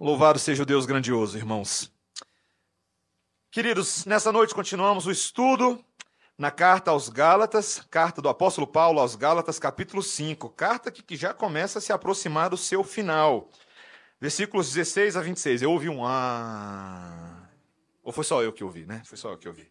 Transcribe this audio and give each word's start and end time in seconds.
Louvado 0.00 0.38
seja 0.38 0.62
o 0.62 0.66
Deus 0.66 0.86
grandioso, 0.86 1.36
irmãos. 1.36 1.92
Queridos, 3.50 4.04
nessa 4.04 4.30
noite 4.30 4.54
continuamos 4.54 5.06
o 5.06 5.10
estudo 5.10 5.84
na 6.38 6.52
carta 6.52 6.92
aos 6.92 7.08
Gálatas, 7.08 7.84
carta 7.90 8.22
do 8.22 8.28
apóstolo 8.28 8.64
Paulo 8.64 9.00
aos 9.00 9.16
Gálatas, 9.16 9.58
capítulo 9.58 10.00
5, 10.00 10.50
carta 10.50 10.92
que, 10.92 11.16
já 11.16 11.34
começa 11.34 11.80
a 11.80 11.82
se 11.82 11.92
aproximar 11.92 12.48
do 12.48 12.56
seu 12.56 12.84
final. 12.84 13.50
Versículos 14.20 14.72
16 14.72 15.16
a 15.16 15.20
26. 15.20 15.62
Eu 15.62 15.72
ouvi 15.72 15.88
um 15.88 16.06
ah. 16.06 17.48
Ou 18.04 18.12
foi 18.12 18.22
só 18.22 18.40
eu 18.40 18.52
que 18.52 18.62
ouvi, 18.62 18.86
né? 18.86 19.02
Foi 19.04 19.18
só 19.18 19.32
eu 19.32 19.38
que 19.38 19.48
ouvi. 19.48 19.68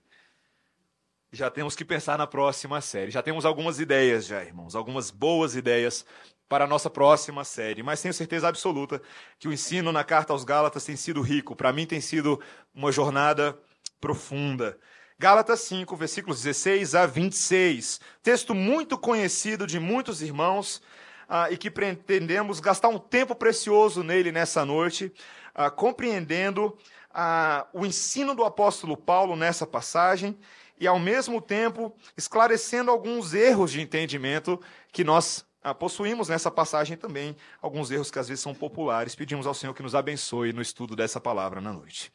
Já 1.31 1.49
temos 1.49 1.73
que 1.73 1.85
pensar 1.85 2.17
na 2.17 2.27
próxima 2.27 2.81
série. 2.81 3.11
Já 3.11 3.23
temos 3.23 3.45
algumas 3.45 3.79
ideias, 3.79 4.25
já, 4.25 4.43
irmãos. 4.43 4.75
Algumas 4.75 5.09
boas 5.09 5.55
ideias 5.55 6.05
para 6.47 6.65
a 6.65 6.67
nossa 6.67 6.89
próxima 6.89 7.43
série. 7.43 7.83
Mas 7.83 8.01
tenho 8.01 8.13
certeza 8.13 8.47
absoluta 8.47 9.01
que 9.39 9.47
o 9.47 9.53
ensino 9.53 9.91
na 9.91 10.03
carta 10.03 10.33
aos 10.33 10.43
Gálatas 10.43 10.85
tem 10.85 10.95
sido 10.95 11.21
rico. 11.21 11.55
Para 11.55 11.73
mim, 11.73 11.85
tem 11.85 12.01
sido 12.01 12.41
uma 12.73 12.91
jornada 12.91 13.57
profunda. 13.99 14.77
Gálatas 15.19 15.61
5, 15.61 15.95
versículos 15.95 16.43
16 16.43 16.93
a 16.93 17.05
26. 17.07 17.99
Texto 18.21 18.53
muito 18.53 18.97
conhecido 18.97 19.65
de 19.65 19.79
muitos 19.79 20.21
irmãos 20.21 20.81
ah, 21.27 21.51
e 21.51 21.57
que 21.57 21.71
pretendemos 21.71 22.59
gastar 22.59 22.89
um 22.89 22.99
tempo 22.99 23.33
precioso 23.33 24.03
nele 24.03 24.31
nessa 24.31 24.63
noite, 24.63 25.11
ah, 25.55 25.71
compreendendo 25.71 26.77
ah, 27.11 27.65
o 27.73 27.83
ensino 27.83 28.35
do 28.35 28.45
apóstolo 28.45 28.95
Paulo 28.95 29.35
nessa 29.35 29.65
passagem 29.65 30.37
e, 30.79 30.85
ao 30.85 30.99
mesmo 30.99 31.41
tempo, 31.41 31.95
esclarecendo 32.15 32.91
alguns 32.91 33.33
erros 33.33 33.71
de 33.71 33.81
entendimento 33.81 34.61
que 34.91 35.03
nós 35.03 35.46
possuímos 35.73 36.29
nessa 36.29 36.51
passagem 36.51 36.97
também, 36.97 37.35
alguns 37.61 37.91
erros 37.91 38.11
que 38.11 38.19
às 38.19 38.27
vezes 38.27 38.43
são 38.43 38.53
populares. 38.53 39.15
Pedimos 39.15 39.47
ao 39.47 39.53
Senhor 39.53 39.73
que 39.73 39.83
nos 39.83 39.95
abençoe 39.95 40.53
no 40.53 40.61
estudo 40.61 40.95
dessa 40.95 41.19
palavra 41.19 41.59
na 41.61 41.73
noite. 41.73 42.11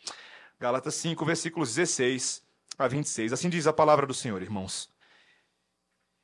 Gálatas 0.59 0.95
5, 0.97 1.25
versículos 1.25 1.75
16 1.75 2.43
a 2.79 2.87
26. 2.87 3.33
Assim 3.33 3.49
diz 3.49 3.67
a 3.67 3.73
palavra 3.73 4.07
do 4.07 4.15
Senhor, 4.15 4.41
irmãos. 4.43 4.89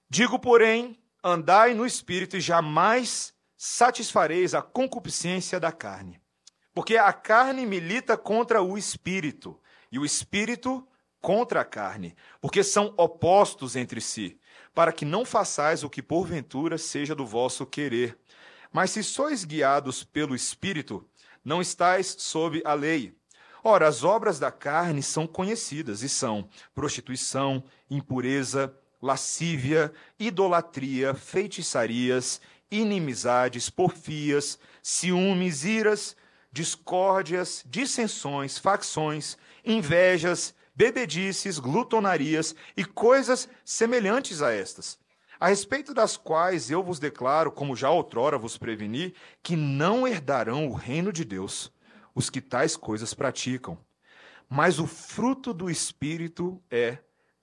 Digo, 0.08 0.38
porém, 0.38 0.98
andai 1.22 1.74
no 1.74 1.84
espírito 1.84 2.36
e 2.36 2.40
jamais 2.40 3.34
satisfareis 3.56 4.54
a 4.54 4.62
concupiscência 4.62 5.58
da 5.58 5.72
carne. 5.72 6.20
Porque 6.72 6.96
a 6.96 7.12
carne 7.12 7.66
milita 7.66 8.16
contra 8.16 8.62
o 8.62 8.78
espírito, 8.78 9.60
e 9.90 9.98
o 9.98 10.04
espírito 10.04 10.86
contra 11.20 11.62
a 11.62 11.64
carne, 11.64 12.14
porque 12.40 12.62
são 12.62 12.94
opostos 12.96 13.74
entre 13.74 14.00
si, 14.00 14.38
para 14.74 14.92
que 14.92 15.04
não 15.04 15.24
façais 15.24 15.82
o 15.82 15.90
que 15.90 16.02
porventura 16.02 16.78
seja 16.78 17.14
do 17.14 17.26
vosso 17.26 17.66
querer. 17.66 18.18
Mas 18.72 18.90
se 18.90 19.02
sois 19.02 19.44
guiados 19.44 20.04
pelo 20.04 20.34
espírito, 20.34 21.06
não 21.44 21.60
estáis 21.60 22.14
sob 22.18 22.60
a 22.64 22.74
lei. 22.74 23.16
Ora, 23.62 23.88
as 23.88 24.04
obras 24.04 24.38
da 24.38 24.50
carne 24.50 25.02
são 25.02 25.26
conhecidas 25.26 26.02
e 26.02 26.08
são 26.08 26.48
prostituição, 26.74 27.62
impureza, 27.90 28.74
lascívia, 29.00 29.92
idolatria, 30.18 31.14
feitiçarias, 31.14 32.40
inimizades, 32.70 33.70
porfias, 33.70 34.58
ciúmes, 34.82 35.64
iras, 35.64 36.16
discórdias, 36.52 37.64
dissensões, 37.66 38.58
facções, 38.58 39.36
invejas, 39.64 40.54
bebedices, 40.78 41.58
glutonarias 41.58 42.54
e 42.76 42.84
coisas 42.84 43.48
semelhantes 43.64 44.40
a 44.40 44.52
estas, 44.52 44.96
a 45.40 45.48
respeito 45.48 45.92
das 45.92 46.16
quais 46.16 46.70
eu 46.70 46.84
vos 46.84 47.00
declaro, 47.00 47.50
como 47.50 47.74
já 47.74 47.90
outrora 47.90 48.38
vos 48.38 48.56
preveni, 48.56 49.12
que 49.42 49.56
não 49.56 50.06
herdarão 50.06 50.68
o 50.68 50.74
reino 50.74 51.12
de 51.12 51.24
Deus 51.24 51.72
os 52.14 52.30
que 52.30 52.40
tais 52.40 52.76
coisas 52.76 53.12
praticam. 53.12 53.76
Mas 54.48 54.78
o 54.78 54.86
fruto 54.86 55.52
do 55.52 55.68
Espírito 55.68 56.62
é 56.70 56.98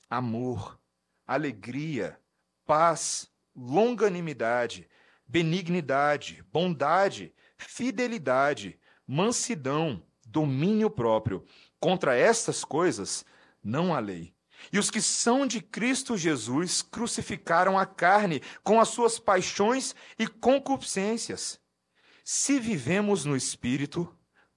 amor, 0.10 0.80
alegria, 1.28 2.18
paz, 2.66 3.30
longanimidade, 3.54 4.90
benignidade, 5.28 6.42
bondade, 6.54 7.34
fidelidade, 7.58 8.80
mansidão, 9.06 10.02
domínio 10.26 10.90
próprio. 10.90 11.46
Contra 11.80 12.16
estas 12.16 12.64
coisas 12.64 13.26
não 13.64 13.94
há 13.94 14.00
lei. 14.00 14.34
E 14.72 14.80
os 14.80 14.90
que 14.90 15.02
são 15.02 15.46
de 15.46 15.62
Cristo 15.62 16.18
Jesus 16.18 16.82
crucificaram 16.82 17.78
a 17.78 17.86
carne 17.86 18.42
com 18.64 18.80
as 18.80 18.90
suas 18.90 19.20
paixões 19.20 19.96
e 20.18 20.28
concupiscências. 20.28 21.60
Se 22.24 22.60
vivemos 22.60 23.26
no 23.26 23.36
Espírito, 23.36 24.12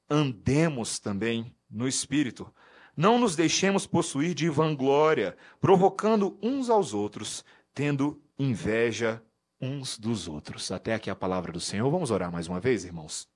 andemos 0.08 0.98
também 0.98 1.54
no 1.70 1.86
espírito. 1.86 2.52
Não 2.96 3.18
nos 3.18 3.36
deixemos 3.36 3.86
possuir 3.86 4.34
de 4.34 4.48
vanglória, 4.48 5.36
provocando 5.60 6.38
uns 6.42 6.70
aos 6.70 6.94
outros, 6.94 7.44
tendo 7.74 8.20
inveja 8.38 9.22
uns 9.60 9.98
dos 9.98 10.26
outros. 10.26 10.70
Até 10.70 10.94
aqui 10.94 11.10
a 11.10 11.14
palavra 11.14 11.52
do 11.52 11.60
Senhor. 11.60 11.90
Vamos 11.90 12.10
orar 12.10 12.32
mais 12.32 12.48
uma 12.48 12.58
vez, 12.58 12.84
irmãos? 12.84 13.28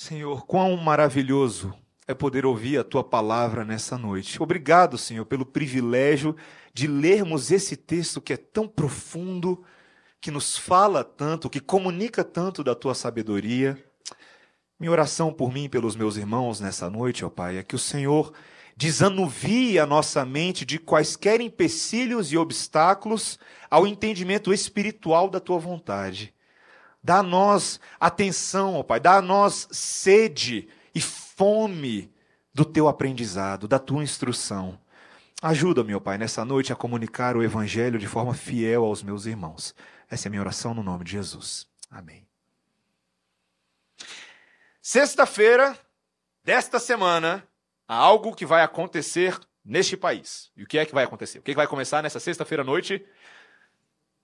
Senhor, 0.00 0.46
quão 0.46 0.76
maravilhoso 0.76 1.74
é 2.06 2.14
poder 2.14 2.46
ouvir 2.46 2.78
a 2.78 2.84
tua 2.84 3.02
palavra 3.02 3.64
nessa 3.64 3.98
noite. 3.98 4.40
Obrigado, 4.40 4.96
Senhor, 4.96 5.26
pelo 5.26 5.44
privilégio 5.44 6.36
de 6.72 6.86
lermos 6.86 7.50
esse 7.50 7.76
texto 7.76 8.20
que 8.20 8.32
é 8.32 8.36
tão 8.36 8.68
profundo 8.68 9.64
que 10.20 10.30
nos 10.30 10.56
fala 10.56 11.02
tanto, 11.02 11.50
que 11.50 11.58
comunica 11.58 12.22
tanto 12.22 12.62
da 12.62 12.76
tua 12.76 12.94
sabedoria. 12.94 13.76
Minha 14.78 14.92
oração 14.92 15.32
por 15.32 15.52
mim 15.52 15.64
e 15.64 15.68
pelos 15.68 15.96
meus 15.96 16.16
irmãos 16.16 16.60
nessa 16.60 16.88
noite, 16.88 17.24
ó 17.24 17.28
Pai, 17.28 17.58
é 17.58 17.64
que 17.64 17.74
o 17.74 17.78
Senhor 17.78 18.32
desanuvie 18.76 19.80
a 19.80 19.84
nossa 19.84 20.24
mente 20.24 20.64
de 20.64 20.78
quaisquer 20.78 21.40
empecilhos 21.40 22.30
e 22.30 22.38
obstáculos 22.38 23.36
ao 23.68 23.84
entendimento 23.84 24.54
espiritual 24.54 25.28
da 25.28 25.40
tua 25.40 25.58
vontade. 25.58 26.32
Dá 27.08 27.20
a 27.20 27.22
nós 27.22 27.80
atenção, 27.98 28.74
ó 28.74 28.82
Pai, 28.82 29.00
dá 29.00 29.16
a 29.16 29.22
nós 29.22 29.66
sede 29.70 30.68
e 30.94 31.00
fome 31.00 32.12
do 32.52 32.66
teu 32.66 32.86
aprendizado, 32.86 33.66
da 33.66 33.78
tua 33.78 34.02
instrução. 34.02 34.78
Ajuda, 35.40 35.82
meu 35.82 36.02
Pai, 36.02 36.18
nessa 36.18 36.44
noite 36.44 36.70
a 36.70 36.76
comunicar 36.76 37.34
o 37.34 37.42
Evangelho 37.42 37.98
de 37.98 38.06
forma 38.06 38.34
fiel 38.34 38.84
aos 38.84 39.02
meus 39.02 39.24
irmãos. 39.24 39.74
Essa 40.10 40.26
é 40.26 40.28
a 40.28 40.30
minha 40.32 40.42
oração 40.42 40.74
no 40.74 40.82
nome 40.82 41.02
de 41.02 41.12
Jesus. 41.12 41.66
Amém. 41.90 42.26
Sexta-feira 44.82 45.78
desta 46.44 46.78
semana, 46.78 47.42
há 47.88 47.94
algo 47.94 48.34
que 48.34 48.44
vai 48.44 48.62
acontecer 48.62 49.34
neste 49.64 49.96
país. 49.96 50.50
E 50.54 50.62
o 50.62 50.66
que 50.66 50.76
é 50.76 50.84
que 50.84 50.94
vai 50.94 51.04
acontecer? 51.04 51.38
O 51.38 51.42
que, 51.42 51.52
é 51.52 51.54
que 51.54 51.58
vai 51.58 51.66
começar 51.66 52.02
nessa 52.02 52.20
sexta-feira 52.20 52.62
à 52.62 52.66
noite? 52.66 53.02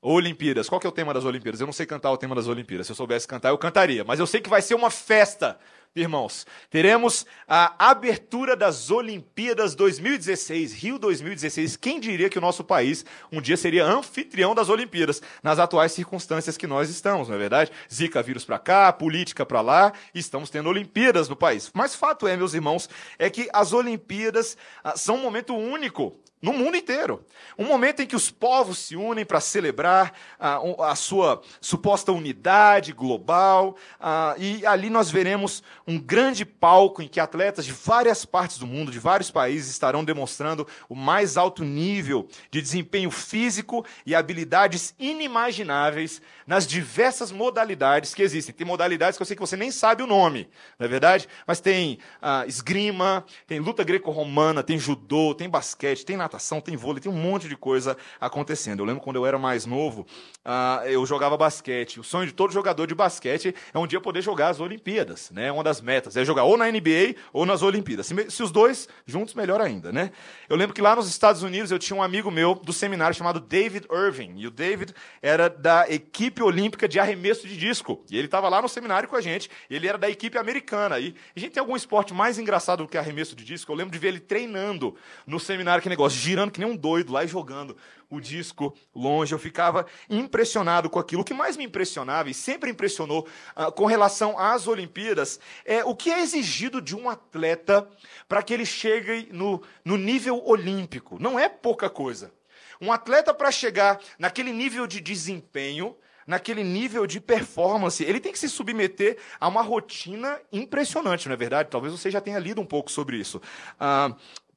Olimpíadas. 0.07 0.69
Qual 0.69 0.79
que 0.79 0.87
é 0.87 0.91
o 0.91 0.93
tema 0.93 1.15
das 1.15 1.25
Olimpíadas? 1.25 1.61
Eu 1.61 1.67
não 1.67 1.73
sei 1.73 1.87
cantar 1.87 2.13
o 2.13 2.17
tema 2.19 2.35
das 2.35 2.47
Olimpíadas. 2.47 2.87
Se 2.87 2.93
eu 2.93 2.97
soubesse 2.97 3.27
cantar, 3.27 3.49
eu 3.49 3.59
cantaria. 3.59 4.05
Mas 4.05 4.21
eu 4.21 4.27
sei 4.27 4.41
que 4.41 4.51
vai 4.51 4.61
ser 4.61 4.75
uma 4.75 4.91
festa 4.91 5.59
irmãos, 6.01 6.45
teremos 6.71 7.25
a 7.47 7.91
abertura 7.91 8.57
das 8.57 8.91
Olimpíadas 8.91 9.77
2016, 9.77 10.73
Rio 10.73 10.99
2016. 10.99 11.77
Quem 11.77 12.01
diria 12.01 12.29
que 12.29 12.37
o 12.39 12.41
nosso 12.41 12.65
país 12.65 13.05
um 13.31 13.41
dia 13.41 13.57
seria 13.57 13.87
anfitrião 13.87 14.55
das 14.55 14.69
Olimpíadas, 14.69 15.23
nas 15.43 15.59
atuais 15.59 15.93
circunstâncias 15.93 16.57
que 16.57 16.67
nós 16.67 16.91
estamos, 16.91 17.29
não 17.29 17.37
é 17.37 17.39
verdade? 17.39 17.71
Zika 17.93 18.23
vírus 18.23 18.45
para 18.45 18.59
cá, 18.59 18.93
política 18.93 19.47
para 19.47 19.61
lá, 19.61 19.93
estamos 20.13 20.51
tendo 20.51 20.69
Olimpíadas 20.69 21.29
no 21.29 21.37
país. 21.37 21.71
Mas 21.73 21.95
fato 21.95 22.27
é, 22.27 22.37
meus 22.37 22.55
irmãos, 22.55 22.89
é 23.17 23.31
que 23.31 23.49
as 23.53 23.73
Olimpíadas 23.73 24.57
ah, 24.83 24.97
são 24.97 25.17
um 25.17 25.23
momento 25.23 25.55
único 25.55 26.19
no 26.45 26.53
mundo 26.53 26.77
inteiro. 26.77 27.25
Um 27.57 27.65
momento 27.65 28.03
em 28.03 28.07
que 28.07 28.15
os 28.15 28.31
povos 28.31 28.77
se 28.79 28.97
unem 28.97 29.25
para 29.25 29.41
celebrar 29.41 30.13
a, 30.39 30.57
ah, 30.57 30.91
a, 30.91 30.95
sua 30.95 31.41
suposta 31.59 32.13
unidade 32.13 32.93
global, 32.93 33.77
a, 33.99 34.33
ah, 34.33 34.35
e 34.37 34.67
ali 34.67 34.91
nós 34.91 35.11
veremos 35.11 35.63
um 35.87 35.99
grande 35.99 36.45
palco 36.45 37.01
em 37.01 37.09
que 37.09 37.19
atletas 37.19 37.65
de 37.65 37.73
várias 37.73 38.27
partes 38.27 38.59
do 38.59 38.67
mundo, 38.67 38.93
de 38.93 38.99
vários 38.99 39.31
países, 39.31 39.71
estarão 39.71 40.05
demonstrando 40.05 40.67
o 40.87 40.95
mais 40.95 41.39
alto 41.39 41.65
nível 41.65 42.29
de 42.51 42.61
desempenho 42.61 43.11
físico 43.11 43.83
e 44.05 44.15
habilidades 44.15 44.95
inimagináveis 44.99 46.21
nas 46.47 46.67
diversas 46.67 47.33
modalidades 47.33 48.13
que 48.13 48.23
existem. 48.23 48.55
Tem 48.55 48.67
modalidades 48.67 49.17
que 49.17 49.23
eu 49.23 49.27
sei 49.27 49.35
que 49.35 49.41
você 49.41 49.57
nem 49.57 49.71
sabe 49.71 50.03
o 50.03 50.07
nome, 50.07 50.47
não 50.79 50.85
é 50.85 50.89
verdade? 50.91 51.27
Mas 51.47 51.59
tem 51.59 51.99
ah, 52.21 52.45
esgrima, 52.47 53.25
tem 53.47 53.61
luta 53.61 53.83
greco-romana, 53.83 54.63
tem 54.63 54.79
judô, 54.79 55.35
tem 55.35 55.49
basquete, 55.49 56.05
tem 56.05 56.19
natação 56.19 56.34
natação, 56.35 56.61
tem 56.61 56.77
vôlei, 56.77 57.01
tem 57.01 57.11
um 57.11 57.15
monte 57.15 57.49
de 57.49 57.57
coisa 57.57 57.97
acontecendo. 58.21 58.81
Eu 58.81 58.85
lembro 58.85 59.03
quando 59.03 59.17
eu 59.17 59.25
era 59.25 59.39
mais 59.39 59.65
novo, 59.65 60.07
uh, 60.45 60.85
eu 60.87 61.07
jogava 61.07 61.37
basquete. 61.37 62.01
O 62.01 62.05
sonho 62.05 62.27
de 62.27 62.33
todo 62.33 62.53
jogador 62.53 62.87
de 62.87 62.95
basquete 62.95 63.55
é 63.73 63.79
um 63.79 63.87
dia 63.87 64.01
poder 64.01 64.21
jogar 64.21 64.49
as 64.49 64.61
Olimpíadas. 64.61 65.31
Né? 65.31 65.51
Uma 65.51 65.63
das 65.63 65.81
metas. 65.81 66.17
É 66.17 66.25
jogar 66.25 66.45
ou 66.45 66.57
na 66.57 66.71
NBA 66.71 67.15
ou 67.33 67.47
nas 67.47 67.63
Olimpíadas. 67.63 68.07
Se, 68.07 68.31
se, 68.31 68.43
os 68.43 68.51
dois 68.51 68.89
juntos, 69.07 69.35
melhor 69.35 69.61
ainda, 69.61 69.93
né? 69.93 70.11
Eu 70.49 70.57
lembro 70.57 70.75
que 70.75 70.83
lá 70.83 70.97
nos 70.97 71.09
Estados 71.09 71.43
Unidos 71.43 71.71
eu 71.71 71.79
tinha 71.79 71.97
um 71.97 72.03
amigo 72.03 72.31
meu 72.31 72.55
do 72.55 72.73
seminário 72.73 73.17
chamado 73.17 73.41
David 73.41 73.87
Irving. 73.91 74.35
E 74.37 74.47
o 74.47 74.51
David 74.51 74.93
era 75.23 75.49
da 75.49 75.89
equipe 75.89 76.43
olímpica 76.43 76.89
de 76.89 76.99
arremesso 76.99 77.47
de 77.47 77.57
disco. 77.57 78.05
E 78.11 78.17
ele 78.17 78.27
estava 78.27 78.49
lá 78.49 78.61
no 78.61 78.69
seminário 78.69 79.09
com 79.09 79.17
a 79.17 79.21
gente. 79.21 79.51
ele 79.71 79.87
era 79.87 79.99
da 79.99 80.11
equipe 80.11 80.37
americana. 80.37 80.99
E 80.99 81.15
a 81.37 81.41
gente 81.41 81.53
tem 81.53 81.61
algum 81.61 81.77
esporte 81.77 82.13
mais 82.13 82.39
engraçado 82.39 82.83
do 82.83 82.89
que 82.89 82.99
arremesso 82.99 83.37
de 83.37 83.45
disco? 83.45 83.71
Eu 83.71 83.77
lembro 83.77 83.93
de 83.93 83.99
ver 83.99 84.09
ele 84.09 84.21
treinando 84.21 84.97
no 85.27 85.39
seminário, 85.39 85.83
que 85.83 85.89
negócio, 85.89 86.14
girando 86.15 86.51
que 86.51 86.61
nem 86.61 86.69
um 86.69 86.77
doido 86.77 87.13
lá 87.13 87.25
e 87.25 87.29
jogando 87.29 87.77
o 88.09 88.21
disco 88.21 88.75
longe. 88.95 89.33
Eu 89.33 89.39
ficava 89.39 89.87
impressionado 90.09 90.89
com 90.89 90.99
aquilo. 90.99 91.23
O 91.23 91.25
que 91.25 91.35
mais 91.35 91.57
me 91.57 91.65
impressionava 91.65 92.31
e 92.31 92.35
sempre 92.35 92.71
impressionou 92.71 93.27
uh, 93.57 93.73
com 93.73 93.87
relação 93.87 94.39
às 94.39 94.67
Olimpíadas 94.67 95.41
é 95.65 95.85
o 95.85 95.95
que 95.95 96.11
é 96.11 96.21
exigido 96.21 96.81
de 96.81 96.97
um 96.97 97.09
atleta 97.09 97.89
para 98.29 98.43
que 98.43 98.55
ele 98.55 98.67
chegue 98.67 99.29
no, 99.33 99.63
no 99.85 99.97
nível 99.97 100.43
olímpico. 100.45 101.19
Não 101.21 101.39
é 101.39 101.49
pouca 101.49 101.91
coisa. 101.91 102.33
Um 102.81 102.93
atleta 102.93 103.33
para 103.33 103.51
chegar 103.51 104.01
naquele 104.19 104.53
nível 104.53 104.87
de 104.87 105.01
desempenho, 105.01 105.97
naquele 106.27 106.65
nível 106.65 107.07
de 107.07 107.21
performance, 107.21 108.03
ele 108.03 108.21
tem 108.21 108.33
que 108.33 108.39
se 108.39 108.49
submeter 108.49 109.19
a 109.39 109.49
uma 109.49 109.63
rotina 109.63 110.41
impressionante, 110.53 111.29
não 111.29 111.35
é 111.35 111.37
verdade? 111.37 111.71
Talvez 111.71 111.93
você 111.93 112.11
já 112.11 112.21
tenha 112.21 112.39
lido 112.39 112.61
um 112.61 112.67
pouco 112.67 112.91
sobre 112.91 113.17
isso. 113.17 113.41
Uh, 113.79 114.15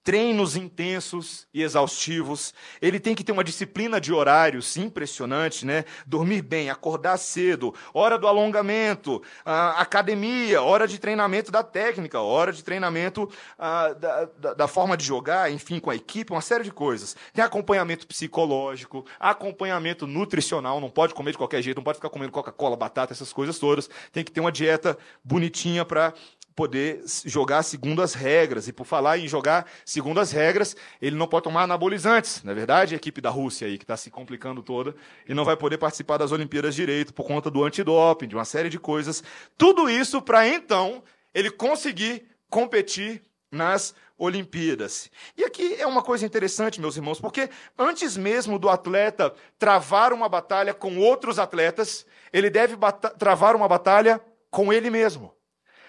treinos 0.08 0.56
intensos 0.56 1.46
e 1.54 1.62
exaustivos. 1.62 2.54
Ele 2.82 2.98
tem 2.98 3.14
que 3.14 3.26
ter 3.26 3.34
uma 3.34 3.44
disciplina 3.44 4.00
de 4.00 4.14
horários 4.14 4.78
impressionante, 4.78 5.66
né? 5.66 5.84
Dormir 6.06 6.42
bem, 6.44 6.70
acordar 6.70 7.18
cedo, 7.18 7.76
hora 7.94 8.18
do 8.18 8.26
alongamento, 8.26 9.22
academia, 9.44 10.62
hora 10.62 10.88
de 10.88 10.98
treinamento 10.98 11.52
da 11.52 11.62
técnica, 11.62 12.22
hora 12.22 12.54
de 12.54 12.64
treinamento 12.64 13.30
da, 13.58 14.24
da, 14.40 14.54
da, 14.54 14.66
forma 14.66 14.96
de 14.96 15.04
jogar, 15.04 15.52
enfim, 15.52 15.78
com 15.78 15.90
a 15.90 15.96
equipe, 15.96 16.32
uma 16.32 16.40
série 16.40 16.64
de 16.64 16.72
coisas. 16.72 17.14
Tem 17.34 17.44
acompanhamento 17.44 18.08
psicológico, 18.08 19.06
acompanhamento 19.20 20.08
nutricional, 20.08 20.80
não 20.80 20.90
pode 20.90 21.14
comer 21.14 21.32
de 21.34 21.38
qualquer 21.38 21.62
jeito, 21.62 21.76
não 21.76 21.84
pode 21.84 21.98
ficar 21.98 22.10
comendo 22.10 22.32
Coca-Cola, 22.32 22.78
batata, 22.78 23.12
essas 23.12 23.34
coisas 23.34 23.60
todas. 23.60 23.90
Tem 24.14 24.24
que 24.24 24.32
ter 24.32 24.40
uma 24.40 24.54
dieta 24.54 24.98
bonitinha 25.22 25.84
para 25.84 26.14
poder 26.58 27.04
jogar 27.24 27.62
segundo 27.62 28.02
as 28.02 28.16
regras. 28.16 28.68
E 28.68 28.74
por 28.74 28.84
falar 28.84 29.20
em 29.20 29.28
jogar 29.28 29.70
segundo 29.86 30.20
as 30.20 30.32
regras, 30.32 30.76
ele 31.00 31.16
não 31.16 31.28
pode 31.28 31.44
tomar 31.44 31.62
anabolizantes. 31.64 32.42
Na 32.44 32.52
é 32.52 32.56
verdade, 32.56 32.96
a 32.96 32.98
equipe 32.98 33.22
da 33.22 33.30
Rússia 33.30 33.68
aí, 33.68 33.78
que 33.78 33.84
está 33.84 33.96
se 33.96 34.10
complicando 34.10 34.64
toda, 34.64 34.96
e 35.30 35.36
não 35.36 35.46
vai 35.46 35.56
poder 35.56 35.78
participar 35.78 36.18
das 36.18 36.32
Olimpíadas 36.32 36.74
direito 36.74 37.14
por 37.14 37.28
conta 37.28 37.52
do 37.52 37.64
antidoping, 37.64 38.28
de 38.28 38.34
uma 38.36 38.44
série 38.44 38.70
de 38.70 38.80
coisas. 38.80 39.24
Tudo 39.56 39.88
isso 39.88 40.20
para 40.20 40.48
então 40.48 41.04
ele 41.32 41.52
conseguir 41.52 42.26
competir 42.50 43.22
nas 43.52 43.94
Olimpíadas. 44.18 45.12
E 45.38 45.44
aqui 45.44 45.76
é 45.80 45.86
uma 45.86 46.02
coisa 46.02 46.26
interessante, 46.26 46.82
meus 46.82 46.96
irmãos, 46.96 47.22
porque 47.22 47.52
antes 47.78 48.18
mesmo 48.18 48.58
do 48.58 48.68
atleta 48.68 49.32
travar 49.60 50.12
uma 50.12 50.28
batalha 50.28 50.74
com 50.74 50.98
outros 50.98 51.38
atletas, 51.38 52.04
ele 52.34 52.50
deve 52.50 52.76
travar 53.20 53.56
uma 53.56 53.68
batalha 53.68 54.20
com 54.50 54.74
ele 54.74 54.90
mesmo. 54.90 55.37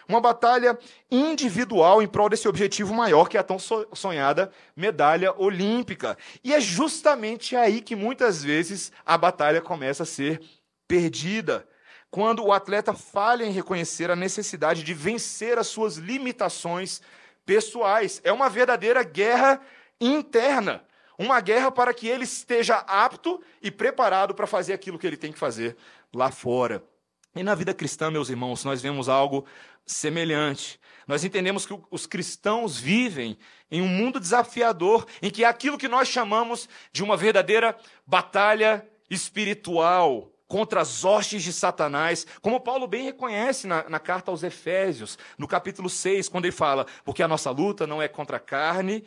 Uma 0.09 0.21
batalha 0.21 0.79
individual 1.11 2.01
em 2.01 2.09
prol 2.09 2.31
desse 2.31 2.49
objetivo 2.49 2.95
maior, 2.95 3.29
que 3.29 3.37
é 3.37 3.41
a 3.41 3.45
tão 3.45 3.59
sonhada 3.59 4.51
medalha 4.75 5.35
olímpica. 5.39 6.17
E 6.43 6.55
é 6.55 6.61
justamente 6.61 7.55
aí 7.55 7.83
que 7.83 7.95
muitas 7.95 8.43
vezes 8.43 8.91
a 9.05 9.19
batalha 9.19 9.61
começa 9.61 10.05
a 10.05 10.07
ser 10.07 10.41
perdida. 10.87 11.69
Quando 12.11 12.43
o 12.43 12.53
atleta 12.53 12.95
falha 12.95 13.45
em 13.45 13.53
reconhecer 13.53 14.11
a 14.11 14.17
necessidade 14.17 14.83
de 14.83 14.95
vencer 14.95 15.59
as 15.59 15.67
suas 15.67 15.97
limitações 15.97 17.03
pessoais. 17.49 18.21
É 18.25 18.31
uma 18.31 18.51
verdadeira 18.51 19.03
guerra 19.03 19.59
interna. 19.99 20.85
Uma 21.19 21.41
guerra 21.41 21.71
para 21.71 21.95
que 21.95 22.07
ele 22.07 22.25
esteja 22.25 22.77
apto 22.87 23.43
e 23.63 23.71
preparado 23.71 24.35
para 24.35 24.47
fazer 24.47 24.75
aquilo 24.75 24.99
que 24.99 25.07
ele 25.07 25.17
tem 25.17 25.33
que 25.33 25.39
fazer 25.39 25.75
lá 26.15 26.31
fora. 26.31 26.85
E 27.35 27.43
na 27.43 27.55
vida 27.55 27.75
cristã, 27.75 28.11
meus 28.11 28.31
irmãos, 28.31 28.65
nós 28.65 28.81
vemos 28.83 29.09
algo 29.09 29.47
semelhante. 29.87 30.81
Nós 31.07 31.25
entendemos 31.25 31.65
que 31.65 31.79
os 31.91 32.07
cristãos 32.07 32.79
vivem 32.79 33.39
em 33.71 33.81
um 33.81 33.89
mundo 33.89 34.21
desafiador, 34.21 35.07
em 35.23 35.31
que 35.31 35.45
é 35.45 35.47
aquilo 35.47 35.79
que 35.79 35.89
nós 35.89 36.09
chamamos 36.09 36.69
de 36.93 37.03
uma 37.03 37.17
verdadeira 37.17 37.77
batalha 38.07 38.87
espiritual 39.09 40.31
contra 40.47 40.81
as 40.81 41.05
hostes 41.05 41.43
de 41.43 41.53
Satanás, 41.53 42.27
como 42.41 42.61
Paulo 42.61 42.87
bem 42.87 43.05
reconhece 43.05 43.67
na, 43.67 43.89
na, 43.89 44.01
carta 44.01 44.31
aos 44.31 44.43
Efésios, 44.43 45.19
no 45.37 45.47
capítulo 45.47 45.91
6, 45.91 46.29
quando 46.29 46.47
ele 46.47 46.53
fala: 46.53 46.87
Porque 47.05 47.23
a 47.23 47.29
nossa 47.29 47.51
luta 47.51 47.87
não 47.87 48.01
é 48.01 48.09
contra 48.09 48.41
carne 48.41 49.05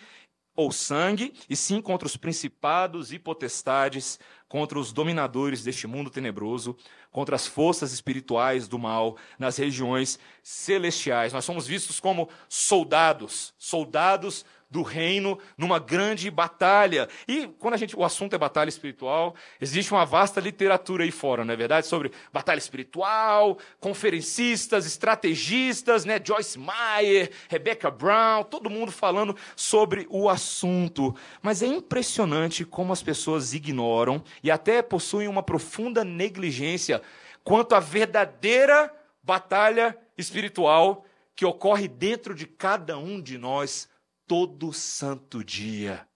ou 0.56 0.72
sangue, 0.72 1.34
e 1.50 1.56
sim 1.56 1.82
contra 1.82 2.06
os 2.06 2.18
principados 2.18 3.12
e 3.12 3.18
potestades, 3.18 4.20
contra 4.52 4.78
os 4.78 4.92
dominadores 4.92 5.64
deste 5.64 5.88
mundo 5.88 6.10
tenebroso, 6.10 6.76
contra 7.10 7.38
as 7.38 7.48
forças 7.48 7.94
espirituais 7.94 8.68
do 8.68 8.78
mal 8.78 9.16
nas 9.40 9.56
regiões 9.56 10.20
celestiais. 10.44 11.32
Nós 11.32 11.46
somos 11.46 11.66
vistos 11.66 12.02
como 12.02 12.28
soldados, 12.50 13.54
soldados 13.58 14.44
do 14.72 14.82
reino 14.82 15.38
numa 15.58 15.78
grande 15.78 16.32
batalha. 16.32 17.10
E 17.28 17.46
quando 17.60 17.74
a 17.74 17.78
gente, 17.78 17.96
o 17.96 18.06
assunto 18.06 18.34
é 18.34 18.40
batalha 18.40 18.70
espiritual, 18.70 19.36
existe 19.60 19.92
uma 19.92 20.06
vasta 20.06 20.40
literatura 20.40 21.04
aí 21.04 21.12
fora, 21.12 21.44
não 21.44 21.54
é 21.54 21.58
verdade? 21.58 21.86
Sobre 21.86 22.10
batalha 22.32 22.58
espiritual, 22.58 23.58
conferencistas, 23.82 24.86
estrategistas, 24.86 26.06
né? 26.06 26.20
Joyce 26.24 26.58
Meyer, 26.58 27.32
Rebecca 27.50 27.92
Brown, 27.92 28.46
todo 28.46 28.70
mundo 28.70 28.94
falando 28.94 29.36
sobre 29.58 30.08
o 30.10 30.30
assunto. 30.30 31.14
Mas 31.42 31.62
é 31.62 31.68
impressionante 31.68 32.64
como 32.64 32.94
as 32.94 33.04
pessoas 33.04 33.54
ignoram 33.54 34.24
e 34.42 34.50
até 34.50 34.82
possuem 34.82 35.28
uma 35.28 35.44
profunda 35.44 36.06
negligência 36.06 37.02
quanto 37.44 37.76
à 37.76 37.80
verdadeira 37.82 38.94
batalha 39.22 39.98
espiritual 40.18 41.06
que 41.36 41.46
ocorre 41.46 41.88
dentro 41.88 42.34
de 42.34 42.46
cada 42.46 42.98
um 42.98 43.20
de 43.20 43.38
nós 43.38 43.91
todo 44.32 44.72
santo 44.72 45.44
dia. 45.44 46.08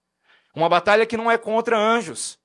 Uma 0.54 0.70
batalha 0.70 1.04
que 1.04 1.18
não 1.18 1.30
é 1.30 1.36
contra 1.36 1.78
anjos, 1.78 2.38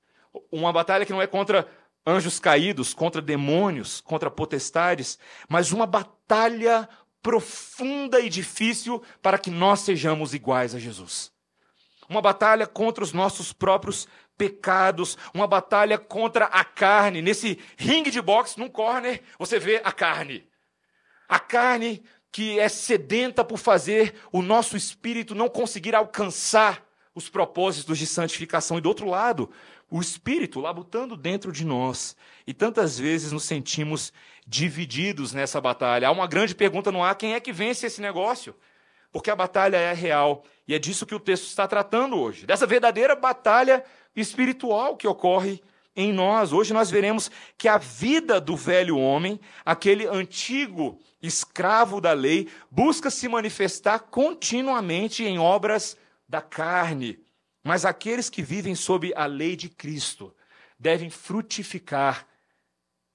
uma 0.50 0.70
batalha 0.70 1.06
que 1.06 1.12
não 1.12 1.22
é 1.22 1.26
contra 1.26 1.66
anjos 2.06 2.38
caídos, 2.38 2.92
contra 2.92 3.22
demônios, 3.22 3.98
contra 4.02 4.30
potestades, 4.30 5.18
mas 5.48 5.72
uma 5.72 5.86
batalha 5.86 6.86
profunda 7.22 8.20
e 8.20 8.28
difícil 8.28 9.02
para 9.22 9.38
que 9.38 9.50
nós 9.50 9.80
sejamos 9.80 10.34
iguais 10.34 10.74
a 10.74 10.78
Jesus. 10.78 11.32
Uma 12.06 12.20
batalha 12.20 12.66
contra 12.66 13.02
os 13.02 13.14
nossos 13.14 13.50
próprios 13.50 14.06
pecados, 14.36 15.16
uma 15.32 15.46
batalha 15.46 15.96
contra 15.96 16.44
a 16.44 16.64
carne. 16.64 17.22
Nesse 17.22 17.58
ringue 17.78 18.10
de 18.10 18.20
boxe, 18.20 18.58
num 18.58 18.68
corner, 18.68 19.22
você 19.38 19.58
vê 19.58 19.80
a 19.82 19.90
carne. 19.90 20.46
A 21.26 21.40
carne 21.40 22.04
que 22.32 22.58
é 22.58 22.68
sedenta 22.68 23.44
por 23.44 23.58
fazer 23.58 24.14
o 24.32 24.40
nosso 24.40 24.74
espírito 24.74 25.34
não 25.34 25.50
conseguir 25.50 25.94
alcançar 25.94 26.82
os 27.14 27.28
propósitos 27.28 27.98
de 27.98 28.06
santificação. 28.06 28.78
E 28.78 28.80
do 28.80 28.88
outro 28.88 29.06
lado, 29.06 29.50
o 29.90 30.00
espírito 30.00 30.58
labutando 30.58 31.14
dentro 31.14 31.52
de 31.52 31.62
nós. 31.62 32.16
E 32.46 32.54
tantas 32.54 32.98
vezes 32.98 33.30
nos 33.30 33.44
sentimos 33.44 34.14
divididos 34.46 35.34
nessa 35.34 35.60
batalha. 35.60 36.08
Há 36.08 36.10
uma 36.10 36.26
grande 36.26 36.54
pergunta 36.54 36.90
no 36.90 37.04
ar: 37.04 37.14
quem 37.14 37.34
é 37.34 37.40
que 37.40 37.52
vence 37.52 37.86
esse 37.86 38.00
negócio? 38.00 38.56
Porque 39.12 39.30
a 39.30 39.36
batalha 39.36 39.76
é 39.76 39.92
real. 39.92 40.42
E 40.66 40.74
é 40.74 40.78
disso 40.78 41.04
que 41.04 41.14
o 41.14 41.20
texto 41.20 41.44
está 41.44 41.68
tratando 41.68 42.18
hoje. 42.18 42.46
Dessa 42.46 42.66
verdadeira 42.66 43.14
batalha 43.14 43.84
espiritual 44.16 44.96
que 44.96 45.06
ocorre 45.06 45.62
em 45.94 46.12
nós. 46.12 46.52
Hoje 46.52 46.72
nós 46.72 46.90
veremos 46.90 47.30
que 47.56 47.68
a 47.68 47.78
vida 47.78 48.40
do 48.40 48.56
velho 48.56 48.98
homem, 48.98 49.38
aquele 49.64 50.06
antigo 50.06 51.00
escravo 51.22 52.00
da 52.00 52.12
lei, 52.12 52.48
busca 52.70 53.10
se 53.10 53.28
manifestar 53.28 53.98
continuamente 54.00 55.24
em 55.24 55.38
obras 55.38 55.96
da 56.28 56.40
carne. 56.40 57.20
Mas 57.62 57.84
aqueles 57.84 58.28
que 58.28 58.42
vivem 58.42 58.74
sob 58.74 59.12
a 59.14 59.26
lei 59.26 59.54
de 59.54 59.68
Cristo 59.68 60.34
devem 60.78 61.10
frutificar 61.10 62.26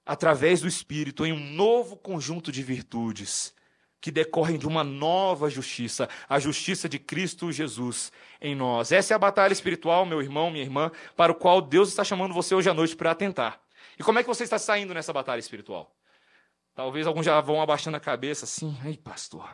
através 0.05 0.61
do 0.61 0.67
Espírito 0.67 1.25
em 1.25 1.33
um 1.33 1.39
novo 1.39 1.97
conjunto 1.97 2.51
de 2.51 2.63
virtudes 2.63 3.53
que 4.07 4.11
decorrem 4.11 4.57
de 4.57 4.65
uma 4.65 4.85
nova 4.85 5.49
justiça, 5.49 6.07
a 6.29 6.39
justiça 6.39 6.87
de 6.87 6.97
Cristo 6.97 7.51
Jesus 7.51 8.09
em 8.39 8.55
nós. 8.55 8.93
Essa 8.93 9.13
é 9.13 9.15
a 9.15 9.19
batalha 9.19 9.51
espiritual, 9.51 10.05
meu 10.05 10.21
irmão, 10.21 10.49
minha 10.49 10.63
irmã, 10.63 10.89
para 11.13 11.33
o 11.33 11.35
qual 11.35 11.59
Deus 11.61 11.89
está 11.89 12.05
chamando 12.05 12.33
você 12.33 12.55
hoje 12.55 12.69
à 12.69 12.73
noite 12.73 12.95
para 12.95 13.11
atentar. 13.11 13.59
E 13.99 14.03
como 14.03 14.17
é 14.17 14.23
que 14.23 14.29
você 14.29 14.45
está 14.45 14.57
saindo 14.57 14.93
nessa 14.93 15.11
batalha 15.11 15.41
espiritual? 15.41 15.93
Talvez 16.73 17.05
alguns 17.05 17.25
já 17.25 17.41
vão 17.41 17.61
abaixando 17.61 17.97
a 17.97 17.99
cabeça 17.99 18.45
assim, 18.45 18.77
ai 18.81 18.95
pastor, 18.95 19.49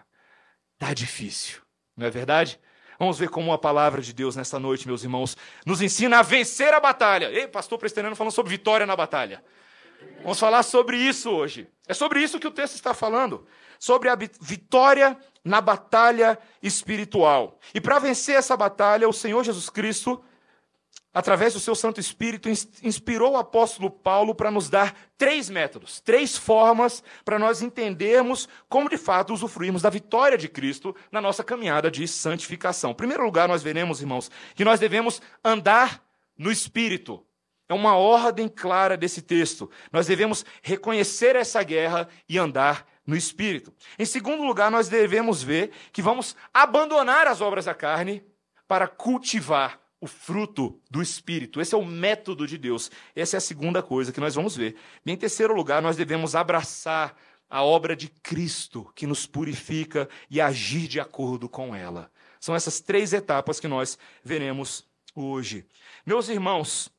tá 0.78 0.94
difícil, 0.94 1.60
não 1.98 2.06
é 2.06 2.12
verdade? 2.12 2.60
Vamos 3.00 3.18
ver 3.18 3.30
como 3.30 3.52
a 3.54 3.58
palavra 3.58 4.04
de 4.04 4.14
Deus 4.14 4.36
nessa 4.36 4.60
noite, 4.60 4.86
meus 4.86 5.02
irmãos, 5.02 5.36
nos 5.66 5.82
ensina 5.82 6.20
a 6.20 6.22
vencer 6.22 6.76
a 6.76 6.80
batalha. 6.80 7.32
Ei, 7.32 7.48
pastor 7.48 7.80
Presteriano 7.80 8.16
falando 8.16 8.34
sobre 8.34 8.52
vitória 8.52 8.86
na 8.86 8.96
batalha. 8.96 9.44
Vamos 10.22 10.40
falar 10.40 10.64
sobre 10.64 10.98
isso 10.98 11.30
hoje. 11.30 11.68
É 11.88 11.94
sobre 11.94 12.22
isso 12.22 12.40
que 12.40 12.48
o 12.48 12.52
texto 12.52 12.76
está 12.76 12.94
falando. 12.94 13.46
Sobre 13.78 14.10
a 14.10 14.16
vitória 14.16 15.18
na 15.44 15.60
batalha 15.60 16.40
espiritual. 16.62 17.60
E 17.74 17.82
para 17.82 18.00
vencer 18.00 18.36
essa 18.36 18.56
batalha, 18.56 19.10
o 19.10 19.14
Senhor 19.14 19.44
Jesus 19.44 19.70
Cristo 19.70 20.24
através 21.14 21.54
do 21.54 21.60
seu 21.60 21.76
Santo 21.76 22.00
Espírito, 22.00 22.50
inspirou 22.82 23.34
o 23.34 23.38
apóstolo 23.38 23.90
Paulo 23.90 24.34
para 24.34 24.50
nos 24.50 24.68
dar 24.68 24.96
três 25.16 25.48
métodos, 25.48 26.00
três 26.00 26.36
formas 26.36 27.04
para 27.24 27.38
nós 27.38 27.62
entendermos 27.62 28.50
como 28.68 28.90
de 28.90 28.98
fato 28.98 29.32
usufruirmos 29.32 29.84
da 29.84 29.92
vitória 29.92 30.38
de 30.38 30.50
Cristo 30.50 30.96
na 31.12 31.22
nossa 31.22 31.44
caminhada 31.44 31.92
de 31.92 32.08
santificação. 32.08 32.92
Em 32.92 32.96
primeiro 32.96 33.24
lugar, 33.24 33.48
nós 33.48 33.62
veremos, 33.62 34.02
irmãos, 34.02 34.32
que 34.56 34.66
nós 34.66 34.80
devemos 34.80 35.22
andar 35.46 36.04
no 36.36 36.52
Espírito. 36.52 37.24
É 37.68 37.74
uma 37.74 37.96
ordem 37.96 38.48
clara 38.48 38.98
desse 38.98 39.22
texto. 39.22 39.70
Nós 39.92 40.08
devemos 40.08 40.46
reconhecer 40.62 41.36
essa 41.36 41.64
guerra 41.64 42.08
e 42.28 42.38
andar 42.38 42.86
no 43.06 43.16
Espírito. 43.16 43.74
Em 43.98 44.06
segundo 44.06 44.44
lugar, 44.44 44.72
nós 44.72 44.88
devemos 44.88 45.42
ver 45.44 45.72
que 45.92 46.02
vamos 46.02 46.36
abandonar 46.54 47.28
as 47.28 47.42
obras 47.42 47.66
da 47.66 47.74
carne 47.74 48.24
para 48.68 48.88
cultivar 48.88 49.80
o 50.00 50.08
fruto 50.08 50.82
do 50.92 51.02
Espírito. 51.02 51.62
Esse 51.62 51.74
é 51.74 51.78
o 51.78 51.86
método 51.86 52.46
de 52.46 52.58
Deus. 52.58 52.92
Essa 53.16 53.38
é 53.38 53.40
a 53.40 53.42
segunda 53.42 53.82
coisa 53.82 54.12
que 54.12 54.20
nós 54.20 54.36
vamos 54.36 54.56
ver. 54.56 54.76
E 55.06 55.12
em 55.12 55.16
terceiro 55.16 55.54
lugar, 55.54 55.82
nós 55.82 55.96
devemos 55.96 56.36
abraçar 56.36 57.16
a 57.50 57.64
obra 57.64 57.96
de 57.96 58.10
Cristo, 58.10 58.92
que 58.96 59.08
nos 59.08 59.26
purifica 59.26 60.10
e 60.30 60.42
agir 60.42 60.88
de 60.88 61.00
acordo 61.00 61.48
com 61.48 61.74
ela. 61.76 62.12
São 62.40 62.56
essas 62.56 62.82
três 62.82 63.14
etapas 63.14 63.60
que 63.60 63.68
nós 63.68 63.98
veremos 64.24 64.86
hoje. 65.16 65.66
Meus 66.06 66.28
irmãos, 66.28 66.90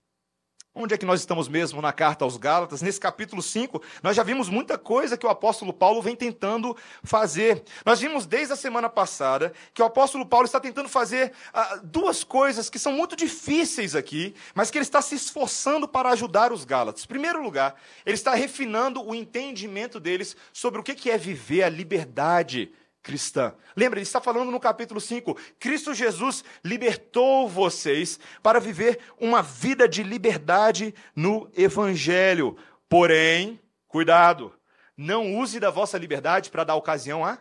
Onde 0.76 0.92
é 0.92 0.98
que 0.98 1.06
nós 1.06 1.20
estamos 1.20 1.46
mesmo 1.46 1.80
na 1.80 1.92
carta 1.92 2.24
aos 2.24 2.36
Gálatas? 2.36 2.82
Nesse 2.82 2.98
capítulo 2.98 3.40
5, 3.40 3.80
nós 4.02 4.16
já 4.16 4.24
vimos 4.24 4.48
muita 4.48 4.76
coisa 4.76 5.16
que 5.16 5.24
o 5.24 5.28
apóstolo 5.28 5.72
Paulo 5.72 6.02
vem 6.02 6.16
tentando 6.16 6.76
fazer. 7.04 7.62
Nós 7.86 8.00
vimos 8.00 8.26
desde 8.26 8.54
a 8.54 8.56
semana 8.56 8.88
passada 8.88 9.52
que 9.72 9.80
o 9.80 9.84
apóstolo 9.84 10.26
Paulo 10.26 10.46
está 10.46 10.58
tentando 10.58 10.88
fazer 10.88 11.32
ah, 11.52 11.78
duas 11.84 12.24
coisas 12.24 12.68
que 12.68 12.80
são 12.80 12.92
muito 12.92 13.14
difíceis 13.14 13.94
aqui, 13.94 14.34
mas 14.52 14.68
que 14.68 14.76
ele 14.76 14.84
está 14.84 15.00
se 15.00 15.14
esforçando 15.14 15.86
para 15.86 16.10
ajudar 16.10 16.52
os 16.52 16.64
Gálatas. 16.64 17.04
Em 17.04 17.08
primeiro 17.08 17.40
lugar, 17.40 17.76
ele 18.04 18.16
está 18.16 18.34
refinando 18.34 19.00
o 19.00 19.14
entendimento 19.14 20.00
deles 20.00 20.36
sobre 20.52 20.80
o 20.80 20.82
que 20.82 21.08
é 21.08 21.16
viver 21.16 21.62
a 21.62 21.68
liberdade 21.68 22.72
cristã. 23.04 23.54
Lembra, 23.76 23.98
ele 24.00 24.06
está 24.06 24.20
falando 24.20 24.50
no 24.50 24.58
capítulo 24.58 25.00
5: 25.00 25.38
Cristo 25.60 25.94
Jesus 25.94 26.42
libertou 26.64 27.48
vocês 27.48 28.18
para 28.42 28.58
viver 28.58 28.98
uma 29.20 29.42
vida 29.42 29.86
de 29.86 30.02
liberdade 30.02 30.92
no 31.14 31.48
Evangelho. 31.54 32.56
Porém, 32.88 33.60
cuidado, 33.86 34.52
não 34.96 35.36
use 35.36 35.60
da 35.60 35.70
vossa 35.70 35.98
liberdade 35.98 36.50
para 36.50 36.64
dar 36.64 36.74
ocasião 36.74 37.24
a 37.24 37.38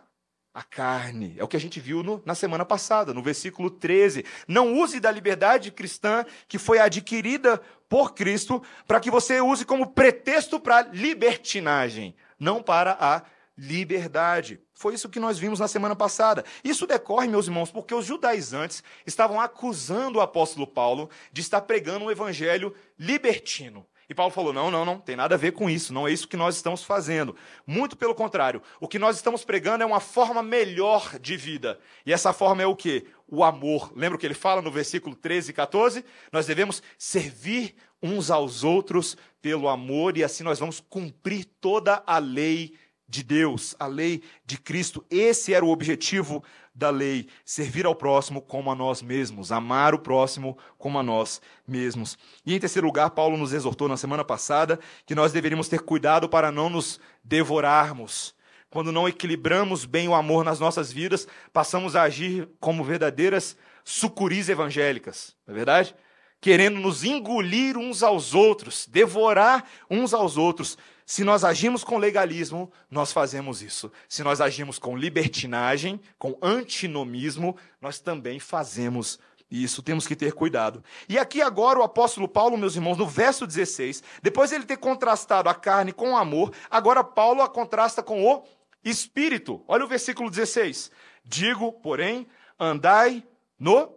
a 0.52 0.62
carne. 0.62 1.34
É 1.36 1.42
o 1.42 1.48
que 1.48 1.56
a 1.56 1.60
gente 1.60 1.80
viu 1.80 2.00
no, 2.00 2.22
na 2.24 2.36
semana 2.36 2.64
passada, 2.64 3.12
no 3.12 3.20
versículo 3.20 3.68
13. 3.68 4.24
Não 4.46 4.72
use 4.74 5.00
da 5.00 5.10
liberdade 5.10 5.72
cristã 5.72 6.24
que 6.46 6.58
foi 6.60 6.78
adquirida 6.78 7.60
por 7.88 8.14
Cristo 8.14 8.62
para 8.86 9.00
que 9.00 9.10
você 9.10 9.40
use 9.40 9.64
como 9.64 9.88
pretexto 9.88 10.60
para 10.60 10.88
libertinagem, 10.92 12.14
não 12.38 12.62
para 12.62 12.96
a 13.00 13.22
liberdade. 13.58 14.60
Foi 14.74 14.94
isso 14.94 15.08
que 15.08 15.20
nós 15.20 15.38
vimos 15.38 15.60
na 15.60 15.68
semana 15.68 15.94
passada. 15.94 16.44
Isso 16.62 16.86
decorre, 16.86 17.28
meus 17.28 17.46
irmãos, 17.46 17.70
porque 17.70 17.94
os 17.94 18.04
judaizantes 18.04 18.82
estavam 19.06 19.40
acusando 19.40 20.18
o 20.18 20.22
apóstolo 20.22 20.66
Paulo 20.66 21.08
de 21.32 21.40
estar 21.40 21.60
pregando 21.62 22.04
um 22.04 22.10
evangelho 22.10 22.74
libertino. 22.98 23.86
E 24.08 24.14
Paulo 24.14 24.32
falou: 24.32 24.52
não, 24.52 24.70
não, 24.70 24.84
não, 24.84 24.98
tem 24.98 25.16
nada 25.16 25.34
a 25.34 25.38
ver 25.38 25.52
com 25.52 25.70
isso, 25.70 25.92
não 25.92 26.06
é 26.06 26.12
isso 26.12 26.28
que 26.28 26.36
nós 26.36 26.56
estamos 26.56 26.82
fazendo. 26.82 27.34
Muito 27.66 27.96
pelo 27.96 28.14
contrário, 28.14 28.60
o 28.80 28.88
que 28.88 28.98
nós 28.98 29.16
estamos 29.16 29.44
pregando 29.44 29.82
é 29.82 29.86
uma 29.86 30.00
forma 30.00 30.42
melhor 30.42 31.18
de 31.18 31.36
vida. 31.36 31.78
E 32.04 32.12
essa 32.12 32.32
forma 32.32 32.62
é 32.62 32.66
o 32.66 32.76
quê? 32.76 33.06
O 33.26 33.42
amor. 33.42 33.92
Lembra 33.94 34.16
o 34.16 34.18
que 34.18 34.26
ele 34.26 34.34
fala 34.34 34.60
no 34.60 34.70
versículo 34.70 35.14
13 35.16 35.50
e 35.50 35.54
14? 35.54 36.04
Nós 36.30 36.46
devemos 36.46 36.82
servir 36.98 37.74
uns 38.02 38.30
aos 38.30 38.62
outros 38.62 39.16
pelo 39.40 39.68
amor, 39.68 40.16
e 40.16 40.24
assim 40.24 40.44
nós 40.44 40.58
vamos 40.58 40.80
cumprir 40.80 41.46
toda 41.60 42.02
a 42.06 42.18
lei 42.18 42.74
de 43.14 43.22
Deus, 43.22 43.76
a 43.78 43.86
lei 43.86 44.22
de 44.44 44.58
Cristo. 44.58 45.04
Esse 45.08 45.54
era 45.54 45.64
o 45.64 45.70
objetivo 45.70 46.42
da 46.74 46.90
lei: 46.90 47.28
servir 47.44 47.86
ao 47.86 47.94
próximo 47.94 48.42
como 48.42 48.70
a 48.70 48.74
nós 48.74 49.00
mesmos, 49.00 49.52
amar 49.52 49.94
o 49.94 49.98
próximo 49.98 50.58
como 50.76 50.98
a 50.98 51.02
nós 51.02 51.40
mesmos. 51.66 52.18
E 52.44 52.54
em 52.54 52.60
terceiro 52.60 52.86
lugar, 52.86 53.10
Paulo 53.10 53.36
nos 53.36 53.52
exortou 53.52 53.88
na 53.88 53.96
semana 53.96 54.24
passada 54.24 54.80
que 55.06 55.14
nós 55.14 55.32
deveríamos 55.32 55.68
ter 55.68 55.80
cuidado 55.80 56.28
para 56.28 56.50
não 56.50 56.68
nos 56.68 56.98
devorarmos. 57.22 58.34
Quando 58.68 58.90
não 58.90 59.08
equilibramos 59.08 59.84
bem 59.84 60.08
o 60.08 60.14
amor 60.14 60.44
nas 60.44 60.58
nossas 60.58 60.92
vidas, 60.92 61.28
passamos 61.52 61.94
a 61.94 62.02
agir 62.02 62.48
como 62.58 62.82
verdadeiras 62.82 63.56
sucuris 63.84 64.48
evangélicas, 64.48 65.36
não 65.46 65.54
é 65.54 65.56
verdade? 65.56 65.94
Querendo 66.40 66.80
nos 66.80 67.04
engolir 67.04 67.78
uns 67.78 68.02
aos 68.02 68.34
outros, 68.34 68.86
devorar 68.90 69.64
uns 69.88 70.12
aos 70.12 70.36
outros, 70.36 70.76
se 71.06 71.22
nós 71.22 71.44
agimos 71.44 71.84
com 71.84 71.98
legalismo, 71.98 72.72
nós 72.90 73.12
fazemos 73.12 73.60
isso. 73.60 73.92
Se 74.08 74.22
nós 74.22 74.40
agimos 74.40 74.78
com 74.78 74.96
libertinagem, 74.96 76.00
com 76.18 76.38
antinomismo, 76.40 77.56
nós 77.80 77.98
também 77.98 78.40
fazemos 78.40 79.18
isso. 79.50 79.82
Temos 79.82 80.06
que 80.06 80.16
ter 80.16 80.32
cuidado. 80.32 80.82
E 81.06 81.18
aqui 81.18 81.42
agora 81.42 81.78
o 81.78 81.82
apóstolo 81.82 82.26
Paulo, 82.26 82.56
meus 82.56 82.74
irmãos, 82.74 82.96
no 82.96 83.06
verso 83.06 83.46
16, 83.46 84.02
depois 84.22 84.48
de 84.48 84.56
ele 84.56 84.64
ter 84.64 84.78
contrastado 84.78 85.50
a 85.50 85.54
carne 85.54 85.92
com 85.92 86.12
o 86.12 86.16
amor, 86.16 86.52
agora 86.70 87.04
Paulo 87.04 87.42
a 87.42 87.48
contrasta 87.48 88.02
com 88.02 88.24
o 88.24 88.42
espírito. 88.82 89.62
Olha 89.68 89.84
o 89.84 89.88
versículo 89.88 90.30
16. 90.30 90.90
Digo, 91.22 91.70
porém, 91.70 92.26
andai 92.58 93.22
no 93.58 93.94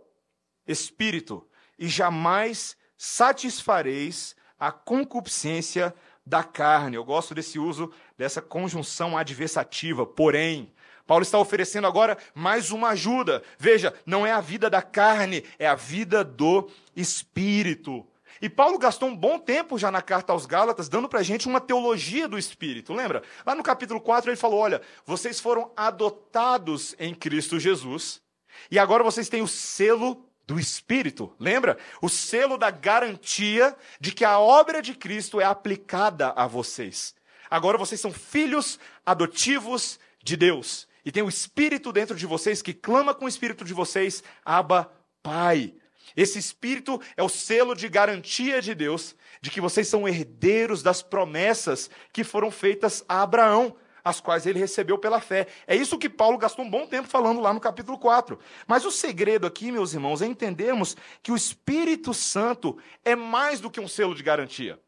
espírito, 0.67 1.47
e 1.79 1.87
jamais 1.87 2.75
satisfareis 2.97 4.35
a 4.59 4.71
concupiscência 4.71 5.93
da 6.27 6.43
carne. 6.43 6.97
Eu 6.97 7.05
gosto 7.05 7.33
desse 7.33 7.57
uso 7.57 7.91
dessa 8.17 8.41
conjunção 8.41 9.17
adversativa, 9.17 10.05
porém. 10.05 10.73
Paulo 11.05 11.23
está 11.23 11.39
oferecendo 11.39 11.87
agora 11.87 12.17
mais 12.35 12.69
uma 12.69 12.89
ajuda. 12.89 13.41
Veja, 13.57 13.93
não 14.05 14.27
é 14.27 14.31
a 14.33 14.41
vida 14.41 14.69
da 14.69 14.81
carne, 14.81 15.45
é 15.57 15.65
a 15.65 15.75
vida 15.75 16.21
do 16.21 16.69
espírito. 16.93 18.05
E 18.41 18.49
Paulo 18.49 18.77
gastou 18.77 19.07
um 19.07 19.15
bom 19.15 19.39
tempo 19.39 19.79
já 19.79 19.89
na 19.89 20.01
carta 20.01 20.33
aos 20.33 20.45
Gálatas, 20.45 20.89
dando 20.89 21.07
para 21.07 21.21
a 21.21 21.23
gente 21.23 21.47
uma 21.47 21.61
teologia 21.61 22.27
do 22.27 22.37
Espírito. 22.37 22.93
Lembra? 22.93 23.23
Lá 23.43 23.55
no 23.55 23.63
capítulo 23.63 23.99
4 23.99 24.29
ele 24.29 24.37
falou: 24.37 24.59
olha, 24.59 24.81
vocês 25.05 25.39
foram 25.39 25.71
adotados 25.75 26.93
em 26.99 27.15
Cristo 27.15 27.59
Jesus, 27.59 28.21
e 28.69 28.77
agora 28.77 29.03
vocês 29.03 29.27
têm 29.27 29.41
o 29.41 29.47
selo 29.47 30.26
do 30.47 30.57
Espírito. 30.57 31.35
Lembra? 31.37 31.77
O 32.01 32.07
selo 32.07 32.57
da 32.57 32.71
garantia 32.71 33.75
de 33.99 34.13
que 34.13 34.23
a 34.23 34.39
obra 34.39 34.81
de 34.81 34.95
Cristo 34.95 35.41
é 35.41 35.43
aplicada 35.43 36.31
a 36.31 36.47
vocês. 36.47 37.13
Agora 37.49 37.77
vocês 37.77 37.99
são 37.99 38.13
filhos 38.13 38.79
adotivos 39.05 39.99
de 40.23 40.37
Deus. 40.37 40.87
E 41.03 41.11
tem 41.11 41.21
o 41.21 41.29
Espírito 41.29 41.91
dentro 41.91 42.15
de 42.15 42.25
vocês 42.25 42.61
que 42.61 42.73
clama 42.73 43.13
com 43.13 43.25
o 43.25 43.29
Espírito 43.29 43.65
de 43.65 43.73
vocês, 43.73 44.23
Abba, 44.43 44.91
Pai. 45.21 45.73
Esse 46.15 46.39
Espírito 46.39 46.99
é 47.15 47.21
o 47.21 47.29
selo 47.29 47.75
de 47.75 47.87
garantia 47.89 48.61
de 48.61 48.73
Deus 48.73 49.15
de 49.41 49.51
que 49.51 49.61
vocês 49.61 49.87
são 49.87 50.07
herdeiros 50.07 50.81
das 50.81 51.01
promessas 51.01 51.89
que 52.11 52.23
foram 52.23 52.49
feitas 52.49 53.03
a 53.07 53.21
Abraão 53.21 53.75
as 54.07 54.21
quais 54.21 54.45
ele 54.45 54.59
recebeu 54.59 54.97
pela 54.97 55.19
fé. 55.19 55.47
É 55.65 55.75
isso 55.75 55.97
que 55.97 56.09
Paulo 56.09 56.37
gastou 56.37 56.63
um 56.65 56.69
bom 56.69 56.87
tempo 56.87 57.07
falando 57.07 57.39
lá 57.39 57.53
no 57.53 57.59
capítulo 57.59 57.97
4. 57.97 58.39
Mas 58.65 58.85
o 58.85 58.91
segredo 58.91 59.45
aqui, 59.45 59.71
meus 59.71 59.93
irmãos, 59.93 60.21
é 60.21 60.25
entendermos 60.25 60.95
que 61.21 61.31
o 61.31 61.35
Espírito 61.35 62.13
Santo 62.13 62.77
é 63.03 63.15
mais 63.15 63.59
do 63.59 63.69
que 63.69 63.79
um 63.79 63.87
selo 63.87 64.15
de 64.15 64.23
garantia. 64.23 64.81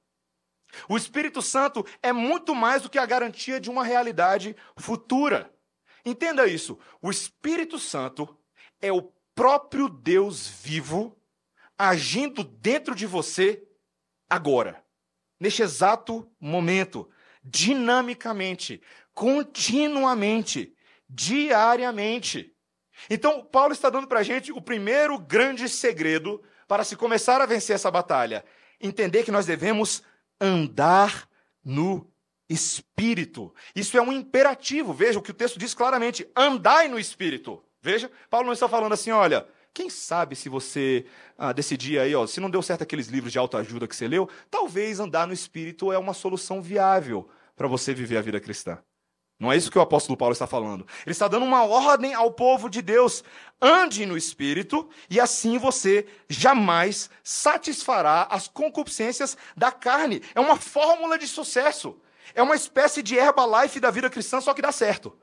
O 0.88 0.96
Espírito 0.96 1.42
Santo 1.42 1.86
é 2.02 2.14
muito 2.14 2.54
mais 2.54 2.84
do 2.84 2.90
que 2.90 3.00
a 3.00 3.06
garantia 3.06 3.60
de 3.60 3.70
uma 3.70 3.84
realidade 3.84 4.56
futura. 4.78 5.52
Entenda 6.06 6.48
isso. 6.48 6.78
O 7.02 7.10
Espírito 7.10 7.80
Santo 7.80 8.38
é 8.82 8.92
o 8.92 9.12
próprio 9.36 9.90
Deus 9.90 10.48
vivo 10.48 11.16
agindo 11.78 12.44
dentro 12.44 12.94
de 12.94 13.06
você 13.06 13.66
agora, 14.30 14.84
neste 15.40 15.62
exato 15.62 16.30
momento, 16.40 17.10
dinamicamente, 17.44 18.82
continuamente, 19.20 20.74
diariamente. 21.10 22.54
Então, 23.10 23.44
Paulo 23.44 23.74
está 23.74 23.90
dando 23.90 24.08
para 24.08 24.22
a 24.22 24.24
gente 24.24 24.50
o 24.50 24.62
primeiro 24.62 25.20
grande 25.20 25.68
segredo 25.68 26.42
para 26.70 26.86
se 26.86 26.96
começar 26.96 27.42
a 27.42 27.46
vencer 27.46 27.76
essa 27.76 27.92
batalha: 27.92 28.46
entender 28.80 29.24
que 29.24 29.32
nós 29.32 29.46
devemos 29.46 30.04
andar 30.40 31.28
no 31.62 32.10
espírito. 32.48 33.54
Isso 33.76 33.98
é 33.98 34.02
um 34.02 34.14
imperativo. 34.14 34.94
Veja 34.94 35.20
o 35.20 35.22
que 35.22 35.32
o 35.32 35.34
texto 35.34 35.60
diz 35.60 35.74
claramente: 35.74 36.26
andai 36.34 36.88
no 36.88 36.98
espírito. 36.98 37.62
Veja, 37.82 38.10
Paulo 38.30 38.46
não 38.46 38.54
está 38.54 38.70
falando 38.70 38.94
assim, 38.94 39.12
olha, 39.12 39.46
quem 39.74 39.90
sabe 39.90 40.34
se 40.34 40.48
você 40.48 41.06
ah, 41.38 41.52
decidir 41.52 42.00
aí, 42.00 42.16
ó, 42.16 42.26
se 42.26 42.40
não 42.40 42.50
deu 42.50 42.62
certo 42.62 42.84
aqueles 42.84 43.08
livros 43.08 43.34
de 43.34 43.38
autoajuda 43.38 43.86
que 43.86 43.98
você 43.98 44.08
leu, 44.08 44.30
talvez 44.50 44.98
andar 44.98 45.28
no 45.28 45.34
espírito 45.34 45.92
é 45.92 45.98
uma 45.98 46.14
solução 46.14 46.62
viável 46.62 47.30
para 47.54 47.68
você 47.68 47.94
viver 47.94 48.16
a 48.16 48.22
vida 48.22 48.40
cristã. 48.40 48.82
Não 49.40 49.50
é 49.50 49.56
isso 49.56 49.72
que 49.72 49.78
o 49.78 49.82
apóstolo 49.82 50.18
Paulo 50.18 50.34
está 50.34 50.46
falando. 50.46 50.86
Ele 51.06 51.14
está 51.14 51.28
dando 51.30 51.46
uma 51.46 51.64
ordem 51.64 52.14
ao 52.14 52.30
povo 52.30 52.70
de 52.70 52.82
Deus: 52.82 53.24
ande 53.62 54.06
no 54.06 54.18
espírito, 54.18 54.90
e 55.10 55.18
assim 55.18 55.58
você 55.58 56.06
jamais 56.28 57.10
satisfará 57.24 58.28
as 58.30 58.50
concupiscências 58.50 59.38
da 59.56 59.72
carne. 59.72 60.22
É 60.36 60.42
uma 60.42 60.58
fórmula 60.58 61.18
de 61.18 61.26
sucesso. 61.26 61.96
É 62.36 62.44
uma 62.44 62.56
espécie 62.56 63.02
de 63.02 63.16
Herbalife 63.16 63.80
da 63.80 63.90
vida 63.90 64.10
cristã, 64.10 64.42
só 64.42 64.54
que 64.54 64.62
dá 64.62 64.74
certo. 64.74 65.18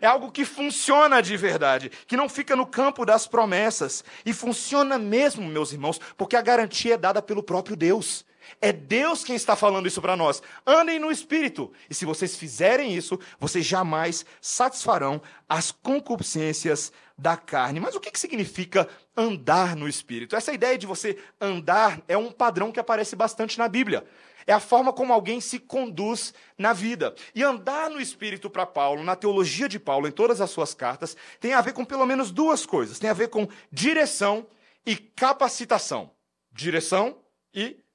É 0.00 0.06
algo 0.06 0.30
que 0.30 0.44
funciona 0.44 1.20
de 1.20 1.36
verdade, 1.36 1.90
que 2.06 2.16
não 2.16 2.28
fica 2.28 2.54
no 2.54 2.64
campo 2.64 3.04
das 3.04 3.26
promessas. 3.26 4.04
E 4.24 4.32
funciona 4.32 4.96
mesmo, 4.96 5.44
meus 5.48 5.72
irmãos, 5.72 6.00
porque 6.16 6.36
a 6.36 6.42
garantia 6.42 6.94
é 6.94 6.96
dada 6.96 7.20
pelo 7.20 7.42
próprio 7.42 7.76
Deus. 7.76 8.24
É 8.60 8.72
Deus 8.72 9.24
quem 9.24 9.36
está 9.36 9.54
falando 9.54 9.86
isso 9.86 10.00
para 10.00 10.16
nós. 10.16 10.42
Andem 10.66 10.98
no 10.98 11.10
espírito. 11.10 11.72
E 11.88 11.94
se 11.94 12.04
vocês 12.04 12.36
fizerem 12.36 12.94
isso, 12.94 13.18
vocês 13.38 13.64
jamais 13.64 14.24
satisfarão 14.40 15.20
as 15.48 15.70
concupiscências 15.70 16.92
da 17.16 17.36
carne. 17.36 17.80
Mas 17.80 17.94
o 17.94 18.00
que, 18.00 18.10
que 18.10 18.20
significa 18.20 18.88
andar 19.16 19.74
no 19.76 19.88
espírito? 19.88 20.36
Essa 20.36 20.52
ideia 20.52 20.78
de 20.78 20.86
você 20.86 21.18
andar 21.40 22.00
é 22.06 22.16
um 22.16 22.30
padrão 22.30 22.70
que 22.70 22.80
aparece 22.80 23.16
bastante 23.16 23.58
na 23.58 23.68
Bíblia 23.68 24.04
é 24.48 24.52
a 24.54 24.58
forma 24.58 24.94
como 24.94 25.12
alguém 25.12 25.42
se 25.42 25.58
conduz 25.58 26.32
na 26.56 26.72
vida. 26.72 27.14
E 27.34 27.42
andar 27.44 27.90
no 27.90 28.00
espírito 28.00 28.48
para 28.48 28.64
Paulo, 28.64 29.04
na 29.04 29.14
teologia 29.14 29.68
de 29.68 29.78
Paulo, 29.78 30.08
em 30.08 30.10
todas 30.10 30.40
as 30.40 30.48
suas 30.48 30.72
cartas, 30.72 31.14
tem 31.38 31.52
a 31.52 31.60
ver 31.60 31.74
com 31.74 31.84
pelo 31.84 32.06
menos 32.06 32.30
duas 32.30 32.64
coisas: 32.64 32.98
tem 32.98 33.10
a 33.10 33.14
ver 33.14 33.28
com 33.28 33.46
direção 33.70 34.46
e 34.86 34.96
capacitação. 34.96 36.10
Direção 36.50 37.18
e 37.52 37.62
capacitação. 37.62 37.87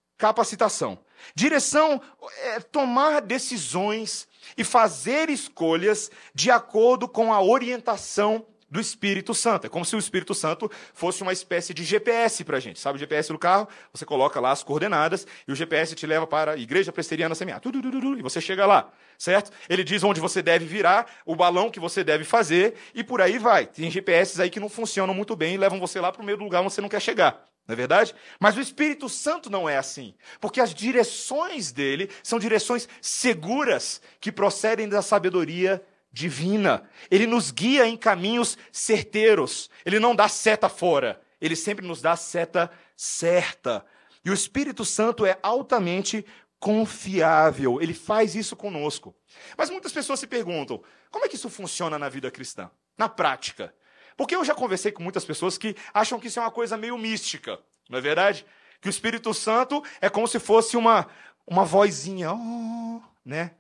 Direção 1.35 2.01
é 2.43 2.59
tomar 2.59 3.21
decisões 3.21 4.27
e 4.57 4.63
fazer 4.63 5.29
escolhas 5.29 6.11
de 6.33 6.51
acordo 6.51 7.07
com 7.07 7.33
a 7.33 7.41
orientação 7.41 8.45
do 8.73 8.79
Espírito 8.79 9.35
Santo. 9.35 9.67
É 9.67 9.69
como 9.69 9.85
se 9.85 9.95
o 9.95 9.99
Espírito 9.99 10.33
Santo 10.33 10.69
fosse 10.95 11.21
uma 11.21 11.31
espécie 11.31 11.75
de 11.75 11.83
GPS 11.83 12.43
para 12.43 12.57
a 12.57 12.59
gente. 12.59 12.79
Sabe 12.79 12.95
o 12.95 12.99
GPS 12.99 13.31
do 13.31 13.37
carro? 13.37 13.67
Você 13.93 14.03
coloca 14.03 14.39
lá 14.39 14.51
as 14.51 14.63
coordenadas 14.63 15.27
e 15.47 15.51
o 15.51 15.55
GPS 15.55 15.93
te 15.93 16.07
leva 16.07 16.25
para 16.25 16.53
a 16.53 16.57
igreja 16.57 16.91
presteriana 16.91 17.35
semear. 17.35 17.61
E 17.63 18.21
você 18.23 18.41
chega 18.41 18.65
lá, 18.65 18.91
certo? 19.15 19.51
Ele 19.69 19.83
diz 19.83 20.03
onde 20.03 20.19
você 20.19 20.41
deve 20.41 20.65
virar, 20.65 21.05
o 21.23 21.35
balão 21.35 21.69
que 21.69 21.79
você 21.79 22.03
deve 22.03 22.23
fazer 22.23 22.73
e 22.95 23.03
por 23.03 23.21
aí 23.21 23.37
vai. 23.37 23.67
Tem 23.67 23.91
GPS 23.91 24.41
aí 24.41 24.49
que 24.49 24.59
não 24.59 24.69
funcionam 24.69 25.13
muito 25.13 25.35
bem 25.35 25.53
e 25.53 25.57
levam 25.57 25.79
você 25.79 26.01
lá 26.01 26.11
para 26.11 26.23
o 26.23 26.25
meio 26.25 26.39
do 26.39 26.43
lugar 26.43 26.61
onde 26.61 26.73
você 26.73 26.81
não 26.81 26.89
quer 26.89 26.99
chegar. 26.99 27.52
Não 27.67 27.73
é 27.73 27.75
verdade? 27.75 28.13
Mas 28.39 28.57
o 28.57 28.61
Espírito 28.61 29.07
Santo 29.07 29.49
não 29.49 29.69
é 29.69 29.77
assim. 29.77 30.13
Porque 30.41 30.59
as 30.59 30.73
direções 30.73 31.71
dele 31.71 32.09
são 32.21 32.37
direções 32.37 32.89
seguras 33.01 34.01
que 34.19 34.31
procedem 34.31 34.89
da 34.89 35.01
sabedoria 35.01 35.83
divina. 36.11 36.87
Ele 37.09 37.25
nos 37.25 37.51
guia 37.51 37.87
em 37.87 37.95
caminhos 37.95 38.57
certeiros. 38.71 39.69
Ele 39.85 39.99
não 39.99 40.15
dá 40.15 40.27
seta 40.27 40.67
fora. 40.67 41.21
Ele 41.39 41.55
sempre 41.55 41.87
nos 41.87 42.01
dá 42.01 42.15
seta 42.15 42.69
certa. 42.97 43.85
E 44.25 44.29
o 44.29 44.33
Espírito 44.33 44.83
Santo 44.83 45.25
é 45.25 45.37
altamente 45.41 46.25
confiável. 46.59 47.81
Ele 47.81 47.93
faz 47.93 48.35
isso 48.35 48.55
conosco. 48.55 49.15
Mas 49.57 49.69
muitas 49.69 49.91
pessoas 49.91 50.19
se 50.19 50.27
perguntam: 50.27 50.81
como 51.09 51.25
é 51.25 51.29
que 51.29 51.35
isso 51.35 51.49
funciona 51.49 51.97
na 51.97 52.09
vida 52.09 52.29
cristã? 52.29 52.69
Na 52.97 53.09
prática. 53.09 53.73
Porque 54.17 54.35
eu 54.35 54.43
já 54.43 54.53
conversei 54.53 54.91
com 54.91 55.03
muitas 55.03 55.25
pessoas 55.25 55.57
que 55.57 55.75
acham 55.93 56.19
que 56.19 56.27
isso 56.27 56.39
é 56.39 56.41
uma 56.41 56.51
coisa 56.51 56.77
meio 56.77 56.97
mística, 56.97 57.59
não 57.89 57.99
é 57.99 58.01
verdade? 58.01 58.45
Que 58.81 58.87
o 58.87 58.89
Espírito 58.89 59.33
Santo 59.33 59.83
é 60.01 60.09
como 60.09 60.27
se 60.27 60.39
fosse 60.39 60.75
uma, 60.77 61.07
uma 61.47 61.63
vozinha, 61.65 62.33
oh, 62.33 63.01
né? 63.25 63.51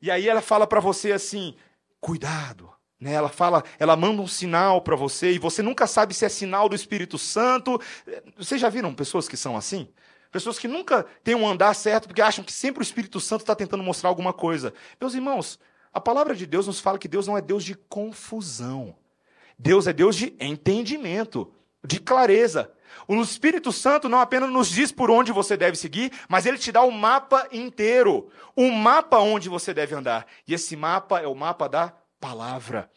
E 0.00 0.10
aí 0.10 0.28
ela 0.28 0.40
fala 0.40 0.66
para 0.66 0.80
você 0.80 1.12
assim: 1.12 1.54
cuidado. 2.00 2.70
Né? 3.00 3.12
Ela 3.12 3.28
fala, 3.28 3.62
ela 3.78 3.94
manda 3.94 4.22
um 4.22 4.26
sinal 4.26 4.80
para 4.80 4.96
você 4.96 5.32
e 5.32 5.38
você 5.38 5.62
nunca 5.62 5.86
sabe 5.86 6.14
se 6.14 6.24
é 6.24 6.28
sinal 6.28 6.68
do 6.68 6.74
Espírito 6.74 7.18
Santo. 7.18 7.80
Vocês 8.36 8.60
já 8.60 8.68
viram 8.68 8.94
pessoas 8.94 9.28
que 9.28 9.36
são 9.36 9.56
assim? 9.56 9.88
Pessoas 10.32 10.58
que 10.58 10.68
nunca 10.68 11.04
têm 11.22 11.34
um 11.34 11.48
andar 11.48 11.74
certo 11.74 12.08
porque 12.08 12.22
acham 12.22 12.44
que 12.44 12.52
sempre 12.52 12.80
o 12.80 12.82
Espírito 12.82 13.20
Santo 13.20 13.42
está 13.42 13.54
tentando 13.54 13.82
mostrar 13.82 14.08
alguma 14.08 14.32
coisa. 14.32 14.72
Meus 15.00 15.14
irmãos, 15.14 15.58
a 15.92 16.00
palavra 16.00 16.34
de 16.34 16.46
Deus 16.46 16.66
nos 16.66 16.80
fala 16.80 16.98
que 16.98 17.08
Deus 17.08 17.26
não 17.26 17.36
é 17.36 17.40
Deus 17.40 17.64
de 17.64 17.74
confusão. 17.74 18.94
Deus 19.58 19.86
é 19.86 19.92
Deus 19.92 20.16
de 20.16 20.34
entendimento, 20.38 21.52
de 21.84 21.98
clareza. 21.98 22.72
O 23.08 23.20
Espírito 23.20 23.72
Santo 23.72 24.08
não 24.08 24.20
apenas 24.20 24.50
nos 24.50 24.68
diz 24.68 24.90
por 24.90 25.10
onde 25.10 25.32
você 25.32 25.56
deve 25.56 25.76
seguir, 25.76 26.12
mas 26.28 26.46
ele 26.46 26.58
te 26.58 26.72
dá 26.72 26.82
o 26.82 26.90
mapa 26.90 27.46
inteiro, 27.52 28.28
o 28.54 28.70
mapa 28.70 29.18
onde 29.18 29.48
você 29.48 29.72
deve 29.72 29.94
andar. 29.94 30.26
E 30.46 30.54
esse 30.54 30.74
mapa 30.76 31.20
é 31.20 31.26
o 31.26 31.34
mapa 31.34 31.68
da 31.68 31.92
palavra. 32.20 32.90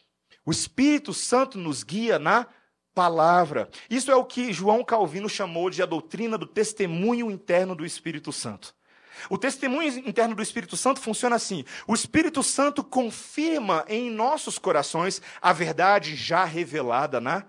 O 0.44 0.50
Espírito 0.50 1.12
Santo 1.12 1.58
nos 1.58 1.82
guia 1.82 2.18
na 2.18 2.46
palavra. 2.94 3.68
Isso 3.88 4.10
é 4.10 4.16
o 4.16 4.24
que 4.24 4.52
João 4.52 4.82
Calvino 4.82 5.28
chamou 5.28 5.70
de 5.70 5.82
a 5.82 5.86
doutrina 5.86 6.36
do 6.36 6.46
testemunho 6.46 7.30
interno 7.30 7.74
do 7.74 7.86
Espírito 7.86 8.32
Santo. 8.32 8.74
O 9.28 9.36
testemunho 9.36 9.88
interno 10.06 10.34
do 10.34 10.42
Espírito 10.42 10.76
Santo 10.76 11.00
funciona 11.00 11.36
assim: 11.36 11.64
o 11.86 11.94
Espírito 11.94 12.42
Santo 12.42 12.82
confirma 12.82 13.84
em 13.88 14.10
nossos 14.10 14.58
corações 14.58 15.20
a 15.40 15.52
verdade 15.52 16.16
já 16.16 16.44
revelada 16.44 17.20
na 17.20 17.44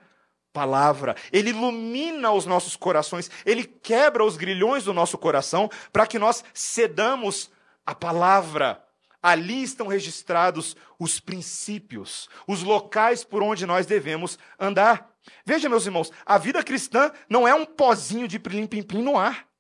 palavra. 0.52 1.16
Ele 1.32 1.50
ilumina 1.50 2.32
os 2.32 2.46
nossos 2.46 2.76
corações, 2.76 3.30
ele 3.46 3.64
quebra 3.64 4.24
os 4.24 4.38
grilhões 4.38 4.84
do 4.84 4.94
nosso 4.94 5.18
coração 5.18 5.70
para 5.92 6.06
que 6.06 6.20
nós 6.20 6.44
cedamos 6.54 7.50
a 7.86 7.96
palavra. 7.96 8.84
Ali 9.24 9.62
estão 9.62 9.86
registrados 9.86 10.76
os 10.98 11.20
princípios, 11.20 12.28
os 12.48 12.64
locais 12.64 13.24
por 13.24 13.44
onde 13.44 13.68
nós 13.68 13.86
devemos 13.86 14.40
andar. 14.60 15.12
Veja, 15.46 15.70
meus 15.70 15.86
irmãos, 15.86 16.12
a 16.26 16.40
vida 16.40 16.64
cristã 16.64 17.12
não 17.30 17.48
é 17.48 17.54
um 17.54 17.66
pozinho 17.66 18.28
de 18.28 18.40
pilim-pim-pim 18.40 19.04
no 19.04 19.18
ar. 19.18 19.51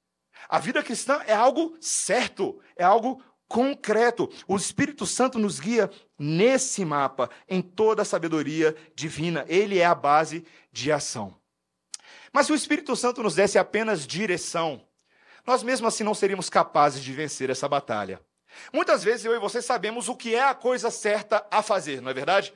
A 0.49 0.59
vida 0.59 0.83
cristã 0.83 1.21
é 1.25 1.33
algo 1.33 1.75
certo, 1.79 2.59
é 2.75 2.83
algo 2.83 3.23
concreto. 3.47 4.29
O 4.47 4.55
Espírito 4.55 5.05
Santo 5.05 5.37
nos 5.37 5.59
guia 5.59 5.89
nesse 6.17 6.85
mapa, 6.85 7.29
em 7.49 7.61
toda 7.61 8.01
a 8.01 8.05
sabedoria 8.05 8.75
divina. 8.95 9.45
Ele 9.47 9.79
é 9.79 9.85
a 9.85 9.95
base 9.95 10.45
de 10.71 10.91
ação. 10.91 11.35
Mas 12.31 12.45
se 12.45 12.53
o 12.53 12.55
Espírito 12.55 12.95
Santo 12.95 13.21
nos 13.21 13.35
desse 13.35 13.57
apenas 13.57 14.07
direção, 14.07 14.85
nós 15.45 15.63
mesmo 15.63 15.87
assim 15.87 16.03
não 16.03 16.13
seríamos 16.13 16.49
capazes 16.49 17.03
de 17.03 17.11
vencer 17.11 17.49
essa 17.49 17.67
batalha. 17.67 18.21
Muitas 18.71 19.03
vezes 19.03 19.25
eu 19.25 19.35
e 19.35 19.39
você 19.39 19.61
sabemos 19.61 20.07
o 20.07 20.15
que 20.15 20.35
é 20.35 20.43
a 20.43 20.53
coisa 20.53 20.89
certa 20.89 21.45
a 21.51 21.61
fazer, 21.61 22.01
não 22.01 22.11
é 22.11 22.13
verdade? 22.13 22.53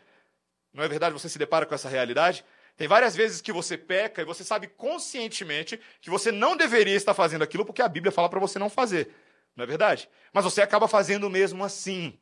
Não 0.73 0.83
é 0.83 0.87
verdade? 0.87 1.13
Você 1.13 1.29
se 1.29 1.39
depara 1.39 1.65
com 1.65 1.73
essa 1.73 1.89
realidade? 1.89 2.43
Tem 2.77 2.87
várias 2.87 3.15
vezes 3.15 3.41
que 3.41 3.51
você 3.51 3.77
peca 3.77 4.21
e 4.21 4.25
você 4.25 4.43
sabe 4.43 4.67
conscientemente 4.67 5.79
que 6.01 6.09
você 6.09 6.31
não 6.31 6.57
deveria 6.57 6.95
estar 6.95 7.13
fazendo 7.13 7.43
aquilo 7.43 7.65
porque 7.65 7.81
a 7.81 7.87
Bíblia 7.87 8.11
fala 8.11 8.29
para 8.29 8.39
você 8.39 8.59
não 8.59 8.69
fazer. 8.69 9.09
Não 9.55 9.63
é 9.63 9.67
verdade? 9.67 10.09
Mas 10.33 10.43
você 10.43 10.61
acaba 10.61 10.87
fazendo 10.87 11.29
mesmo 11.29 11.63
assim. 11.63 12.19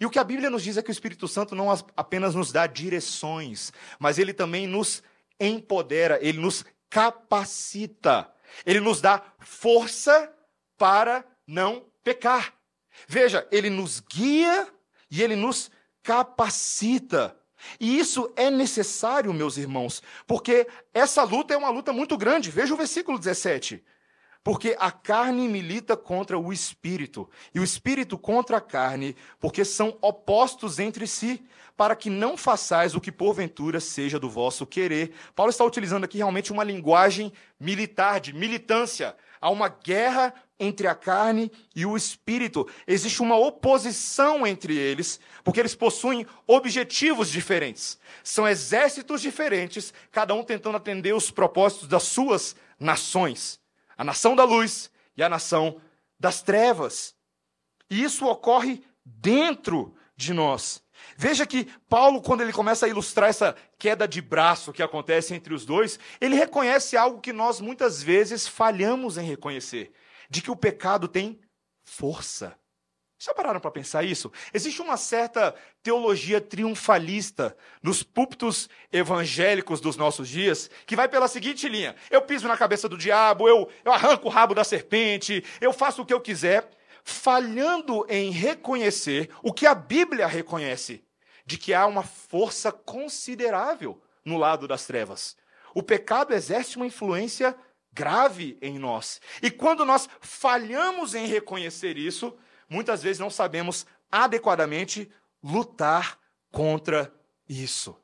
E 0.00 0.04
o 0.04 0.10
que 0.10 0.18
a 0.18 0.24
Bíblia 0.24 0.50
nos 0.50 0.62
diz 0.62 0.76
é 0.76 0.82
que 0.82 0.90
o 0.90 0.92
Espírito 0.92 1.26
Santo 1.26 1.54
não 1.54 1.70
apenas 1.96 2.34
nos 2.34 2.52
dá 2.52 2.66
direções, 2.66 3.72
mas 3.98 4.18
ele 4.18 4.32
também 4.32 4.66
nos 4.66 5.02
empodera, 5.40 6.18
ele 6.22 6.38
nos 6.38 6.64
capacita. 6.90 8.30
Ele 8.64 8.80
nos 8.80 9.00
dá 9.00 9.22
força 9.40 10.32
para 10.76 11.24
não 11.46 11.86
pecar. 12.02 12.54
Veja, 13.08 13.46
ele 13.50 13.68
nos 13.70 14.00
guia 14.00 14.68
e 15.10 15.22
ele 15.22 15.34
nos 15.34 15.70
capacita. 16.02 17.36
E 17.78 17.98
isso 17.98 18.32
é 18.36 18.50
necessário, 18.50 19.32
meus 19.32 19.56
irmãos, 19.56 20.02
porque 20.26 20.66
essa 20.92 21.22
luta 21.22 21.54
é 21.54 21.56
uma 21.56 21.70
luta 21.70 21.92
muito 21.92 22.16
grande. 22.16 22.50
Veja 22.50 22.74
o 22.74 22.76
versículo 22.76 23.18
17. 23.18 23.82
Porque 24.42 24.76
a 24.78 24.90
carne 24.90 25.48
milita 25.48 25.96
contra 25.96 26.38
o 26.38 26.52
espírito, 26.52 27.28
e 27.54 27.58
o 27.58 27.64
espírito 27.64 28.18
contra 28.18 28.58
a 28.58 28.60
carne, 28.60 29.16
porque 29.40 29.64
são 29.64 29.96
opostos 30.02 30.78
entre 30.78 31.06
si, 31.06 31.42
para 31.76 31.96
que 31.96 32.10
não 32.10 32.36
façais 32.36 32.94
o 32.94 33.00
que 33.00 33.10
porventura 33.10 33.80
seja 33.80 34.18
do 34.18 34.28
vosso 34.28 34.66
querer. 34.66 35.12
Paulo 35.34 35.50
está 35.50 35.64
utilizando 35.64 36.04
aqui 36.04 36.18
realmente 36.18 36.52
uma 36.52 36.62
linguagem 36.62 37.32
militar, 37.58 38.20
de 38.20 38.32
militância. 38.34 39.16
Há 39.44 39.50
uma 39.50 39.68
guerra 39.68 40.32
entre 40.58 40.86
a 40.86 40.94
carne 40.94 41.52
e 41.76 41.84
o 41.84 41.98
espírito. 41.98 42.66
Existe 42.86 43.20
uma 43.20 43.36
oposição 43.36 44.46
entre 44.46 44.74
eles, 44.74 45.20
porque 45.44 45.60
eles 45.60 45.74
possuem 45.74 46.26
objetivos 46.46 47.28
diferentes. 47.28 47.98
São 48.22 48.48
exércitos 48.48 49.20
diferentes, 49.20 49.92
cada 50.10 50.32
um 50.32 50.42
tentando 50.42 50.78
atender 50.78 51.14
os 51.14 51.30
propósitos 51.30 51.86
das 51.86 52.04
suas 52.04 52.56
nações: 52.80 53.60
a 53.98 54.02
nação 54.02 54.34
da 54.34 54.44
luz 54.44 54.90
e 55.14 55.22
a 55.22 55.28
nação 55.28 55.78
das 56.18 56.40
trevas. 56.40 57.14
E 57.90 58.02
isso 58.02 58.26
ocorre 58.26 58.82
dentro 59.04 59.94
de 60.16 60.32
nós. 60.32 60.82
Veja 61.16 61.46
que 61.46 61.66
Paulo, 61.88 62.22
quando 62.22 62.40
ele 62.40 62.52
começa 62.52 62.86
a 62.86 62.88
ilustrar 62.88 63.28
essa 63.28 63.54
queda 63.78 64.06
de 64.06 64.20
braço 64.20 64.72
que 64.72 64.82
acontece 64.82 65.34
entre 65.34 65.52
os 65.52 65.64
dois, 65.64 65.98
ele 66.20 66.34
reconhece 66.34 66.96
algo 66.96 67.20
que 67.20 67.32
nós 67.32 67.60
muitas 67.60 68.02
vezes 68.02 68.46
falhamos 68.46 69.18
em 69.18 69.26
reconhecer: 69.26 69.92
de 70.30 70.40
que 70.40 70.50
o 70.50 70.56
pecado 70.56 71.08
tem 71.08 71.40
força. 71.82 72.56
Já 73.18 73.32
pararam 73.32 73.60
para 73.60 73.70
pensar 73.70 74.02
isso? 74.02 74.30
Existe 74.52 74.82
uma 74.82 74.98
certa 74.98 75.54
teologia 75.82 76.40
triunfalista 76.40 77.56
nos 77.82 78.02
púlpitos 78.02 78.68
evangélicos 78.92 79.80
dos 79.80 79.96
nossos 79.96 80.28
dias 80.28 80.68
que 80.84 80.96
vai 80.96 81.08
pela 81.08 81.28
seguinte 81.28 81.68
linha: 81.68 81.94
eu 82.10 82.22
piso 82.22 82.48
na 82.48 82.56
cabeça 82.56 82.88
do 82.88 82.98
diabo, 82.98 83.48
eu, 83.48 83.68
eu 83.84 83.92
arranco 83.92 84.26
o 84.26 84.30
rabo 84.30 84.54
da 84.54 84.64
serpente, 84.64 85.44
eu 85.60 85.72
faço 85.72 86.02
o 86.02 86.06
que 86.06 86.12
eu 86.12 86.20
quiser, 86.20 86.68
falhando 87.04 88.06
em 88.08 88.30
reconhecer 88.30 89.30
o 89.42 89.52
que 89.52 89.66
a 89.66 89.74
Bíblia 89.74 90.26
reconhece, 90.26 91.04
de 91.44 91.58
que 91.58 91.74
há 91.74 91.86
uma 91.86 92.02
força 92.02 92.72
considerável 92.72 94.02
no 94.24 94.38
lado 94.38 94.66
das 94.66 94.86
trevas. 94.86 95.36
O 95.74 95.82
pecado 95.82 96.32
exerce 96.32 96.76
uma 96.76 96.86
influência 96.86 97.54
grave 97.92 98.56
em 98.62 98.78
nós. 98.78 99.20
E 99.42 99.50
quando 99.50 99.84
nós 99.84 100.08
falhamos 100.20 101.14
em 101.14 101.26
reconhecer 101.26 101.98
isso, 101.98 102.34
muitas 102.68 103.02
vezes 103.02 103.20
não 103.20 103.30
sabemos 103.30 103.86
adequadamente 104.10 105.10
lutar 105.42 106.18
contra 106.50 107.12
isso. 107.46 107.96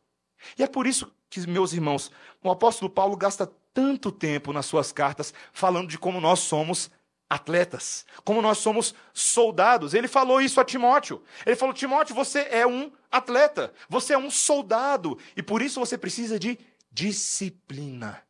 E 0.58 0.62
é 0.62 0.66
por 0.66 0.86
isso 0.86 1.10
que, 1.30 1.40
meus 1.46 1.72
irmãos, 1.72 2.10
o 2.42 2.50
apóstolo 2.50 2.90
Paulo 2.90 3.16
gasta 3.16 3.50
tanto 3.72 4.12
tempo 4.12 4.52
nas 4.52 4.66
suas 4.66 4.92
cartas 4.92 5.32
falando 5.52 5.88
de 5.88 5.98
como 5.98 6.20
nós 6.20 6.40
somos 6.40 6.90
atletas, 7.30 8.04
como 8.24 8.42
nós 8.42 8.58
somos 8.58 8.92
soldados. 9.14 9.94
Ele 9.94 10.08
falou 10.08 10.42
isso 10.42 10.60
a 10.60 10.64
Timóteo. 10.64 11.22
Ele 11.46 11.54
falou: 11.54 11.72
Timóteo, 11.72 12.14
você 12.14 12.40
é 12.50 12.66
um 12.66 12.90
atleta, 13.08 13.72
você 13.88 14.14
é 14.14 14.18
um 14.18 14.30
soldado, 14.30 15.16
e 15.36 15.42
por 15.42 15.62
isso 15.62 15.78
você 15.78 15.96
precisa 15.96 16.38
de 16.38 16.58
disciplina. 16.90 18.20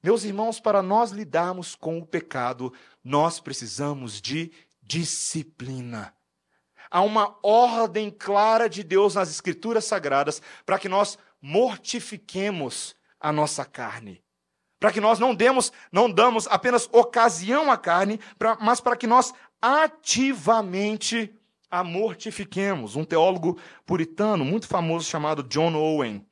Meus 0.00 0.22
irmãos, 0.22 0.60
para 0.60 0.80
nós 0.80 1.10
lidarmos 1.10 1.74
com 1.74 1.98
o 1.98 2.06
pecado, 2.06 2.72
nós 3.02 3.40
precisamos 3.40 4.20
de 4.20 4.52
disciplina. 4.80 6.14
Há 6.88 7.02
uma 7.02 7.36
ordem 7.42 8.08
clara 8.08 8.68
de 8.68 8.84
Deus 8.84 9.16
nas 9.16 9.28
Escrituras 9.28 9.84
Sagradas 9.84 10.40
para 10.64 10.78
que 10.78 10.88
nós 10.88 11.18
mortifiquemos 11.42 12.94
a 13.20 13.32
nossa 13.32 13.64
carne. 13.64 14.22
Para 14.78 14.92
que 14.92 15.00
nós 15.00 15.18
não 15.18 15.34
demos, 15.34 15.72
não 15.90 16.10
damos 16.10 16.46
apenas 16.46 16.88
ocasião 16.92 17.70
à 17.70 17.76
carne, 17.76 18.20
pra, 18.38 18.56
mas 18.60 18.80
para 18.80 18.96
que 18.96 19.06
nós 19.06 19.34
ativamente 19.60 21.34
a 21.70 21.82
mortifiquemos. 21.82 22.96
Um 22.96 23.04
teólogo 23.04 23.58
puritano 23.84 24.44
muito 24.44 24.66
famoso 24.66 25.08
chamado 25.08 25.42
John 25.42 25.74
Owen, 25.74 26.24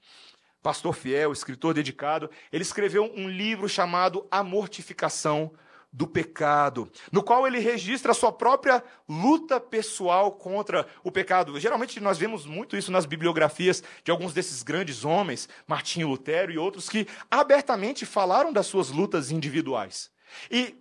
pastor 0.63 0.95
fiel, 0.95 1.33
escritor 1.33 1.75
dedicado, 1.75 2.31
ele 2.53 2.63
escreveu 2.63 3.13
um 3.15 3.29
livro 3.29 3.69
chamado 3.69 4.27
A 4.31 4.43
Mortificação 4.43 5.53
do 5.97 6.07
pecado, 6.07 6.93
no 7.11 7.23
qual 7.23 7.47
ele 7.47 7.59
registra 7.59 8.13
a 8.13 8.15
sua 8.15 8.31
própria 8.31 8.85
luta 9.09 9.59
pessoal 9.59 10.31
contra 10.31 10.87
o 11.03 11.11
pecado. 11.11 11.59
Geralmente 11.59 11.99
nós 12.01 12.19
vemos 12.19 12.45
muito 12.45 12.77
isso 12.77 12.93
nas 12.93 13.07
bibliografias 13.07 13.83
de 14.05 14.11
alguns 14.11 14.35
desses 14.35 14.63
grandes 14.63 15.07
homens, 15.07 15.49
Martinho 15.67 16.09
Lutero 16.09 16.53
e 16.53 16.59
outros, 16.59 16.91
que 16.91 17.09
abertamente 17.31 18.05
falaram 18.05 18.53
das 18.53 18.67
suas 18.67 18.91
lutas 18.91 19.31
individuais. 19.31 20.11
E 20.51 20.79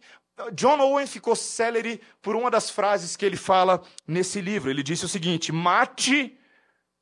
John 0.51 0.82
Owen 0.82 1.08
ficou 1.08 1.34
célere 1.34 2.01
por 2.21 2.36
uma 2.36 2.51
das 2.51 2.69
frases 2.69 3.15
que 3.15 3.25
ele 3.25 3.38
fala 3.38 3.82
nesse 4.06 4.41
livro. 4.41 4.69
Ele 4.69 4.84
disse 4.84 5.06
o 5.06 5.10
seguinte: 5.10 5.49
mate 5.49 6.38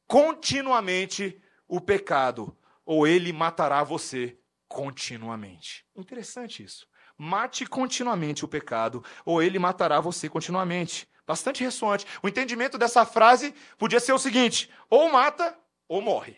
continuamente 0.05 1.41
o 1.67 1.81
pecado, 1.81 2.55
ou 2.85 3.07
ele 3.07 3.33
matará 3.33 3.83
você 3.83 4.37
continuamente. 4.67 5.83
Interessante 5.95 6.63
isso 6.63 6.92
mate 7.17 7.65
continuamente 7.65 8.45
o 8.45 8.47
pecado, 8.47 9.03
ou 9.25 9.41
ele 9.41 9.59
matará 9.59 9.99
você 9.99 10.29
continuamente. 10.29 11.07
Bastante 11.25 11.63
ressoante. 11.63 12.05
O 12.21 12.27
entendimento 12.27 12.77
dessa 12.77 13.05
frase 13.05 13.53
podia 13.77 13.99
ser 13.99 14.13
o 14.13 14.19
seguinte: 14.19 14.69
ou 14.89 15.09
mata, 15.09 15.57
ou 15.87 16.01
morre. 16.01 16.35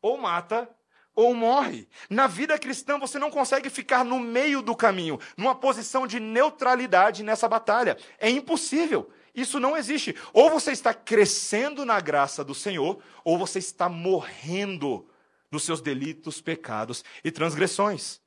Ou 0.00 0.16
mata, 0.16 0.68
ou 1.14 1.34
morre. 1.34 1.86
Na 2.08 2.26
vida 2.26 2.58
cristã, 2.58 2.98
você 2.98 3.18
não 3.18 3.30
consegue 3.30 3.68
ficar 3.68 4.04
no 4.04 4.18
meio 4.18 4.62
do 4.62 4.74
caminho, 4.74 5.18
numa 5.36 5.54
posição 5.54 6.06
de 6.06 6.18
neutralidade 6.18 7.22
nessa 7.22 7.48
batalha. 7.48 7.98
É 8.18 8.30
impossível. 8.30 9.10
Isso 9.34 9.60
não 9.60 9.76
existe. 9.76 10.16
Ou 10.32 10.50
você 10.50 10.72
está 10.72 10.92
crescendo 10.92 11.84
na 11.84 12.00
graça 12.00 12.42
do 12.42 12.54
Senhor, 12.54 12.98
ou 13.22 13.38
você 13.38 13.58
está 13.58 13.88
morrendo 13.88 15.06
nos 15.50 15.64
seus 15.64 15.80
delitos, 15.80 16.40
pecados 16.40 17.04
e 17.22 17.30
transgressões. 17.30 18.19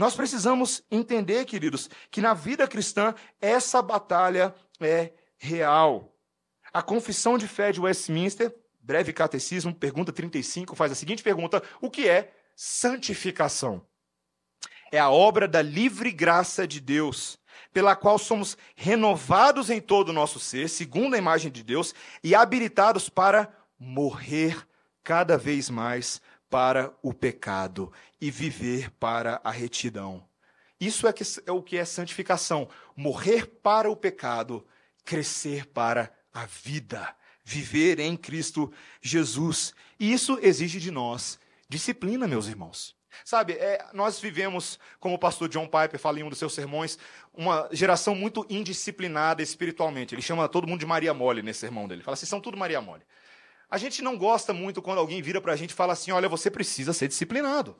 Nós 0.00 0.16
precisamos 0.16 0.82
entender, 0.90 1.44
queridos, 1.44 1.90
que 2.10 2.22
na 2.22 2.32
vida 2.32 2.66
cristã 2.66 3.14
essa 3.38 3.82
batalha 3.82 4.54
é 4.80 5.12
real. 5.36 6.16
A 6.72 6.80
Confissão 6.80 7.36
de 7.36 7.46
Fé 7.46 7.70
de 7.70 7.82
Westminster, 7.82 8.50
breve 8.80 9.12
catecismo, 9.12 9.74
pergunta 9.74 10.10
35, 10.10 10.74
faz 10.74 10.90
a 10.90 10.94
seguinte 10.94 11.22
pergunta: 11.22 11.62
O 11.82 11.90
que 11.90 12.08
é 12.08 12.32
santificação? 12.56 13.86
É 14.90 14.98
a 14.98 15.10
obra 15.10 15.46
da 15.46 15.60
livre 15.60 16.10
graça 16.10 16.66
de 16.66 16.80
Deus, 16.80 17.38
pela 17.70 17.94
qual 17.94 18.18
somos 18.18 18.56
renovados 18.74 19.68
em 19.68 19.82
todo 19.82 20.08
o 20.08 20.14
nosso 20.14 20.40
ser, 20.40 20.70
segundo 20.70 21.12
a 21.12 21.18
imagem 21.18 21.52
de 21.52 21.62
Deus, 21.62 21.94
e 22.24 22.34
habilitados 22.34 23.10
para 23.10 23.54
morrer 23.78 24.66
cada 25.04 25.36
vez 25.36 25.68
mais 25.68 26.22
para 26.50 26.92
o 27.00 27.14
pecado 27.14 27.92
e 28.20 28.30
viver 28.30 28.90
para 28.90 29.40
a 29.42 29.50
retidão. 29.50 30.28
Isso 30.80 31.06
é, 31.06 31.12
que, 31.12 31.22
é 31.46 31.52
o 31.52 31.62
que 31.62 31.76
é 31.76 31.84
santificação: 31.84 32.68
morrer 32.96 33.46
para 33.46 33.90
o 33.90 33.96
pecado, 33.96 34.66
crescer 35.04 35.66
para 35.66 36.12
a 36.32 36.44
vida, 36.46 37.14
viver 37.44 38.00
em 38.00 38.16
Cristo 38.16 38.72
Jesus. 39.00 39.72
E 39.98 40.12
isso 40.12 40.38
exige 40.42 40.80
de 40.80 40.90
nós 40.90 41.38
disciplina, 41.68 42.26
meus 42.26 42.48
irmãos. 42.48 42.96
Sabe, 43.24 43.54
é, 43.54 43.84
nós 43.92 44.18
vivemos, 44.18 44.78
como 44.98 45.14
o 45.14 45.18
pastor 45.18 45.48
John 45.48 45.66
Piper 45.66 45.98
fala 45.98 46.20
em 46.20 46.22
um 46.22 46.28
dos 46.28 46.38
seus 46.38 46.54
sermões, 46.54 46.98
uma 47.34 47.68
geração 47.72 48.14
muito 48.14 48.46
indisciplinada 48.48 49.42
espiritualmente. 49.42 50.14
Ele 50.14 50.22
chama 50.22 50.48
todo 50.48 50.66
mundo 50.66 50.80
de 50.80 50.86
Maria 50.86 51.12
Mole 51.12 51.42
nesse 51.42 51.60
sermão 51.60 51.86
dele. 51.86 51.98
Ele 51.98 52.04
fala 52.04 52.14
assim: 52.14 52.26
são 52.26 52.40
tudo 52.40 52.56
Maria 52.56 52.80
Mole. 52.80 53.02
A 53.70 53.78
gente 53.78 54.02
não 54.02 54.18
gosta 54.18 54.52
muito 54.52 54.82
quando 54.82 54.98
alguém 54.98 55.22
vira 55.22 55.40
para 55.40 55.52
a 55.52 55.56
gente 55.56 55.70
e 55.70 55.74
fala 55.74 55.92
assim: 55.92 56.10
olha, 56.10 56.28
você 56.28 56.50
precisa 56.50 56.92
ser 56.92 57.08
disciplinado. 57.08 57.76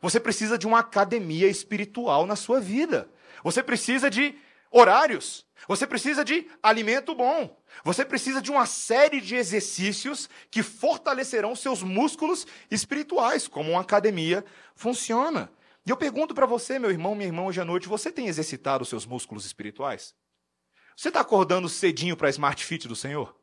Você 0.00 0.20
precisa 0.20 0.56
de 0.56 0.66
uma 0.66 0.80
academia 0.80 1.48
espiritual 1.48 2.26
na 2.26 2.36
sua 2.36 2.60
vida. 2.60 3.08
Você 3.42 3.62
precisa 3.62 4.10
de 4.10 4.34
horários. 4.70 5.46
Você 5.68 5.86
precisa 5.86 6.24
de 6.24 6.48
alimento 6.62 7.14
bom. 7.14 7.56
Você 7.84 8.04
precisa 8.04 8.42
de 8.42 8.50
uma 8.50 8.66
série 8.66 9.20
de 9.20 9.36
exercícios 9.36 10.28
que 10.50 10.62
fortalecerão 10.62 11.54
seus 11.54 11.82
músculos 11.82 12.46
espirituais, 12.70 13.46
como 13.46 13.70
uma 13.70 13.80
academia 13.80 14.44
funciona. 14.74 15.50
E 15.86 15.90
eu 15.90 15.96
pergunto 15.96 16.34
para 16.34 16.46
você, 16.46 16.78
meu 16.78 16.90
irmão, 16.90 17.14
minha 17.14 17.28
irmã, 17.28 17.44
hoje 17.44 17.60
à 17.60 17.64
noite, 17.64 17.88
você 17.88 18.10
tem 18.10 18.26
exercitado 18.26 18.82
os 18.82 18.88
seus 18.88 19.06
músculos 19.06 19.44
espirituais? 19.44 20.14
Você 20.96 21.08
está 21.08 21.20
acordando 21.20 21.68
cedinho 21.68 22.16
para 22.16 22.28
a 22.28 22.30
Smart 22.30 22.64
Fit 22.64 22.86
do 22.86 22.96
Senhor? 22.96 23.36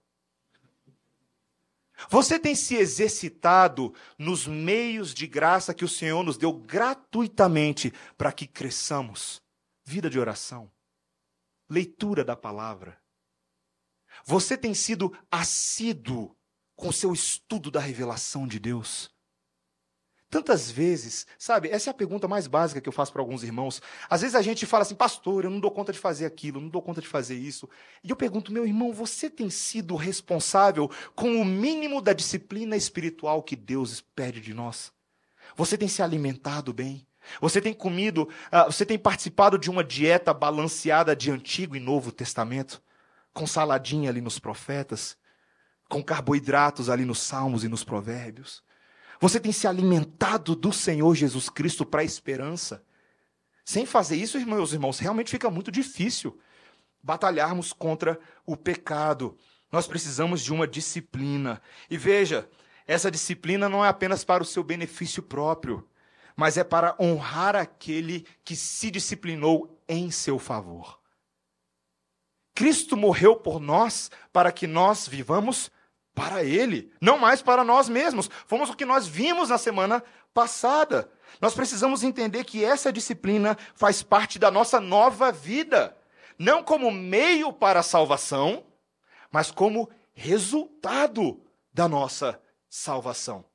Você 2.07 2.39
tem 2.39 2.55
se 2.55 2.75
exercitado 2.75 3.93
nos 4.17 4.47
meios 4.47 5.13
de 5.13 5.27
graça 5.27 5.73
que 5.73 5.83
o 5.83 5.89
Senhor 5.89 6.23
nos 6.23 6.37
deu 6.37 6.53
gratuitamente 6.53 7.91
para 8.17 8.31
que 8.31 8.47
cresçamos? 8.47 9.41
Vida 9.83 10.09
de 10.09 10.19
oração, 10.19 10.71
leitura 11.69 12.23
da 12.23 12.35
palavra. 12.35 13.01
Você 14.25 14.57
tem 14.57 14.73
sido 14.73 15.15
assíduo 15.31 16.35
com 16.75 16.91
seu 16.91 17.11
estudo 17.11 17.69
da 17.69 17.79
revelação 17.79 18.47
de 18.47 18.59
Deus? 18.59 19.11
Tantas 20.29 20.69
vezes, 20.69 21.25
sabe, 21.39 21.69
essa 21.69 21.89
é 21.89 21.91
a 21.91 21.93
pergunta 21.93 22.27
mais 22.27 22.45
básica 22.45 22.79
que 22.79 22.87
eu 22.87 22.93
faço 22.93 23.11
para 23.11 23.19
alguns 23.19 23.43
irmãos. 23.43 23.81
Às 24.07 24.21
vezes 24.21 24.35
a 24.35 24.43
gente 24.43 24.63
fala 24.67 24.83
assim, 24.83 24.93
pastor, 24.93 25.43
eu 25.43 25.49
não 25.49 25.59
dou 25.59 25.71
conta 25.71 25.91
de 25.91 25.97
fazer 25.97 26.27
aquilo, 26.27 26.61
não 26.61 26.69
dou 26.69 26.83
conta 26.83 27.01
de 27.01 27.07
fazer 27.07 27.35
isso. 27.35 27.67
E 28.03 28.11
eu 28.11 28.15
pergunto, 28.15 28.51
meu 28.51 28.63
irmão, 28.63 28.93
você 28.93 29.27
tem 29.27 29.49
sido 29.49 29.95
responsável 29.95 30.87
com 31.15 31.41
o 31.41 31.43
mínimo 31.43 31.99
da 31.99 32.13
disciplina 32.13 32.77
espiritual 32.77 33.41
que 33.41 33.55
Deus 33.55 34.01
pede 34.01 34.39
de 34.39 34.53
nós? 34.53 34.91
Você 35.55 35.75
tem 35.75 35.87
se 35.87 36.03
alimentado 36.03 36.71
bem? 36.71 37.07
Você 37.41 37.59
tem 37.59 37.73
comido, 37.73 38.29
uh, 38.51 38.71
você 38.71 38.85
tem 38.85 38.99
participado 38.99 39.57
de 39.57 39.69
uma 39.69 39.83
dieta 39.83 40.31
balanceada 40.31 41.15
de 41.15 41.31
Antigo 41.31 41.75
e 41.75 41.79
Novo 41.79 42.11
Testamento? 42.11 42.81
Com 43.33 43.47
saladinha 43.47 44.11
ali 44.11 44.21
nos 44.21 44.37
profetas? 44.37 45.17
Com 45.89 46.03
carboidratos 46.03 46.87
ali 46.87 47.03
nos 47.03 47.19
Salmos 47.19 47.63
e 47.63 47.67
nos 47.67 47.83
Provérbios? 47.83 48.63
Você 49.19 49.39
tem 49.39 49.51
se 49.51 49.67
alimentado 49.67 50.55
do 50.55 50.71
Senhor 50.71 51.13
Jesus 51.13 51.49
Cristo 51.49 51.85
para 51.85 52.01
a 52.01 52.05
esperança? 52.05 52.83
Sem 53.65 53.85
fazer 53.85 54.15
isso, 54.15 54.39
meus 54.47 54.73
irmãos, 54.73 54.99
realmente 54.99 55.29
fica 55.29 55.49
muito 55.49 55.71
difícil 55.71 56.39
batalharmos 57.03 57.73
contra 57.73 58.19
o 58.45 58.55
pecado. 58.57 59.37
nós 59.71 59.85
precisamos 59.85 60.43
de 60.43 60.51
uma 60.51 60.67
disciplina. 60.67 61.61
E 61.89 61.97
veja, 61.97 62.49
essa 62.87 63.11
disciplina 63.11 63.69
não 63.69 63.85
é 63.85 63.87
apenas 63.87 64.23
para 64.23 64.41
o 64.41 64.45
seu 64.45 64.63
benefício 64.63 65.21
próprio, 65.21 65.87
mas 66.35 66.57
é 66.57 66.63
para 66.63 66.95
honrar 66.99 67.55
aquele 67.55 68.25
que 68.43 68.55
se 68.55 68.89
disciplinou 68.89 69.79
em 69.87 70.09
seu 70.09 70.39
favor. 70.39 70.99
Cristo 72.55 72.97
morreu 72.97 73.35
por 73.35 73.59
nós 73.59 74.09
para 74.33 74.51
que 74.51 74.65
nós 74.65 75.07
vivamos 75.07 75.69
para 76.19 76.43
Ele, 76.43 76.91
não 76.99 77.17
mais 77.17 77.41
para 77.41 77.63
nós 77.63 77.87
mesmos. 77.87 78.29
Fomos 78.45 78.69
o 78.69 78.75
que 78.75 78.83
nós 78.83 79.07
vimos 79.07 79.47
na 79.47 79.57
semana 79.57 80.03
passada. 80.33 81.09
Nós 81.39 81.53
precisamos 81.53 82.03
entender 82.03 82.43
que 82.43 82.65
essa 82.65 82.91
disciplina 82.91 83.57
faz 83.73 84.03
parte 84.03 84.37
da 84.37 84.51
nossa 84.51 84.81
nova 84.81 85.31
vida, 85.31 85.95
não 86.37 86.61
como 86.61 86.91
meio 86.91 87.53
para 87.53 87.79
a 87.79 87.83
salvação, 87.83 88.65
mas 89.31 89.49
como 89.49 89.89
resultado 90.13 91.41
da 91.73 91.87
nossa 91.87 92.37
salvação. 92.69 93.45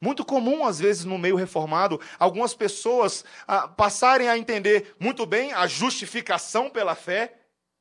Muito 0.00 0.24
comum, 0.24 0.64
às 0.64 0.78
vezes, 0.78 1.04
no 1.04 1.18
meio 1.18 1.36
reformado, 1.36 2.00
algumas 2.18 2.54
pessoas 2.54 3.22
ah, 3.46 3.68
passarem 3.68 4.30
a 4.30 4.38
entender 4.38 4.96
muito 4.98 5.26
bem 5.26 5.52
a 5.52 5.66
justificação 5.66 6.70
pela 6.70 6.94
fé, 6.94 7.38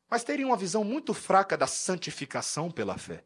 mas 0.10 0.26
teriam 0.26 0.50
uma 0.50 0.58
visão 0.58 0.84
muito 0.84 1.14
fraca 1.14 1.58
da 1.58 1.66
santificação 1.66 2.70
pela 2.70 2.98
fé. 2.98 3.24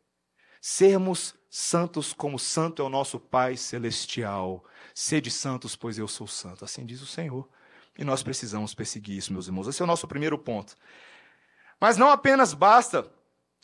Sermos 0.61 1.35
santos 1.49 2.13
como 2.13 2.37
santo 2.37 2.81
é 2.81 2.85
o 2.85 2.89
nosso 2.89 3.19
Pai 3.19 3.57
celestial. 3.57 4.63
Sede 4.93 5.31
santos, 5.31 5.75
pois 5.75 5.97
eu 5.97 6.07
sou 6.07 6.27
santo. 6.27 6.65
Assim 6.65 6.85
diz 6.85 7.01
o 7.01 7.05
Senhor. 7.05 7.47
E 7.97 8.03
nós 8.03 8.21
precisamos 8.21 8.73
perseguir 8.73 9.17
isso, 9.17 9.33
meus 9.33 9.47
irmãos. 9.47 9.67
Esse 9.67 9.81
é 9.81 9.85
o 9.85 9.87
nosso 9.87 10.07
primeiro 10.07 10.37
ponto. 10.37 10.75
Mas 11.79 11.97
não 11.97 12.09
apenas 12.09 12.53
basta 12.53 13.09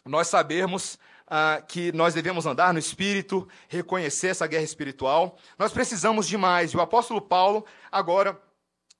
nós 0.06 0.28
sabermos 0.28 0.98
ah, 1.28 1.64
que 1.68 1.92
nós 1.94 2.14
devemos 2.14 2.46
andar 2.46 2.74
no 2.74 2.80
espírito, 2.80 3.48
reconhecer 3.68 4.28
essa 4.28 4.46
guerra 4.46 4.64
espiritual, 4.64 5.38
nós 5.58 5.72
precisamos 5.72 6.28
de 6.28 6.38
mais. 6.38 6.72
E 6.72 6.78
o 6.78 6.82
apóstolo 6.82 7.22
Paulo 7.22 7.66
agora 7.92 8.40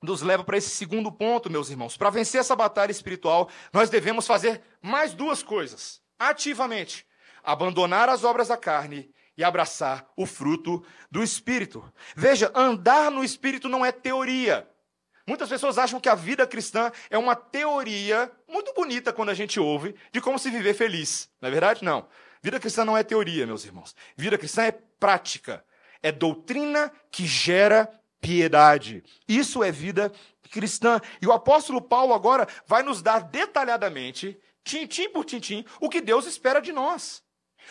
nos 0.02 0.22
leva 0.22 0.44
para 0.44 0.58
esse 0.58 0.70
segundo 0.70 1.12
ponto, 1.12 1.50
meus 1.50 1.70
irmãos. 1.70 1.96
Para 1.98 2.10
vencer 2.10 2.40
essa 2.40 2.56
batalha 2.56 2.92
espiritual, 2.92 3.50
nós 3.72 3.90
devemos 3.90 4.26
fazer 4.26 4.62
mais 4.82 5.14
duas 5.14 5.44
coisas, 5.44 6.02
ativamente: 6.18 7.06
abandonar 7.44 8.10
as 8.10 8.24
obras 8.24 8.48
da 8.48 8.58
carne 8.58 9.12
e 9.38 9.44
abraçar 9.44 10.08
o 10.16 10.26
fruto 10.26 10.84
do 11.10 11.24
espírito. 11.24 11.84
Veja, 12.16 12.52
andar 12.54 13.12
no 13.12 13.24
espírito 13.24 13.68
não 13.68 13.86
é 13.86 13.92
teoria. 13.92 14.68
Muitas 15.26 15.50
pessoas 15.50 15.78
acham 15.78 16.00
que 16.00 16.10
a 16.10 16.16
vida 16.16 16.46
cristã 16.46 16.92
é 17.10 17.18
uma 17.18 17.36
teoria 17.36 18.32
muito 18.48 18.74
bonita 18.74 19.14
quando 19.14 19.30
a 19.30 19.34
gente 19.34 19.60
ouve 19.60 19.96
de 20.12 20.20
como 20.20 20.38
se 20.38 20.50
viver 20.50 20.74
feliz. 20.74 21.30
Não 21.42 21.48
é 21.48 21.52
verdade? 21.52 21.84
Não. 21.84 22.08
Vida 22.42 22.60
cristã 22.60 22.84
não 22.84 22.98
é 22.98 23.04
teoria, 23.04 23.48
meus 23.48 23.64
irmãos. 23.64 23.96
Vida 24.18 24.38
cristã 24.38 24.64
é 24.64 24.72
prática. 24.72 25.64
É 26.02 26.12
doutrina 26.12 26.92
que 27.10 27.26
gera 27.26 27.90
piedade. 28.20 29.02
Isso 29.28 29.64
é 29.64 29.72
vida 29.72 30.12
cristã. 30.52 31.00
E 31.22 31.28
o 31.28 31.32
apóstolo 31.32 31.82
Paulo 31.82 32.14
agora 32.14 32.46
vai 32.68 32.84
nos 32.84 33.02
dar 33.02 33.20
detalhadamente, 33.20 34.38
tintim 34.64 35.10
por 35.10 35.24
tintim, 35.24 35.66
o 35.80 35.90
que 35.90 36.02
Deus 36.02 36.26
espera 36.26 36.60
de 36.60 36.74
nós. 36.74 37.24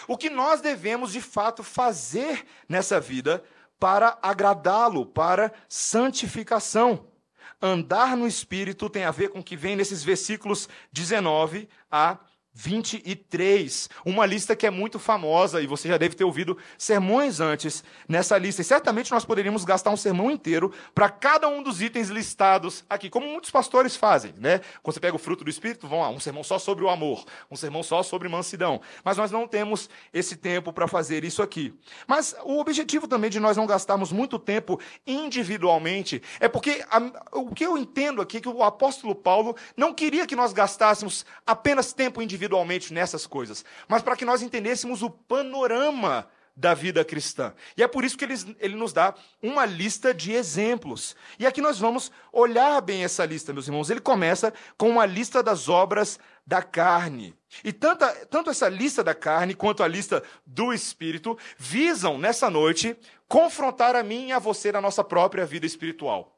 O 0.07 0.17
que 0.17 0.31
nós 0.31 0.61
devemos 0.61 1.13
de 1.13 1.21
fato 1.21 1.63
fazer 1.63 2.45
nessa 2.69 3.01
vida 3.01 3.43
para 3.79 4.19
agradá-lo, 4.23 5.05
para 5.05 5.53
santificação. 5.69 7.07
Andar 7.61 8.17
no 8.17 8.27
Espírito 8.27 8.89
tem 8.89 9.05
a 9.05 9.11
ver 9.11 9.29
com 9.29 9.41
o 9.41 9.45
que 9.45 9.57
vem 9.57 9.77
nesses 9.77 10.03
versículos 10.03 10.69
19 10.93 11.69
a 11.91 12.19
23. 12.55 13.89
Uma 14.05 14.27
lista 14.27 14.55
que 14.55 14.67
é 14.67 14.71
muito 14.71 14.99
famosa 14.99 15.63
e 15.63 15.67
você 15.67 15.89
já 15.89 15.97
deve 15.97 16.15
ter 16.15 16.25
ouvido 16.25 16.59
sermões 16.77 17.41
antes 17.41 17.83
nessa 18.07 18.37
lista. 18.37 18.61
E 18.61 18.65
certamente 18.65 19.11
nós 19.11 19.25
poderíamos 19.25 19.65
gastar 19.65 19.91
um 19.91 19.97
sermão 19.97 20.31
inteiro 20.31 20.73
para 20.95 21.09
cada 21.09 21.49
um 21.49 21.63
dos 21.63 21.81
itens 21.81 22.09
listados 22.09 22.85
aqui, 22.89 23.09
como 23.09 23.27
muitos 23.27 23.51
pastores 23.51 23.97
fazem, 23.97 24.35
né? 24.37 24.61
Quando 24.83 24.95
você 24.95 25.01
pega 25.01 25.17
o 25.17 25.19
fruto 25.19 25.45
do 25.45 25.51
Espírito, 25.51 25.89
vão 25.89 26.01
lá, 26.01 26.11
um 26.11 26.21
sermão 26.21 26.45
só 26.45 26.59
sobre 26.59 26.85
o 26.85 26.91
amor, 26.91 27.25
um 27.51 27.57
sermão 27.57 27.83
só 27.83 28.03
sobre 28.03 28.29
mansidão. 28.29 28.81
Mas 29.03 29.17
nós 29.17 29.31
não 29.31 29.49
temos 29.49 29.89
esse 30.13 30.37
tempo 30.37 30.73
para 30.73 30.87
fazer 30.87 31.25
isso 31.25 31.43
aqui. 31.43 31.75
Mas 32.07 32.35
o 32.45 32.59
objetivo 32.59 33.09
também 33.09 33.31
de 33.31 33.41
nós 33.41 33.57
não 33.57 33.67
gastarmos 33.67 34.13
muito 34.13 34.39
tempo 34.39 34.79
individualmente 35.07 36.23
é 36.39 36.49
porque 36.49 36.85
a, 36.91 37.39
o 37.39 37.55
que 37.55 37.65
eu 37.65 37.79
entendo 37.79 38.21
aqui 38.21 38.37
é 38.37 38.41
que 38.41 38.49
o 38.49 38.63
apóstolo 38.63 39.15
Paulo 39.15 39.57
não 39.75 39.95
queria 39.95 40.27
que 40.27 40.37
nós 40.37 40.53
gastássemos 40.53 41.25
apenas 41.47 41.93
tempo 41.93 42.21
individual 42.21 42.42
individualmente 42.43 42.93
nessas 42.93 43.27
coisas, 43.27 43.65
mas 43.87 44.03
para 44.03 44.17
que 44.17 44.25
nós 44.25 44.43
entendêssemos 44.43 45.03
o 45.03 45.11
panorama 45.11 46.29
da 46.55 46.75
vida 46.75 47.03
cristã. 47.03 47.55
E 47.77 47.83
é 47.83 47.89
por 47.89 48.05
isso 48.05 48.19
que 48.19 48.25
ele, 48.25 48.35
ele 48.61 48.77
nos 48.77 48.93
dá 48.93 49.15
uma 49.43 49.65
lista 49.65 50.13
de 50.13 50.33
exemplos. 50.33 51.17
E 51.39 51.47
aqui 51.47 51.63
nós 51.63 51.79
vamos 51.79 52.13
olhar 52.31 52.79
bem 52.83 53.05
essa 53.05 53.25
lista, 53.25 53.55
meus 53.55 53.69
irmãos. 53.69 53.89
Ele 53.89 54.01
começa 54.01 54.53
com 54.77 54.91
uma 54.91 55.07
lista 55.07 55.43
das 55.43 55.71
obras 55.71 56.19
da 56.47 56.63
carne. 56.63 57.35
E 57.65 57.73
tanto, 57.73 58.05
tanto 58.29 58.51
essa 58.51 58.69
lista 58.69 59.03
da 59.03 59.15
carne 59.15 59.55
quanto 59.55 59.83
a 59.83 59.89
lista 59.89 60.23
do 60.45 60.75
espírito 60.75 61.39
visam, 61.57 62.19
nessa 62.19 62.51
noite, 62.51 62.97
confrontar 63.27 63.97
a 63.97 64.03
mim 64.03 64.29
e 64.29 64.33
a 64.33 64.39
você 64.39 64.71
na 64.73 64.81
nossa 64.81 65.03
própria 65.03 65.47
vida 65.47 65.65
espiritual. 65.65 66.32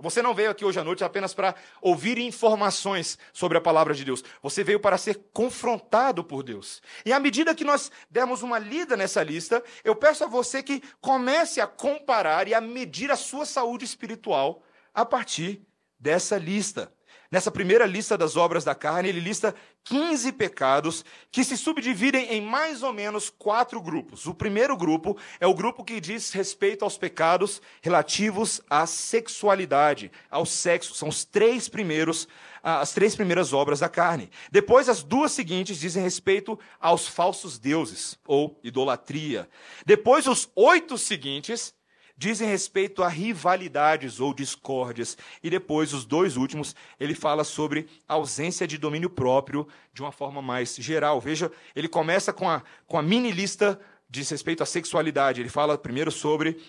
Você 0.00 0.22
não 0.22 0.32
veio 0.32 0.50
aqui 0.50 0.64
hoje 0.64 0.78
à 0.78 0.84
noite 0.84 1.02
apenas 1.02 1.34
para 1.34 1.56
ouvir 1.82 2.18
informações 2.18 3.18
sobre 3.32 3.58
a 3.58 3.60
palavra 3.60 3.92
de 3.92 4.04
Deus. 4.04 4.22
Você 4.40 4.62
veio 4.62 4.78
para 4.78 4.96
ser 4.96 5.20
confrontado 5.32 6.22
por 6.22 6.44
Deus. 6.44 6.80
E 7.04 7.12
à 7.12 7.18
medida 7.18 7.52
que 7.52 7.64
nós 7.64 7.90
dermos 8.08 8.42
uma 8.42 8.60
lida 8.60 8.96
nessa 8.96 9.24
lista, 9.24 9.60
eu 9.82 9.96
peço 9.96 10.22
a 10.22 10.28
você 10.28 10.62
que 10.62 10.80
comece 11.00 11.60
a 11.60 11.66
comparar 11.66 12.46
e 12.46 12.54
a 12.54 12.60
medir 12.60 13.10
a 13.10 13.16
sua 13.16 13.44
saúde 13.44 13.84
espiritual 13.84 14.62
a 14.94 15.04
partir 15.04 15.66
dessa 15.98 16.38
lista. 16.38 16.92
Nessa 17.30 17.50
primeira 17.50 17.84
lista 17.84 18.16
das 18.16 18.36
obras 18.36 18.64
da 18.64 18.74
carne, 18.74 19.10
ele 19.10 19.20
lista 19.20 19.54
15 19.84 20.32
pecados 20.32 21.04
que 21.30 21.44
se 21.44 21.58
subdividem 21.58 22.32
em 22.32 22.40
mais 22.40 22.82
ou 22.82 22.90
menos 22.90 23.28
quatro 23.28 23.82
grupos. 23.82 24.26
O 24.26 24.32
primeiro 24.32 24.74
grupo 24.74 25.14
é 25.38 25.46
o 25.46 25.52
grupo 25.52 25.84
que 25.84 26.00
diz 26.00 26.32
respeito 26.32 26.86
aos 26.86 26.96
pecados 26.96 27.60
relativos 27.82 28.62
à 28.70 28.86
sexualidade, 28.86 30.10
ao 30.30 30.46
sexo. 30.46 30.94
São 30.94 31.08
os 31.08 31.22
três 31.22 31.68
primeiros, 31.68 32.26
ah, 32.62 32.80
as 32.80 32.92
três 32.92 33.14
primeiras 33.14 33.52
obras 33.52 33.80
da 33.80 33.90
carne. 33.90 34.30
Depois, 34.50 34.88
as 34.88 35.02
duas 35.02 35.32
seguintes 35.32 35.78
dizem 35.78 36.02
respeito 36.02 36.58
aos 36.80 37.06
falsos 37.06 37.58
deuses, 37.58 38.18
ou 38.26 38.58
idolatria. 38.64 39.46
Depois, 39.84 40.26
os 40.26 40.50
oito 40.56 40.96
seguintes 40.96 41.74
dizem 42.18 42.48
respeito 42.48 43.04
a 43.04 43.08
rivalidades 43.08 44.18
ou 44.18 44.34
discórdias. 44.34 45.16
E 45.40 45.48
depois, 45.48 45.94
os 45.94 46.04
dois 46.04 46.36
últimos, 46.36 46.74
ele 46.98 47.14
fala 47.14 47.44
sobre 47.44 47.88
ausência 48.08 48.66
de 48.66 48.76
domínio 48.76 49.08
próprio 49.08 49.68
de 49.94 50.02
uma 50.02 50.10
forma 50.10 50.42
mais 50.42 50.74
geral. 50.74 51.20
Veja, 51.20 51.50
ele 51.76 51.88
começa 51.88 52.32
com 52.32 52.50
a, 52.50 52.62
com 52.88 52.98
a 52.98 53.02
mini 53.02 53.30
lista 53.30 53.80
diz 54.10 54.28
respeito 54.30 54.62
à 54.62 54.66
sexualidade. 54.66 55.40
Ele 55.40 55.48
fala 55.48 55.78
primeiro 55.78 56.10
sobre 56.10 56.60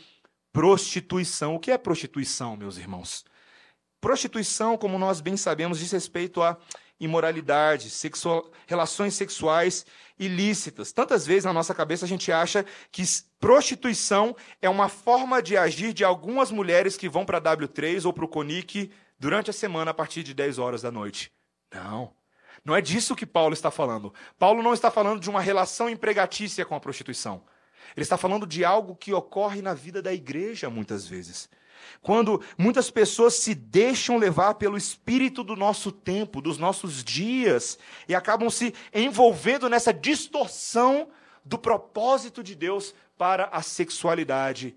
prostituição. 0.51 1.55
O 1.55 1.59
que 1.59 1.71
é 1.71 1.77
prostituição, 1.77 2.55
meus 2.55 2.77
irmãos? 2.77 3.25
Prostituição, 3.99 4.77
como 4.77 4.99
nós 4.99 5.19
bem 5.19 5.35
sabemos, 5.35 5.79
diz 5.79 5.91
respeito 5.91 6.41
a 6.41 6.57
imoralidade, 6.99 7.89
relações 8.67 9.13
sexuais 9.13 9.85
ilícitas. 10.19 10.91
Tantas 10.91 11.25
vezes 11.25 11.45
na 11.45 11.53
nossa 11.53 11.73
cabeça 11.73 12.05
a 12.05 12.07
gente 12.07 12.31
acha 12.31 12.65
que 12.91 13.03
prostituição 13.39 14.35
é 14.61 14.69
uma 14.69 14.89
forma 14.89 15.41
de 15.41 15.55
agir 15.55 15.93
de 15.93 16.03
algumas 16.03 16.51
mulheres 16.51 16.97
que 16.97 17.07
vão 17.07 17.25
para 17.25 17.37
a 17.37 17.41
W3 17.41 18.05
ou 18.05 18.11
para 18.11 18.25
o 18.25 18.27
Conic 18.27 18.91
durante 19.17 19.49
a 19.49 19.53
semana 19.53 19.91
a 19.91 19.93
partir 19.93 20.23
de 20.23 20.33
10 20.33 20.59
horas 20.59 20.81
da 20.81 20.91
noite. 20.91 21.31
Não. 21.73 22.13
Não 22.65 22.75
é 22.75 22.81
disso 22.81 23.15
que 23.15 23.25
Paulo 23.25 23.53
está 23.53 23.71
falando. 23.71 24.13
Paulo 24.37 24.61
não 24.61 24.73
está 24.73 24.91
falando 24.91 25.21
de 25.21 25.29
uma 25.29 25.41
relação 25.41 25.89
empregatícia 25.89 26.65
com 26.65 26.75
a 26.75 26.79
prostituição. 26.79 27.43
Ele 27.95 28.03
está 28.03 28.17
falando 28.17 28.45
de 28.45 28.65
algo 28.65 28.95
que 28.95 29.13
ocorre 29.13 29.61
na 29.61 29.73
vida 29.73 30.01
da 30.01 30.13
igreja 30.13 30.69
muitas 30.69 31.07
vezes. 31.07 31.49
Quando 32.01 32.41
muitas 32.57 32.89
pessoas 32.89 33.35
se 33.35 33.53
deixam 33.53 34.17
levar 34.17 34.55
pelo 34.55 34.77
espírito 34.77 35.43
do 35.43 35.55
nosso 35.55 35.91
tempo, 35.91 36.41
dos 36.41 36.57
nossos 36.57 37.03
dias, 37.03 37.77
e 38.07 38.15
acabam 38.15 38.49
se 38.49 38.73
envolvendo 38.93 39.69
nessa 39.69 39.93
distorção 39.93 41.09
do 41.43 41.57
propósito 41.57 42.43
de 42.43 42.55
Deus 42.55 42.93
para 43.17 43.45
a 43.45 43.61
sexualidade, 43.61 44.75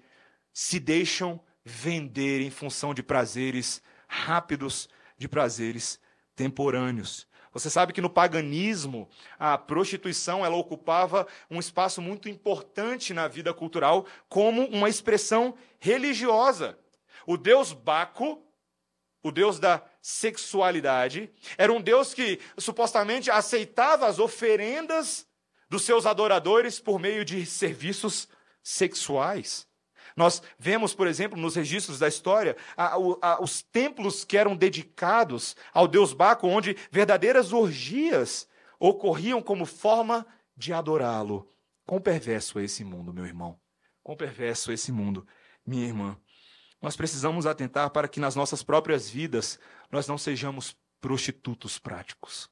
se 0.52 0.80
deixam 0.80 1.40
vender 1.64 2.40
em 2.40 2.50
função 2.50 2.92
de 2.92 3.02
prazeres 3.02 3.82
rápidos, 4.08 4.88
de 5.16 5.28
prazeres 5.28 6.00
temporâneos. 6.34 7.26
Você 7.52 7.68
sabe 7.68 7.92
que 7.92 8.00
no 8.00 8.08
paganismo, 8.08 9.08
a 9.38 9.58
prostituição 9.58 10.44
ela 10.44 10.56
ocupava 10.56 11.26
um 11.50 11.60
espaço 11.60 12.00
muito 12.00 12.28
importante 12.28 13.12
na 13.12 13.28
vida 13.28 13.52
cultural 13.52 14.06
como 14.28 14.64
uma 14.66 14.88
expressão 14.88 15.54
religiosa. 15.78 16.78
O 17.26 17.36
deus 17.36 17.72
Baco, 17.72 18.42
o 19.22 19.30
deus 19.30 19.58
da 19.58 19.82
sexualidade, 20.00 21.32
era 21.56 21.72
um 21.72 21.80
deus 21.80 22.12
que 22.12 22.40
supostamente 22.58 23.30
aceitava 23.30 24.06
as 24.06 24.18
oferendas 24.18 25.26
dos 25.68 25.82
seus 25.82 26.06
adoradores 26.06 26.80
por 26.80 26.98
meio 26.98 27.24
de 27.24 27.46
serviços 27.46 28.28
sexuais. 28.62 29.66
Nós 30.16 30.42
vemos, 30.58 30.94
por 30.94 31.06
exemplo, 31.06 31.38
nos 31.38 31.54
registros 31.54 31.98
da 31.98 32.08
história, 32.08 32.56
a, 32.76 32.94
a, 33.22 33.42
os 33.42 33.62
templos 33.62 34.24
que 34.24 34.36
eram 34.36 34.54
dedicados 34.54 35.56
ao 35.72 35.88
deus 35.88 36.12
Baco, 36.12 36.46
onde 36.46 36.76
verdadeiras 36.90 37.52
orgias 37.52 38.46
ocorriam 38.78 39.40
como 39.40 39.64
forma 39.64 40.26
de 40.56 40.72
adorá-lo. 40.72 41.48
Quão 41.86 42.00
perverso 42.00 42.58
é 42.58 42.64
esse 42.64 42.84
mundo, 42.84 43.12
meu 43.12 43.24
irmão? 43.24 43.58
Quão 44.02 44.16
perverso 44.16 44.70
é 44.70 44.74
esse 44.74 44.92
mundo, 44.92 45.26
minha 45.64 45.86
irmã? 45.86 46.18
Nós 46.82 46.96
precisamos 46.96 47.46
atentar 47.46 47.88
para 47.90 48.08
que 48.08 48.18
nas 48.18 48.34
nossas 48.34 48.62
próprias 48.62 49.08
vidas 49.08 49.58
nós 49.90 50.08
não 50.08 50.18
sejamos 50.18 50.76
prostitutos 51.00 51.78
práticos. 51.78 52.50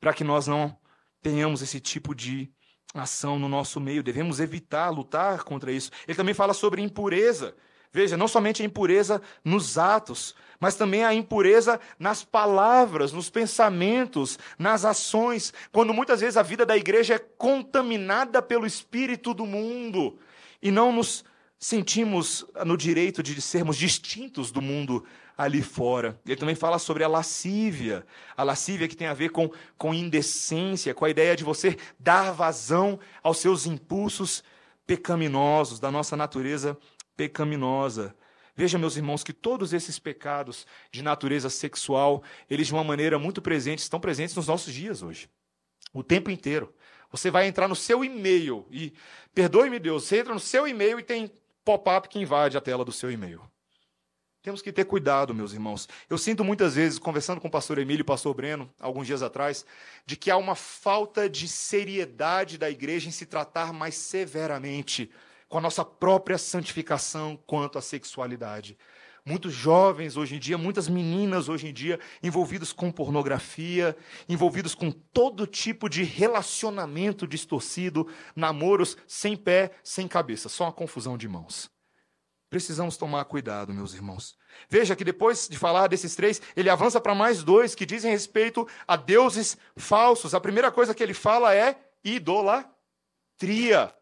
Para 0.00 0.12
que 0.12 0.24
nós 0.24 0.48
não 0.48 0.76
tenhamos 1.22 1.62
esse 1.62 1.78
tipo 1.78 2.14
de 2.14 2.50
ação 2.92 3.38
no 3.38 3.48
nosso 3.48 3.80
meio. 3.80 4.02
Devemos 4.02 4.40
evitar, 4.40 4.90
lutar 4.90 5.44
contra 5.44 5.70
isso. 5.70 5.90
Ele 6.06 6.16
também 6.16 6.34
fala 6.34 6.52
sobre 6.52 6.82
impureza. 6.82 7.54
Veja, 7.92 8.16
não 8.16 8.28
somente 8.28 8.62
a 8.62 8.66
impureza 8.66 9.22
nos 9.42 9.78
atos, 9.78 10.34
mas 10.60 10.74
também 10.74 11.04
a 11.04 11.14
impureza 11.14 11.80
nas 11.98 12.22
palavras, 12.22 13.12
nos 13.12 13.30
pensamentos, 13.30 14.38
nas 14.58 14.84
ações, 14.84 15.54
quando 15.72 15.94
muitas 15.94 16.20
vezes 16.20 16.36
a 16.36 16.42
vida 16.42 16.66
da 16.66 16.76
igreja 16.76 17.14
é 17.14 17.18
contaminada 17.18 18.42
pelo 18.42 18.66
espírito 18.66 19.32
do 19.32 19.46
mundo 19.46 20.18
e 20.60 20.70
não 20.70 20.92
nos 20.92 21.24
sentimos 21.58 22.46
no 22.64 22.76
direito 22.76 23.22
de 23.22 23.40
sermos 23.40 23.76
distintos 23.76 24.50
do 24.50 24.62
mundo 24.62 25.04
ali 25.36 25.62
fora. 25.62 26.20
Ele 26.26 26.36
também 26.36 26.54
fala 26.54 26.78
sobre 26.78 27.04
a 27.04 27.08
lascívia, 27.08 28.06
a 28.36 28.42
lascívia 28.42 28.88
que 28.88 28.96
tem 28.96 29.06
a 29.06 29.14
ver 29.14 29.30
com, 29.30 29.50
com 29.76 29.94
indecência, 29.94 30.94
com 30.94 31.04
a 31.04 31.10
ideia 31.10 31.36
de 31.36 31.44
você 31.44 31.76
dar 31.98 32.32
vazão 32.32 32.98
aos 33.22 33.38
seus 33.38 33.66
impulsos 33.66 34.42
pecaminosos, 34.86 35.78
da 35.78 35.90
nossa 35.90 36.16
natureza 36.16 36.76
pecaminosa. 37.16 38.16
Veja, 38.56 38.78
meus 38.78 38.96
irmãos, 38.96 39.22
que 39.22 39.32
todos 39.32 39.72
esses 39.72 39.98
pecados 40.00 40.66
de 40.90 41.02
natureza 41.02 41.48
sexual, 41.48 42.22
eles 42.50 42.66
de 42.66 42.72
uma 42.72 42.82
maneira 42.82 43.18
muito 43.18 43.40
presente, 43.40 43.78
estão 43.78 44.00
presentes 44.00 44.34
nos 44.34 44.48
nossos 44.48 44.74
dias 44.74 45.02
hoje. 45.02 45.28
O 45.92 46.02
tempo 46.02 46.30
inteiro. 46.30 46.74
Você 47.10 47.30
vai 47.30 47.46
entrar 47.46 47.68
no 47.68 47.76
seu 47.76 48.04
e-mail 48.04 48.66
e, 48.70 48.92
perdoe-me 49.32 49.78
Deus, 49.78 50.04
você 50.04 50.18
entra 50.18 50.34
no 50.34 50.40
seu 50.40 50.66
e-mail 50.68 50.98
e 50.98 51.02
tem 51.02 51.30
pop-up 51.68 52.08
que 52.08 52.18
invade 52.18 52.56
a 52.56 52.62
tela 52.62 52.82
do 52.82 52.90
seu 52.90 53.10
e-mail. 53.10 53.42
Temos 54.42 54.62
que 54.62 54.72
ter 54.72 54.86
cuidado, 54.86 55.34
meus 55.34 55.52
irmãos. 55.52 55.86
Eu 56.08 56.16
sinto 56.16 56.42
muitas 56.42 56.76
vezes, 56.76 56.98
conversando 56.98 57.42
com 57.42 57.48
o 57.48 57.50
pastor 57.50 57.76
Emílio 57.76 58.00
e 58.00 58.02
o 58.02 58.06
pastor 58.06 58.32
Breno, 58.32 58.72
alguns 58.80 59.06
dias 59.06 59.22
atrás, 59.22 59.66
de 60.06 60.16
que 60.16 60.30
há 60.30 60.38
uma 60.38 60.54
falta 60.54 61.28
de 61.28 61.46
seriedade 61.46 62.56
da 62.56 62.70
igreja 62.70 63.08
em 63.08 63.12
se 63.12 63.26
tratar 63.26 63.74
mais 63.74 63.96
severamente 63.96 65.10
com 65.46 65.58
a 65.58 65.60
nossa 65.60 65.84
própria 65.84 66.38
santificação 66.38 67.38
quanto 67.46 67.76
à 67.76 67.82
sexualidade. 67.82 68.74
Muitos 69.24 69.52
jovens 69.52 70.16
hoje 70.16 70.36
em 70.36 70.38
dia, 70.38 70.56
muitas 70.56 70.88
meninas 70.88 71.48
hoje 71.48 71.68
em 71.68 71.72
dia, 71.72 71.98
envolvidos 72.22 72.72
com 72.72 72.90
pornografia, 72.90 73.96
envolvidos 74.28 74.74
com 74.74 74.90
todo 74.90 75.46
tipo 75.46 75.88
de 75.88 76.02
relacionamento 76.02 77.26
distorcido, 77.26 78.08
namoros 78.34 78.96
sem 79.06 79.36
pé, 79.36 79.72
sem 79.82 80.08
cabeça, 80.08 80.48
só 80.48 80.64
uma 80.64 80.72
confusão 80.72 81.18
de 81.18 81.28
mãos. 81.28 81.70
Precisamos 82.50 82.96
tomar 82.96 83.24
cuidado, 83.26 83.74
meus 83.74 83.92
irmãos. 83.92 84.34
Veja 84.70 84.96
que 84.96 85.04
depois 85.04 85.48
de 85.48 85.58
falar 85.58 85.86
desses 85.86 86.16
três, 86.16 86.40
ele 86.56 86.70
avança 86.70 86.98
para 86.98 87.14
mais 87.14 87.42
dois 87.42 87.74
que 87.74 87.84
dizem 87.84 88.10
respeito 88.10 88.66
a 88.86 88.96
deuses 88.96 89.58
falsos. 89.76 90.34
A 90.34 90.40
primeira 90.40 90.72
coisa 90.72 90.94
que 90.94 91.02
ele 91.02 91.12
fala 91.12 91.54
é 91.54 91.78
idolatria. 92.02 93.94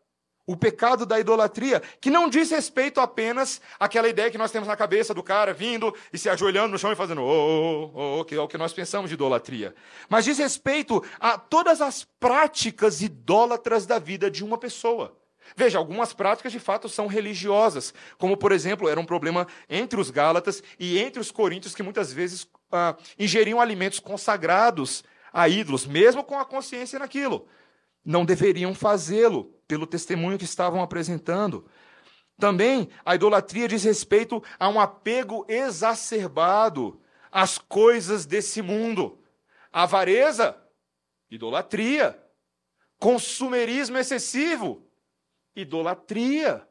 O 0.47 0.57
pecado 0.57 1.05
da 1.05 1.19
idolatria, 1.19 1.83
que 2.01 2.09
não 2.09 2.29
diz 2.29 2.51
respeito 2.51 3.01
apenas 3.01 3.61
àquela 3.81 4.09
ideia 4.09 4.31
que 4.31 4.39
nós 4.39 4.53
temos 4.53 4.69
na 4.69 4.77
cabeça 4.77 5.13
do 5.13 5.23
cara 5.23 5.53
vindo 5.53 5.93
e 6.13 6.19
se 6.19 6.29
ajoelhando 6.29 6.69
no 6.69 6.79
chão 6.79 6.93
e 6.93 6.97
fazendo 6.97 7.23
oh, 7.23 7.91
oh, 7.93 8.21
oh, 8.21 8.25
que 8.25 8.37
é 8.37 8.41
o 8.41 8.47
que 8.47 8.57
nós 8.57 8.73
pensamos 8.73 9.09
de 9.09 9.15
idolatria. 9.15 9.75
Mas 10.09 10.25
diz 10.25 10.39
respeito 10.39 11.03
a 11.19 11.37
todas 11.37 11.81
as 11.81 12.05
práticas 12.21 13.03
idólatras 13.03 13.87
da 13.87 13.99
vida 13.99 14.31
de 14.31 14.45
uma 14.45 14.57
pessoa. 14.57 15.17
Veja, 15.55 15.79
algumas 15.79 16.13
práticas 16.13 16.53
de 16.53 16.59
fato 16.59 16.89
são 16.89 17.07
religiosas, 17.07 17.93
como 18.19 18.37
por 18.37 18.53
exemplo, 18.53 18.89
era 18.89 18.99
um 18.99 19.05
problema 19.05 19.47
entre 19.69 20.01
os 20.01 20.11
Gálatas 20.11 20.63
e 20.79 20.99
entre 20.99 21.21
os 21.21 21.31
coríntios 21.31 21.75
que 21.75 21.83
muitas 21.83 22.13
vezes 22.13 22.49
ah, 22.73 22.97
ingeriam 23.19 23.61
alimentos 23.61 24.01
consagrados 24.01 25.05
a 25.33 25.49
ídolos, 25.49 25.87
mesmo 25.87 26.25
com 26.25 26.39
a 26.39 26.45
consciência 26.45 26.99
naquilo. 26.99 27.47
Não 28.07 28.25
deveriam 28.25 28.73
fazê-lo, 28.73 29.53
pelo 29.67 29.87
testemunho 29.87 30.39
que 30.39 30.45
estavam 30.45 30.81
apresentando. 30.81 31.69
Também 32.39 32.89
a 33.05 33.15
idolatria 33.17 33.67
diz 33.67 33.83
respeito 33.83 34.43
a 34.59 34.69
um 34.69 34.81
apego 34.81 35.45
exacerbado 35.49 37.01
às 37.33 37.59
coisas 37.59 38.25
desse 38.25 38.63
mundo. 38.63 39.19
Avareza, 39.73 40.57
idolatria. 41.31 42.17
Consumerismo 42.99 43.99
excessivo, 43.99 44.87
idolatria. 45.55 46.67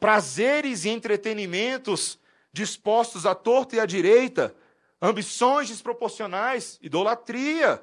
Prazeres 0.00 0.84
e 0.84 0.88
entretenimentos 0.88 2.18
dispostos 2.52 3.24
à 3.24 3.34
torta 3.34 3.76
e 3.76 3.80
à 3.80 3.86
direita, 3.86 4.54
ambições 5.00 5.68
desproporcionais, 5.68 6.78
idolatria. 6.82 7.82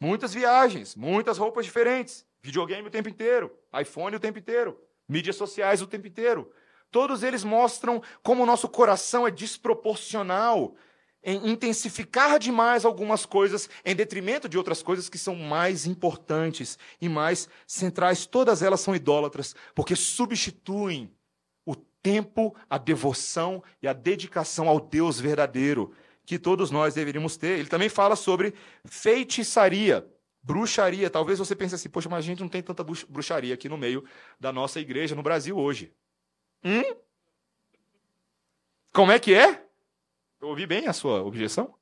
Muitas 0.00 0.34
viagens, 0.34 0.94
muitas 0.94 1.38
roupas 1.38 1.64
diferentes, 1.64 2.26
videogame 2.42 2.86
o 2.86 2.90
tempo 2.90 3.08
inteiro, 3.08 3.50
iPhone 3.80 4.16
o 4.16 4.20
tempo 4.20 4.38
inteiro, 4.38 4.78
mídias 5.08 5.36
sociais 5.36 5.80
o 5.80 5.86
tempo 5.86 6.06
inteiro. 6.06 6.52
Todos 6.90 7.22
eles 7.22 7.42
mostram 7.42 8.02
como 8.22 8.42
o 8.42 8.46
nosso 8.46 8.68
coração 8.68 9.26
é 9.26 9.30
desproporcional 9.30 10.74
em 11.22 11.50
intensificar 11.50 12.38
demais 12.38 12.84
algumas 12.84 13.26
coisas 13.26 13.68
em 13.84 13.96
detrimento 13.96 14.48
de 14.48 14.56
outras 14.56 14.80
coisas 14.80 15.08
que 15.08 15.18
são 15.18 15.34
mais 15.34 15.84
importantes 15.84 16.78
e 17.00 17.08
mais 17.08 17.48
centrais. 17.66 18.26
Todas 18.26 18.62
elas 18.62 18.80
são 18.80 18.94
idólatras, 18.94 19.56
porque 19.74 19.96
substituem 19.96 21.10
o 21.64 21.74
tempo, 21.74 22.54
a 22.70 22.78
devoção 22.78 23.62
e 23.82 23.88
a 23.88 23.92
dedicação 23.92 24.68
ao 24.68 24.78
Deus 24.78 25.18
verdadeiro 25.18 25.92
que 26.26 26.38
todos 26.38 26.72
nós 26.72 26.94
deveríamos 26.94 27.36
ter. 27.36 27.60
Ele 27.60 27.68
também 27.68 27.88
fala 27.88 28.16
sobre 28.16 28.52
feitiçaria, 28.84 30.06
bruxaria. 30.42 31.08
Talvez 31.08 31.38
você 31.38 31.54
pense 31.54 31.76
assim, 31.76 31.88
poxa, 31.88 32.08
mas 32.08 32.18
a 32.18 32.26
gente 32.26 32.40
não 32.40 32.48
tem 32.48 32.62
tanta 32.62 32.84
bruxaria 32.84 33.54
aqui 33.54 33.68
no 33.68 33.78
meio 33.78 34.04
da 34.38 34.52
nossa 34.52 34.80
igreja 34.80 35.14
no 35.14 35.22
Brasil 35.22 35.56
hoje. 35.56 35.94
Hum? 36.64 36.96
Como 38.92 39.12
é 39.12 39.18
que 39.20 39.32
é? 39.32 39.64
Eu 40.40 40.48
ouvi 40.48 40.66
bem 40.66 40.88
a 40.88 40.92
sua 40.92 41.22
objeção? 41.22 41.74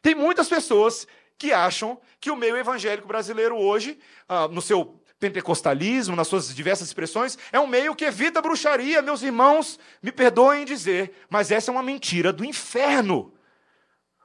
Tem 0.00 0.14
muitas 0.14 0.48
pessoas 0.48 1.06
que 1.36 1.52
acham 1.52 2.00
que 2.18 2.30
o 2.30 2.36
meio 2.36 2.56
evangélico 2.56 3.06
brasileiro 3.06 3.56
hoje, 3.56 3.98
ah, 4.26 4.48
no 4.48 4.62
seu 4.62 5.02
pentecostalismo, 5.18 6.14
nas 6.14 6.28
suas 6.28 6.54
diversas 6.54 6.88
expressões, 6.88 7.38
é 7.52 7.58
um 7.58 7.66
meio 7.66 7.94
que 7.94 8.04
evita 8.04 8.38
a 8.38 8.42
bruxaria. 8.42 9.02
Meus 9.02 9.22
irmãos, 9.22 9.78
me 10.02 10.12
perdoem 10.12 10.64
dizer, 10.64 11.12
mas 11.28 11.50
essa 11.50 11.70
é 11.70 11.72
uma 11.72 11.82
mentira 11.82 12.32
do 12.32 12.44
inferno. 12.44 13.32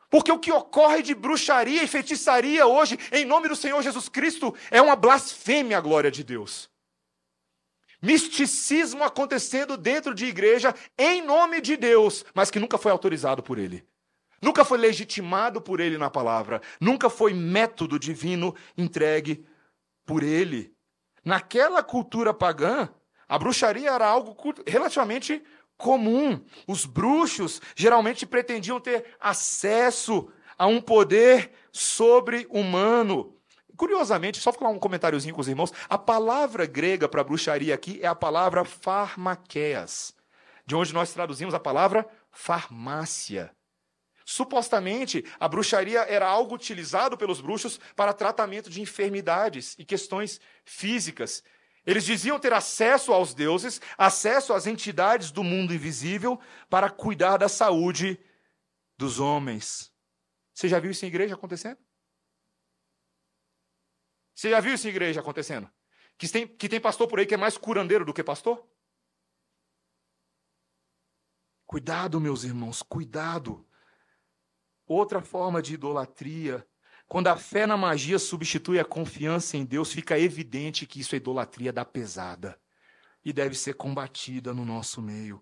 Porque 0.10 0.32
o 0.32 0.40
que 0.40 0.52
ocorre 0.52 1.02
de 1.02 1.16
bruxaria 1.16 1.84
e 1.84 1.88
feitiçaria 1.88 2.68
hoje, 2.68 3.00
em 3.12 3.24
nome 3.24 3.48
do 3.48 3.56
Senhor 3.56 3.82
Jesus 3.82 4.10
Cristo, 4.10 4.54
é 4.70 4.82
uma 4.82 4.96
blasfêmia 4.96 5.78
à 5.78 5.82
glória 5.82 6.12
de 6.12 6.24
Deus 6.24 6.72
misticismo 8.02 9.04
acontecendo 9.04 9.78
dentro 9.78 10.14
de 10.16 10.26
igreja 10.26 10.74
em 10.98 11.22
nome 11.22 11.62
de 11.62 11.78
Deus, 11.78 12.26
mas 12.34 12.50
que 12.50 12.60
nunca 12.60 12.78
foi 12.78 12.92
autorizado 12.92 13.44
por 13.44 13.60
ele. 13.60 13.86
Nunca 14.42 14.66
foi 14.66 14.80
legitimado 14.80 15.62
por 15.62 15.80
ele 15.80 16.00
na 16.00 16.10
palavra, 16.10 16.62
nunca 16.80 17.10
foi 17.10 17.32
método 17.32 18.00
divino 18.00 18.56
entregue 18.76 19.46
por 20.04 20.24
ele. 20.24 20.74
Naquela 21.24 21.84
cultura 21.84 22.34
pagã, 22.34 22.90
a 23.28 23.38
bruxaria 23.38 23.92
era 23.92 24.08
algo 24.08 24.36
relativamente 24.68 25.44
comum. 25.78 26.44
Os 26.68 26.86
bruxos 26.86 27.62
geralmente 27.76 28.26
pretendiam 28.26 28.80
ter 28.80 29.16
acesso 29.20 30.32
a 30.58 30.68
um 30.68 30.82
poder 30.82 31.52
sobre-humano. 31.72 33.36
Curiosamente, 33.78 34.40
só 34.40 34.52
falar 34.52 34.70
um 34.70 34.78
comentáriozinho 34.78 35.34
com 35.34 35.42
os 35.42 35.48
irmãos, 35.48 35.74
a 35.90 35.98
palavra 35.98 36.66
grega 36.66 37.10
para 37.10 37.24
bruxaria 37.24 37.74
aqui 37.74 38.00
é 38.02 38.08
a 38.08 38.14
palavra 38.14 38.64
farmaqueias, 38.64 40.14
de 40.66 40.76
onde 40.76 40.94
nós 40.94 41.14
traduzimos 41.14 41.54
a 41.54 41.60
palavra 41.60 42.08
farmácia. 42.30 43.52
Supostamente, 44.26 45.26
a 45.39 45.48
bruxaria 45.48 46.02
era 46.02 46.28
algo 46.28 46.56
utilizado 46.56 47.18
pelos 47.18 47.41
bruxos 47.41 47.80
para 47.95 48.14
tratamento 48.14 48.70
de 48.70 48.82
enfermidades 48.82 49.76
e 49.78 49.86
questões 49.86 50.39
físicas. 50.64 51.43
Eles 51.86 52.06
diziam 52.06 52.39
ter 52.39 52.54
acesso 52.54 53.12
aos 53.12 53.34
deuses, 53.34 53.82
acesso 53.98 54.54
às 54.54 54.68
entidades 54.68 55.32
do 55.32 55.43
mundo 55.43 55.74
invisível 55.74 56.39
para 56.70 56.89
cuidar 56.89 57.38
da 57.38 57.50
saúde 57.50 58.20
dos 58.98 59.20
homens. 59.20 59.91
Você 60.54 60.70
já 60.70 60.80
viu 60.80 60.91
isso 60.91 61.06
em 61.06 61.08
igreja 61.08 61.34
acontecendo? 61.34 61.80
Você 64.36 64.50
já 64.50 64.60
viu 64.60 64.74
isso 64.76 64.88
em 64.88 64.91
igreja 64.91 65.20
acontecendo? 65.20 65.70
Que 66.18 66.28
tem, 66.28 66.48
que 66.48 66.70
tem 66.70 66.80
pastor 66.80 67.08
por 67.08 67.20
aí 67.20 67.26
que 67.26 67.34
é 67.34 67.38
mais 67.38 67.58
curandeiro 67.58 68.06
do 68.06 68.14
que 68.14 68.24
pastor? 68.24 68.64
Cuidado, 71.66 72.20
meus 72.20 72.43
irmãos, 72.43 72.84
cuidado. 72.84 73.68
Outra 74.94 75.22
forma 75.22 75.62
de 75.62 75.76
idolatria. 75.76 76.68
Quando 77.08 77.28
a 77.28 77.38
fé 77.38 77.66
na 77.66 77.78
magia 77.78 78.20
substitui 78.20 78.78
a 78.78 78.84
confiança 78.84 79.56
em 79.56 79.64
Deus, 79.64 79.94
fica 79.94 80.20
evidente 80.20 80.86
que 80.86 81.00
isso 81.00 81.16
é 81.16 81.18
idolatria 81.18 81.72
da 81.72 81.86
pesada 81.86 82.60
e 83.24 83.32
deve 83.32 83.56
ser 83.56 83.76
combatida 83.76 84.54
no 84.54 84.66
nosso 84.66 85.02
meio. 85.02 85.42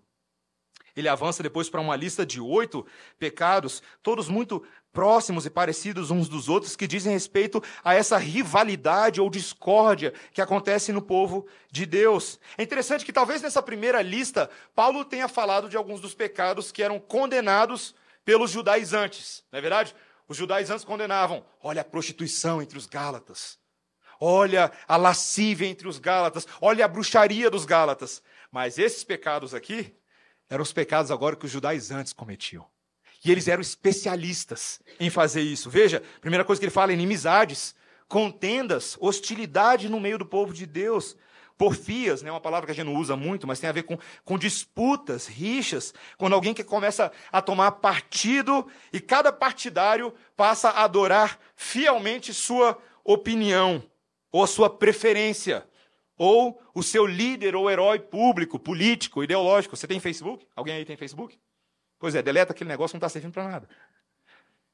Ele 0.94 1.08
avança 1.08 1.42
depois 1.42 1.68
para 1.68 1.80
uma 1.80 1.96
lista 1.96 2.24
de 2.24 2.40
oito 2.40 2.86
pecados, 3.18 3.82
todos 4.04 4.28
muito 4.28 4.64
próximos 4.92 5.44
e 5.44 5.50
parecidos 5.50 6.12
uns 6.12 6.28
dos 6.28 6.48
outros, 6.48 6.76
que 6.76 6.86
dizem 6.86 7.12
respeito 7.12 7.60
a 7.82 7.92
essa 7.92 8.18
rivalidade 8.18 9.20
ou 9.20 9.28
discórdia 9.28 10.14
que 10.32 10.40
acontece 10.40 10.92
no 10.92 11.02
povo 11.02 11.44
de 11.72 11.86
Deus. 11.86 12.38
É 12.56 12.62
interessante 12.62 13.04
que 13.04 13.12
talvez 13.12 13.42
nessa 13.42 13.60
primeira 13.60 14.00
lista, 14.00 14.48
Paulo 14.76 15.04
tenha 15.04 15.26
falado 15.26 15.68
de 15.68 15.76
alguns 15.76 16.00
dos 16.00 16.14
pecados 16.14 16.70
que 16.70 16.84
eram 16.84 17.00
condenados 17.00 17.96
pelos 18.24 18.50
judaizantes, 18.50 19.42
não 19.50 19.58
é 19.58 19.60
verdade? 19.60 19.94
Os 20.28 20.36
judaizantes 20.36 20.84
condenavam, 20.84 21.44
olha 21.62 21.80
a 21.80 21.84
prostituição 21.84 22.62
entre 22.62 22.78
os 22.78 22.86
gálatas, 22.86 23.58
olha 24.20 24.70
a 24.86 24.96
lascívia 24.96 25.66
entre 25.66 25.88
os 25.88 25.98
gálatas, 25.98 26.46
olha 26.60 26.84
a 26.84 26.88
bruxaria 26.88 27.50
dos 27.50 27.64
gálatas. 27.64 28.22
Mas 28.50 28.78
esses 28.78 29.02
pecados 29.02 29.54
aqui, 29.54 29.96
eram 30.48 30.62
os 30.62 30.72
pecados 30.72 31.10
agora 31.10 31.36
que 31.36 31.46
os 31.46 31.50
judaizantes 31.50 32.12
cometiam. 32.12 32.66
E 33.24 33.30
eles 33.30 33.48
eram 33.48 33.60
especialistas 33.60 34.80
em 34.98 35.10
fazer 35.10 35.42
isso. 35.42 35.70
Veja, 35.70 36.02
primeira 36.20 36.44
coisa 36.44 36.58
que 36.58 36.64
ele 36.64 36.72
fala: 36.72 36.92
inimizades, 36.92 37.74
contendas, 38.08 38.96
hostilidade 38.98 39.88
no 39.88 40.00
meio 40.00 40.18
do 40.18 40.26
povo 40.26 40.52
de 40.52 40.66
Deus. 40.66 41.16
Porfias, 41.60 42.22
né, 42.22 42.30
uma 42.30 42.40
palavra 42.40 42.64
que 42.64 42.72
a 42.72 42.74
gente 42.74 42.86
não 42.86 42.98
usa 42.98 43.14
muito, 43.14 43.46
mas 43.46 43.60
tem 43.60 43.68
a 43.68 43.72
ver 43.72 43.82
com, 43.82 43.98
com 44.24 44.38
disputas, 44.38 45.26
rixas, 45.26 45.92
quando 46.16 46.32
alguém 46.32 46.54
que 46.54 46.64
começa 46.64 47.12
a 47.30 47.42
tomar 47.42 47.72
partido 47.72 48.66
e 48.90 48.98
cada 48.98 49.30
partidário 49.30 50.10
passa 50.34 50.70
a 50.70 50.84
adorar 50.84 51.38
fielmente 51.54 52.32
sua 52.32 52.78
opinião 53.04 53.84
ou 54.32 54.42
a 54.42 54.46
sua 54.46 54.70
preferência 54.70 55.68
ou 56.16 56.58
o 56.74 56.82
seu 56.82 57.04
líder 57.04 57.54
ou 57.54 57.70
herói 57.70 57.98
público, 57.98 58.58
político, 58.58 59.22
ideológico. 59.22 59.76
Você 59.76 59.86
tem 59.86 60.00
Facebook? 60.00 60.46
Alguém 60.56 60.76
aí 60.76 60.86
tem 60.86 60.96
Facebook? 60.96 61.38
Pois 61.98 62.14
é, 62.14 62.22
deleta 62.22 62.54
aquele 62.54 62.70
negócio, 62.70 62.94
não 62.94 63.00
está 63.00 63.10
servindo 63.10 63.34
para 63.34 63.46
nada. 63.46 63.68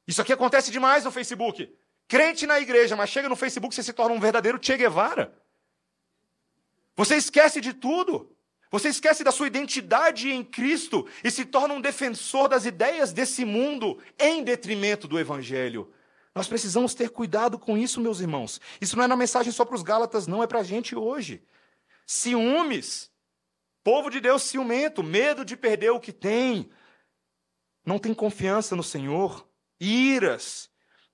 Isso 0.07 0.23
aqui 0.23 0.33
acontece 0.33 0.71
demais 0.71 1.05
no 1.05 1.11
Facebook. 1.11 1.69
Crente 2.07 2.47
na 2.47 2.61
igreja, 2.61 2.95
mas 2.95 3.11
chega 3.11 3.29
no 3.29 3.35
Facebook 3.35 3.75
você 3.75 3.83
se 3.83 3.93
torna 3.93 4.15
um 4.15 4.21
verdadeiro 4.21 4.61
Che 4.63 4.77
Guevara. 4.77 5.35
Você 6.97 7.17
esquece 7.17 7.61
de 7.61 7.73
tudo. 7.73 8.35
Você 8.71 8.89
esquece 8.89 9.23
da 9.23 9.31
sua 9.31 9.47
identidade 9.47 10.31
em 10.31 10.43
Cristo 10.43 11.07
e 11.23 11.31
se 11.31 11.45
torna 11.45 11.75
um 11.75 11.81
defensor 11.81 12.49
das 12.49 12.65
ideias 12.65 13.13
desse 13.13 13.45
mundo 13.45 13.99
em 14.19 14.43
detrimento 14.43 15.07
do 15.07 15.19
Evangelho. 15.19 15.93
Nós 16.35 16.49
precisamos 16.49 16.93
ter 16.93 17.11
cuidado 17.11 17.59
com 17.59 17.79
isso, 17.79 18.01
meus 18.01 18.21
irmãos. 18.21 18.61
Isso 18.81 18.97
não 18.97 19.05
é 19.05 19.07
uma 19.07 19.17
mensagem 19.17 19.53
só 19.53 19.65
para 19.65 19.77
os 19.77 19.83
Gálatas, 19.83 20.27
não, 20.27 20.43
é 20.43 20.47
para 20.47 20.61
a 20.61 20.65
gente 20.65 20.97
hoje. 20.97 21.43
Ciúmes, 22.05 23.11
povo 23.85 24.11
de 24.11 24.21
Deus 24.21 24.43
ciumento, 24.43 25.03
medo 25.03 25.45
de 25.45 25.57
perder 25.57 25.91
o 25.91 26.01
que 26.01 26.13
tem, 26.13 26.69
não 27.85 27.99
tem 27.99 28.13
confiança 28.13 28.75
no 28.75 28.83
Senhor, 28.83 29.49
iras, 29.81 30.69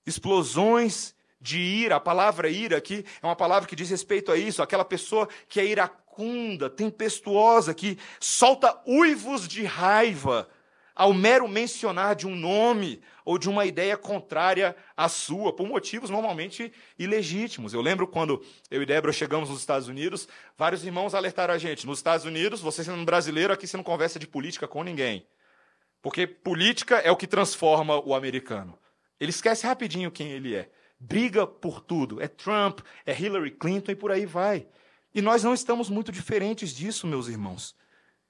explosões 0.05 1.12
de 1.43 1.59
ira. 1.59 1.97
A 1.97 1.99
palavra 1.99 2.49
ira 2.49 2.77
aqui 2.77 3.05
é 3.21 3.25
uma 3.25 3.35
palavra 3.35 3.67
que 3.67 3.75
diz 3.75 3.89
respeito 3.89 4.31
a 4.31 4.37
isso, 4.37 4.63
aquela 4.63 4.85
pessoa 4.85 5.27
que 5.49 5.59
é 5.59 5.65
iracunda, 5.65 6.69
tempestuosa, 6.69 7.73
que 7.73 7.99
solta 8.19 8.81
uivos 8.87 9.47
de 9.47 9.65
raiva 9.65 10.49
ao 10.95 11.11
mero 11.11 11.47
mencionar 11.47 12.15
de 12.15 12.27
um 12.27 12.35
nome 12.35 13.01
ou 13.25 13.37
de 13.37 13.49
uma 13.49 13.65
ideia 13.65 13.97
contrária 13.97 14.75
à 14.95 15.09
sua, 15.09 15.51
por 15.53 15.67
motivos 15.67 16.09
normalmente 16.09 16.71
ilegítimos. 16.97 17.73
Eu 17.73 17.81
lembro 17.81 18.07
quando 18.07 18.43
eu 18.69 18.81
e 18.81 18.85
Débora 18.85 19.11
chegamos 19.11 19.49
nos 19.49 19.59
Estados 19.59 19.87
Unidos, 19.87 20.27
vários 20.57 20.85
irmãos 20.85 21.13
alertaram 21.13 21.53
a 21.53 21.57
gente: 21.57 21.85
nos 21.85 21.99
Estados 21.99 22.25
Unidos, 22.25 22.61
você 22.61 22.83
sendo 22.83 23.03
brasileiro, 23.03 23.51
aqui 23.51 23.67
você 23.67 23.75
não 23.75 23.83
conversa 23.83 24.17
de 24.17 24.27
política 24.27 24.67
com 24.67 24.83
ninguém. 24.83 25.27
Porque 26.01 26.27
política 26.27 26.97
é 26.97 27.11
o 27.11 27.17
que 27.17 27.27
transforma 27.27 27.99
o 27.99 28.13
americano. 28.13 28.77
Ele 29.19 29.29
esquece 29.29 29.65
rapidinho 29.65 30.11
quem 30.11 30.31
ele 30.31 30.53
é. 30.53 30.69
Briga 31.05 31.45
por 31.45 31.81
tudo. 31.81 32.21
É 32.21 32.29
Trump, 32.29 32.79
é 33.05 33.19
Hillary 33.19 33.51
Clinton 33.51 33.91
e 33.91 33.95
por 33.95 34.09
aí 34.09 34.25
vai. 34.25 34.65
E 35.13 35.21
nós 35.21 35.43
não 35.43 35.53
estamos 35.53 35.89
muito 35.89 36.13
diferentes 36.13 36.73
disso, 36.73 37.05
meus 37.05 37.27
irmãos. 37.27 37.75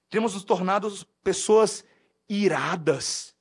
Temos 0.10 0.34
nos 0.34 0.44
tornado 0.44 0.92
pessoas 1.24 1.86
iradas, 2.28 3.36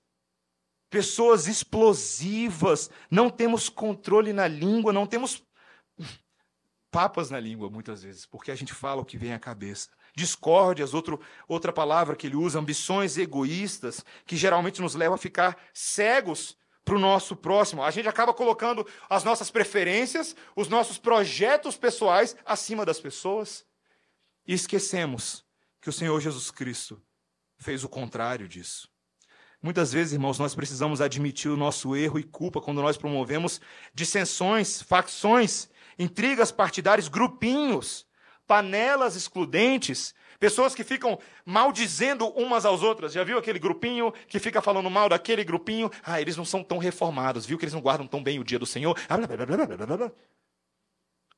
pessoas 0.90 1.46
explosivas, 1.46 2.90
não 3.10 3.30
temos 3.30 3.70
controle 3.70 4.34
na 4.34 4.46
língua, 4.46 4.92
não 4.92 5.06
temos 5.06 5.42
papas 6.90 7.30
na 7.30 7.40
língua 7.40 7.70
muitas 7.70 8.02
vezes, 8.02 8.26
porque 8.26 8.50
a 8.50 8.54
gente 8.54 8.74
fala 8.74 9.00
o 9.00 9.04
que 9.04 9.16
vem 9.16 9.32
à 9.32 9.38
cabeça. 9.38 9.88
Discórdias, 10.14 10.92
outro, 10.92 11.18
outra 11.48 11.72
palavra 11.72 12.14
que 12.14 12.26
ele 12.26 12.36
usa, 12.36 12.58
ambições 12.58 13.16
egoístas, 13.16 14.04
que 14.26 14.36
geralmente 14.36 14.82
nos 14.82 14.94
levam 14.94 15.14
a 15.14 15.18
ficar 15.18 15.56
cegos 15.72 16.58
para 16.84 16.94
o 16.94 16.98
nosso 16.98 17.36
próximo. 17.36 17.82
A 17.82 17.90
gente 17.90 18.08
acaba 18.08 18.34
colocando 18.34 18.86
as 19.08 19.24
nossas 19.24 19.50
preferências, 19.50 20.34
os 20.56 20.68
nossos 20.68 20.98
projetos 20.98 21.76
pessoais 21.76 22.36
acima 22.44 22.84
das 22.84 23.00
pessoas 23.00 23.64
e 24.46 24.52
esquecemos 24.52 25.44
que 25.80 25.88
o 25.88 25.92
Senhor 25.92 26.20
Jesus 26.20 26.50
Cristo 26.50 27.00
fez 27.58 27.84
o 27.84 27.88
contrário 27.88 28.48
disso. 28.48 28.90
Muitas 29.62 29.92
vezes, 29.92 30.12
irmãos, 30.12 30.40
nós 30.40 30.56
precisamos 30.56 31.00
admitir 31.00 31.48
o 31.48 31.56
nosso 31.56 31.94
erro 31.94 32.18
e 32.18 32.24
culpa 32.24 32.60
quando 32.60 32.82
nós 32.82 32.96
promovemos 32.96 33.60
dissensões, 33.94 34.82
facções, 34.82 35.68
intrigas 35.96 36.50
partidárias, 36.50 37.06
grupinhos, 37.06 38.04
panelas 38.44 39.14
excludentes, 39.14 40.14
pessoas 40.42 40.74
que 40.74 40.82
ficam 40.82 41.20
maldizendo 41.46 42.26
umas 42.30 42.66
às 42.66 42.82
outras. 42.82 43.12
Já 43.12 43.22
viu 43.22 43.38
aquele 43.38 43.60
grupinho 43.60 44.12
que 44.26 44.40
fica 44.40 44.60
falando 44.60 44.90
mal 44.90 45.08
daquele 45.08 45.44
grupinho? 45.44 45.88
Ah, 46.02 46.20
eles 46.20 46.36
não 46.36 46.44
são 46.44 46.64
tão 46.64 46.78
reformados, 46.78 47.46
viu 47.46 47.56
que 47.56 47.64
eles 47.64 47.72
não 47.72 47.80
guardam 47.80 48.08
tão 48.08 48.20
bem 48.20 48.40
o 48.40 48.44
dia 48.44 48.58
do 48.58 48.66
Senhor? 48.66 48.98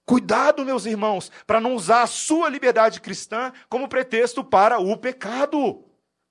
Cuidado, 0.06 0.64
meus 0.64 0.86
irmãos, 0.86 1.30
para 1.46 1.60
não 1.60 1.74
usar 1.74 2.00
a 2.00 2.06
sua 2.06 2.48
liberdade 2.48 2.98
cristã 2.98 3.52
como 3.68 3.88
pretexto 3.88 4.42
para 4.42 4.78
o 4.78 4.96
pecado. 4.96 5.84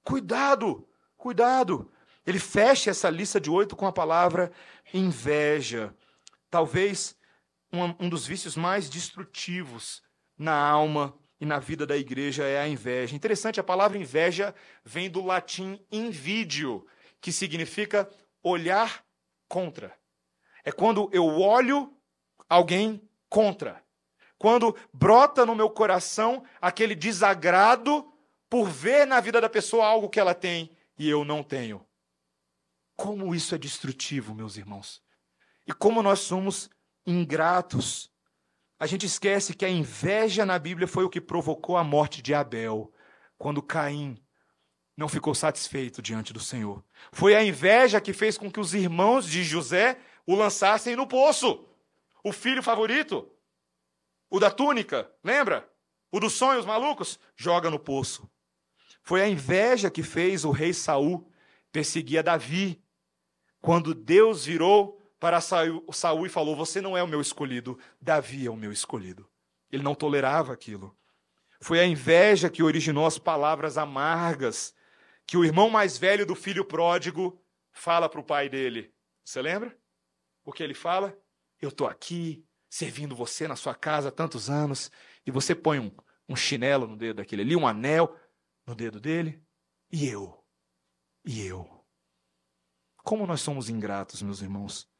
Cuidado, 0.03 0.87
cuidado. 1.15 1.91
Ele 2.25 2.39
fecha 2.39 2.89
essa 2.89 3.07
lista 3.07 3.39
de 3.39 3.51
oito 3.51 3.75
com 3.75 3.85
a 3.85 3.93
palavra 3.93 4.51
inveja. 4.91 5.93
Talvez 6.49 7.15
um, 7.71 8.05
um 8.07 8.09
dos 8.09 8.25
vícios 8.25 8.55
mais 8.55 8.89
destrutivos 8.89 10.01
na 10.35 10.55
alma 10.57 11.13
e 11.43 11.45
na 11.45 11.59
vida 11.59 11.85
da 11.85 11.97
igreja 11.97 12.45
é 12.45 12.57
a 12.57 12.69
inveja. 12.69 13.13
Interessante, 13.13 13.59
a 13.59 13.63
palavra 13.63 13.97
inveja 13.97 14.55
vem 14.81 15.09
do 15.09 15.21
latim 15.21 15.85
invidio, 15.91 16.87
que 17.19 17.33
significa 17.33 18.09
olhar 18.41 19.05
contra. 19.49 19.93
É 20.63 20.71
quando 20.71 21.09
eu 21.11 21.25
olho 21.25 21.93
alguém 22.47 23.05
contra. 23.27 23.83
Quando 24.37 24.73
brota 24.93 25.45
no 25.45 25.53
meu 25.53 25.69
coração 25.69 26.45
aquele 26.61 26.95
desagrado 26.95 28.09
por 28.49 28.69
ver 28.69 29.05
na 29.05 29.19
vida 29.19 29.41
da 29.41 29.49
pessoa 29.49 29.85
algo 29.85 30.07
que 30.07 30.21
ela 30.21 30.33
tem 30.33 30.71
e 30.97 31.09
eu 31.09 31.25
não 31.25 31.43
tenho. 31.43 31.85
Como 32.95 33.35
isso 33.35 33.53
é 33.53 33.57
destrutivo, 33.57 34.33
meus 34.33 34.55
irmãos. 34.55 35.03
E 35.67 35.73
como 35.73 36.01
nós 36.01 36.19
somos 36.19 36.69
ingratos. 37.05 38.09
A 38.79 38.85
gente 38.85 39.05
esquece 39.05 39.53
que 39.53 39.65
a 39.65 39.69
inveja 39.69 40.45
na 40.45 40.57
Bíblia 40.59 40.87
foi 40.87 41.03
o 41.03 41.09
que 41.09 41.21
provocou 41.21 41.77
a 41.77 41.83
morte 41.83 42.21
de 42.21 42.33
Abel, 42.33 42.91
quando 43.37 43.61
Caim 43.61 44.17
não 44.95 45.07
ficou 45.07 45.33
satisfeito 45.33 46.01
diante 46.01 46.33
do 46.33 46.39
Senhor. 46.39 46.83
Foi 47.11 47.35
a 47.35 47.43
inveja 47.43 48.01
que 48.01 48.13
fez 48.13 48.37
com 48.37 48.51
que 48.51 48.59
os 48.59 48.73
irmãos 48.73 49.27
de 49.27 49.43
José 49.43 49.97
o 50.25 50.35
lançassem 50.35 50.95
no 50.95 51.07
poço. 51.07 51.67
O 52.23 52.31
filho 52.31 52.63
favorito, 52.63 53.29
o 54.29 54.39
da 54.39 54.49
túnica, 54.49 55.11
lembra? 55.23 55.69
O 56.11 56.19
dos 56.19 56.33
sonhos 56.33 56.65
malucos, 56.65 57.19
joga 57.35 57.69
no 57.69 57.79
poço. 57.79 58.29
Foi 59.01 59.21
a 59.21 59.27
inveja 59.27 59.91
que 59.91 60.01
fez 60.01 60.45
o 60.45 60.51
rei 60.51 60.73
Saul 60.73 61.29
perseguir 61.71 62.23
Davi. 62.23 62.81
Quando 63.59 63.93
Deus 63.93 64.45
virou 64.45 65.01
para 65.23 65.39
Saul 65.39 66.25
e 66.25 66.29
falou: 66.29 66.53
Você 66.53 66.81
não 66.81 66.97
é 66.97 67.01
o 67.01 67.07
meu 67.07 67.21
escolhido, 67.21 67.79
Davi 68.01 68.45
é 68.45 68.51
o 68.51 68.57
meu 68.57 68.73
escolhido. 68.73 69.25
Ele 69.71 69.81
não 69.81 69.95
tolerava 69.95 70.51
aquilo. 70.51 70.93
Foi 71.61 71.79
a 71.79 71.85
inveja 71.85 72.49
que 72.49 72.61
originou 72.61 73.05
as 73.05 73.17
palavras 73.17 73.77
amargas 73.77 74.75
que 75.25 75.37
o 75.37 75.45
irmão 75.45 75.69
mais 75.69 75.97
velho 75.97 76.25
do 76.25 76.35
filho 76.35 76.65
pródigo 76.65 77.41
fala 77.71 78.09
para 78.09 78.19
o 78.19 78.23
pai 78.23 78.49
dele. 78.49 78.93
Você 79.23 79.41
lembra? 79.41 79.73
O 80.43 80.51
que 80.51 80.61
ele 80.61 80.73
fala? 80.73 81.17
Eu 81.61 81.69
estou 81.69 81.87
aqui, 81.87 82.45
servindo 82.69 83.15
você 83.15 83.47
na 83.47 83.55
sua 83.55 83.73
casa 83.73 84.09
há 84.09 84.11
tantos 84.11 84.49
anos, 84.49 84.91
e 85.25 85.31
você 85.31 85.55
põe 85.55 85.79
um, 85.79 85.89
um 86.27 86.35
chinelo 86.35 86.85
no 86.85 86.97
dedo 86.97 87.15
daquele 87.15 87.43
ali, 87.43 87.55
um 87.55 87.65
anel 87.65 88.13
no 88.67 88.75
dedo 88.75 88.99
dele, 88.99 89.41
e 89.89 90.05
eu? 90.05 90.45
E 91.23 91.47
eu? 91.47 91.81
Como 92.97 93.25
nós 93.25 93.39
somos 93.39 93.69
ingratos, 93.69 94.21
meus 94.21 94.41
irmãos. 94.41 94.91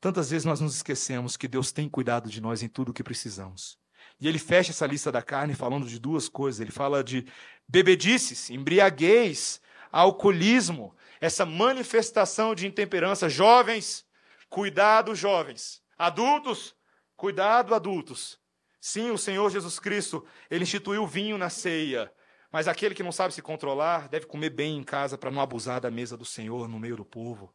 Tantas 0.00 0.30
vezes 0.30 0.44
nós 0.44 0.60
nos 0.60 0.76
esquecemos 0.76 1.36
que 1.36 1.48
Deus 1.48 1.72
tem 1.72 1.88
cuidado 1.88 2.28
de 2.28 2.40
nós 2.40 2.62
em 2.62 2.68
tudo 2.68 2.90
o 2.90 2.92
que 2.92 3.02
precisamos. 3.02 3.78
E 4.20 4.28
ele 4.28 4.38
fecha 4.38 4.70
essa 4.70 4.86
lista 4.86 5.12
da 5.12 5.22
carne 5.22 5.54
falando 5.54 5.86
de 5.86 5.98
duas 5.98 6.28
coisas. 6.28 6.60
Ele 6.60 6.70
fala 6.70 7.02
de 7.02 7.26
bebedices, 7.68 8.50
embriaguez, 8.50 9.60
alcoolismo, 9.92 10.94
essa 11.20 11.44
manifestação 11.44 12.54
de 12.54 12.66
intemperança. 12.66 13.28
Jovens, 13.28 14.06
cuidado, 14.48 15.14
jovens. 15.14 15.82
Adultos, 15.98 16.74
cuidado, 17.16 17.74
adultos. 17.74 18.38
Sim, 18.80 19.10
o 19.10 19.18
Senhor 19.18 19.50
Jesus 19.50 19.78
Cristo, 19.78 20.24
ele 20.50 20.62
instituiu 20.62 21.02
o 21.02 21.06
vinho 21.06 21.36
na 21.36 21.50
ceia. 21.50 22.12
Mas 22.52 22.68
aquele 22.68 22.94
que 22.94 23.02
não 23.02 23.12
sabe 23.12 23.34
se 23.34 23.42
controlar 23.42 24.08
deve 24.08 24.26
comer 24.26 24.50
bem 24.50 24.78
em 24.78 24.84
casa 24.84 25.18
para 25.18 25.30
não 25.30 25.40
abusar 25.40 25.80
da 25.80 25.90
mesa 25.90 26.16
do 26.16 26.24
Senhor 26.24 26.68
no 26.68 26.78
meio 26.78 26.96
do 26.96 27.04
povo. 27.04 27.52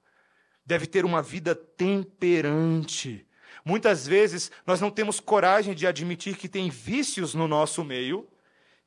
Deve 0.66 0.86
ter 0.86 1.06
uma 1.06 1.22
vida 1.22 1.56
temperante 1.56 3.28
Muitas 3.64 4.08
vezes 4.08 4.52
nós 4.66 4.82
não 4.82 4.90
temos 4.90 5.20
coragem 5.20 5.74
de 5.74 5.86
admitir 5.86 6.36
que 6.36 6.50
tem 6.50 6.70
vícios 6.70 7.34
no 7.34 7.48
nosso 7.48 7.84
meio 7.84 8.28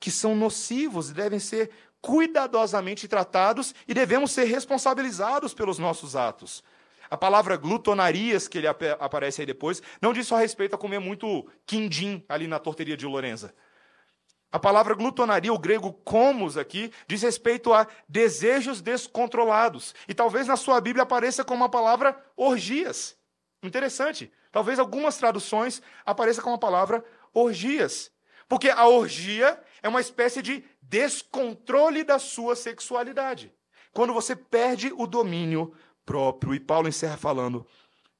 que 0.01 0.11
são 0.11 0.35
nocivos 0.35 1.11
e 1.11 1.14
devem 1.14 1.39
ser 1.39 1.70
cuidadosamente 2.01 3.09
tratados 3.09 3.75
e 3.89 3.95
devemos 3.95 4.33
ser 4.33 4.45
responsabilizados 4.45 5.55
pelos 5.55 5.79
nossos 5.79 6.14
atos. 6.14 6.62
A 7.09 7.16
palavra 7.16 7.57
glutonarias, 7.57 8.49
que 8.49 8.59
ele 8.59 8.66
ap 8.66 8.83
aparece 8.99 9.41
aí 9.41 9.47
depois, 9.47 9.81
não 10.03 10.12
diz 10.12 10.27
só 10.27 10.37
respeito 10.37 10.75
a 10.75 10.79
comer 10.79 10.99
muito 10.99 11.47
quindim 11.64 12.22
ali 12.29 12.47
na 12.47 12.59
torteria 12.59 12.97
de 12.97 13.07
Lorenza. 13.07 13.55
A 14.55 14.59
palavra 14.61 14.95
glutonaria, 14.95 15.53
o 15.53 15.59
grego 15.59 15.93
comos 15.93 16.57
aqui, 16.57 16.93
diz 17.09 17.23
respeito 17.23 17.75
a 17.75 17.89
desejos 18.09 18.81
descontrolados. 18.81 19.97
E 20.07 20.15
talvez 20.15 20.47
na 20.47 20.55
sua 20.55 20.81
Bíblia 20.81 21.03
apareça 21.03 21.43
como 21.43 21.65
a 21.65 21.69
palavra 21.69 22.17
orgias. 22.37 23.17
Interessante. 23.65 24.33
Talvez 24.53 24.79
algumas 24.79 25.17
traduções 25.17 25.83
apareça 26.07 26.41
com 26.41 26.55
a 26.55 26.59
palavra 26.59 27.05
orgias. 27.33 28.13
Porque 28.49 28.71
a 28.71 28.87
orgia 28.87 29.61
é 29.83 29.89
uma 29.89 30.01
espécie 30.01 30.41
de 30.41 30.65
descontrole 30.81 32.05
da 32.05 32.21
sua 32.21 32.55
sexualidade. 32.55 33.53
Quando 33.93 34.15
você 34.15 34.37
perde 34.37 34.93
o 34.97 35.05
domínio 35.05 35.75
próprio. 36.07 36.55
E 36.55 36.61
Paulo 36.61 36.87
encerra 36.87 37.17
falando 37.17 37.67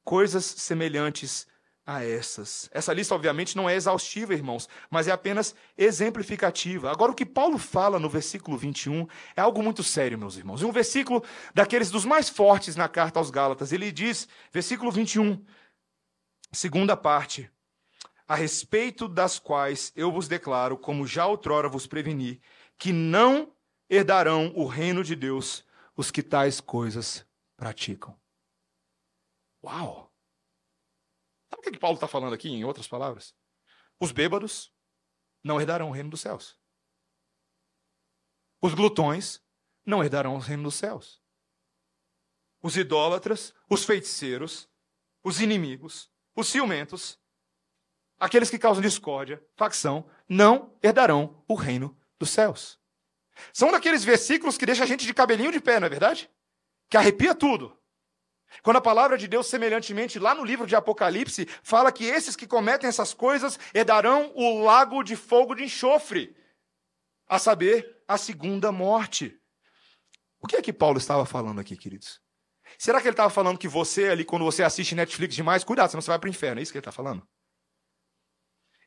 coisas 0.03 0.45
semelhantes 0.45 1.47
a 1.87 2.05
essas. 2.05 2.69
Essa 2.73 2.93
lista, 2.93 3.15
obviamente, 3.15 3.57
não 3.57 3.69
é 3.69 3.75
exaustiva, 3.75 4.33
irmãos, 4.33 4.69
mas 4.91 5.09
é 5.09 5.13
apenas 5.13 5.55
exemplificativa. 5.77 6.91
Agora, 6.91 7.13
o 7.13 7.15
que 7.15 7.27
Paulo 7.27 7.59
fala 7.59 7.99
no 7.99 8.09
versículo 8.09 8.57
21 8.57 9.07
é 9.37 9.41
algo 9.41 9.63
muito 9.63 9.83
sério, 9.83 10.19
meus 10.19 10.37
irmãos. 10.37 10.63
E 10.63 10.65
um 10.65 10.73
versículo 10.73 11.23
daqueles 11.55 11.91
dos 11.91 12.05
mais 12.05 12.29
fortes 12.29 12.77
na 12.77 12.89
carta 12.89 13.19
aos 13.19 13.31
Gálatas. 13.31 13.73
Ele 13.73 13.93
diz, 13.93 14.27
versículo 14.53 14.91
21, 14.91 15.45
Segunda 16.55 16.97
parte, 16.97 17.51
a 18.29 18.37
respeito 18.37 19.09
das 19.09 19.41
quais 19.41 19.93
eu 19.97 20.13
vos 20.13 20.29
declaro, 20.29 20.79
como 20.79 21.05
já 21.05 21.27
outrora 21.27 21.69
vos 21.69 21.85
preveni, 21.85 22.41
que 22.79 22.93
não 22.93 23.53
herdarão 23.91 24.53
o 24.55 24.65
reino 24.65 25.03
de 25.03 25.17
Deus 25.17 25.65
os 25.97 26.13
que 26.13 26.23
tais 26.23 26.61
coisas 26.61 27.27
praticam. 27.57 28.17
Uau! 29.65 30.14
Sabe 31.55 31.69
o 31.69 31.73
que 31.73 31.79
Paulo 31.79 31.95
está 31.95 32.09
falando 32.09 32.35
aqui, 32.35 32.49
em 32.49 32.65
outras 32.65 32.89
palavras? 32.89 33.35
Os 34.01 34.11
bêbados 34.11 34.73
não 35.43 35.61
herdarão 35.61 35.89
o 35.89 35.93
reino 35.93 36.11
dos 36.11 36.21
céus. 36.21 36.59
Os 38.61 38.75
glutões 38.75 39.41
não 39.87 40.03
herdarão 40.03 40.35
o 40.35 40.39
reino 40.39 40.65
dos 40.65 40.75
céus. 40.75 41.23
Os 42.61 42.77
idólatras, 42.77 43.55
os 43.71 43.85
feiticeiros, 43.85 44.69
os 45.23 45.41
inimigos, 45.41 46.11
os 46.35 46.49
ciumentos, 46.49 47.21
aqueles 48.19 48.51
que 48.51 48.59
causam 48.59 48.83
discórdia, 48.83 49.45
facção, 49.57 50.11
não 50.29 50.77
herdarão 50.83 51.45
o 51.47 51.55
reino 51.55 51.97
dos 52.19 52.31
céus. 52.31 52.81
São 53.53 53.71
daqueles 53.71 54.03
versículos 54.03 54.59
que 54.59 54.67
deixam 54.67 54.85
a 54.85 54.89
gente 54.89 55.07
de 55.07 55.15
cabelinho 55.15 55.53
de 55.53 55.61
pé, 55.61 55.79
não 55.79 55.87
é 55.87 55.91
verdade? 55.91 56.31
Que 56.89 56.97
arrepia 56.97 57.35
tudo. 57.35 57.79
Quando 58.63 58.77
a 58.77 58.81
palavra 58.81 59.19
de 59.19 59.27
Deus, 59.27 59.47
semelhantemente, 59.47 60.19
lá 60.19 60.35
no 60.35 60.45
livro 60.45 60.67
de 60.67 60.77
Apocalipse, 60.77 61.47
fala 61.63 61.93
que 61.93 62.05
esses 62.05 62.37
que 62.37 62.47
cometem 62.47 62.89
essas 62.89 63.13
coisas 63.13 63.59
herdarão 63.75 64.33
o 64.35 64.63
lago 64.63 65.03
de 65.03 65.17
fogo 65.17 65.55
de 65.55 65.65
enxofre, 65.65 66.37
a 67.27 67.39
saber, 67.39 68.03
a 68.07 68.17
segunda 68.17 68.71
morte. 68.71 69.39
O 70.41 70.47
que 70.47 70.57
é 70.57 70.63
que 70.63 70.73
Paulo 70.73 70.99
estava 70.99 71.25
falando 71.25 71.61
aqui, 71.61 71.77
queridos? 71.77 72.21
Será 72.79 73.01
que 73.01 73.07
ele 73.07 73.13
estava 73.13 73.31
falando 73.31 73.59
que 73.59 73.69
você 73.69 74.09
ali, 74.09 74.25
quando 74.25 74.45
você 74.45 74.63
assiste 74.63 74.95
Netflix 74.95 75.35
demais, 75.35 75.65
cuidado, 75.65 75.91
senão 75.91 76.03
você 76.03 76.11
vai 76.11 76.19
para 76.19 76.27
o 76.27 76.31
inferno? 76.31 76.61
É 76.61 76.63
isso 76.63 76.73
que 76.73 76.79
ele 76.79 76.81
está 76.81 76.93
falando? 76.93 77.27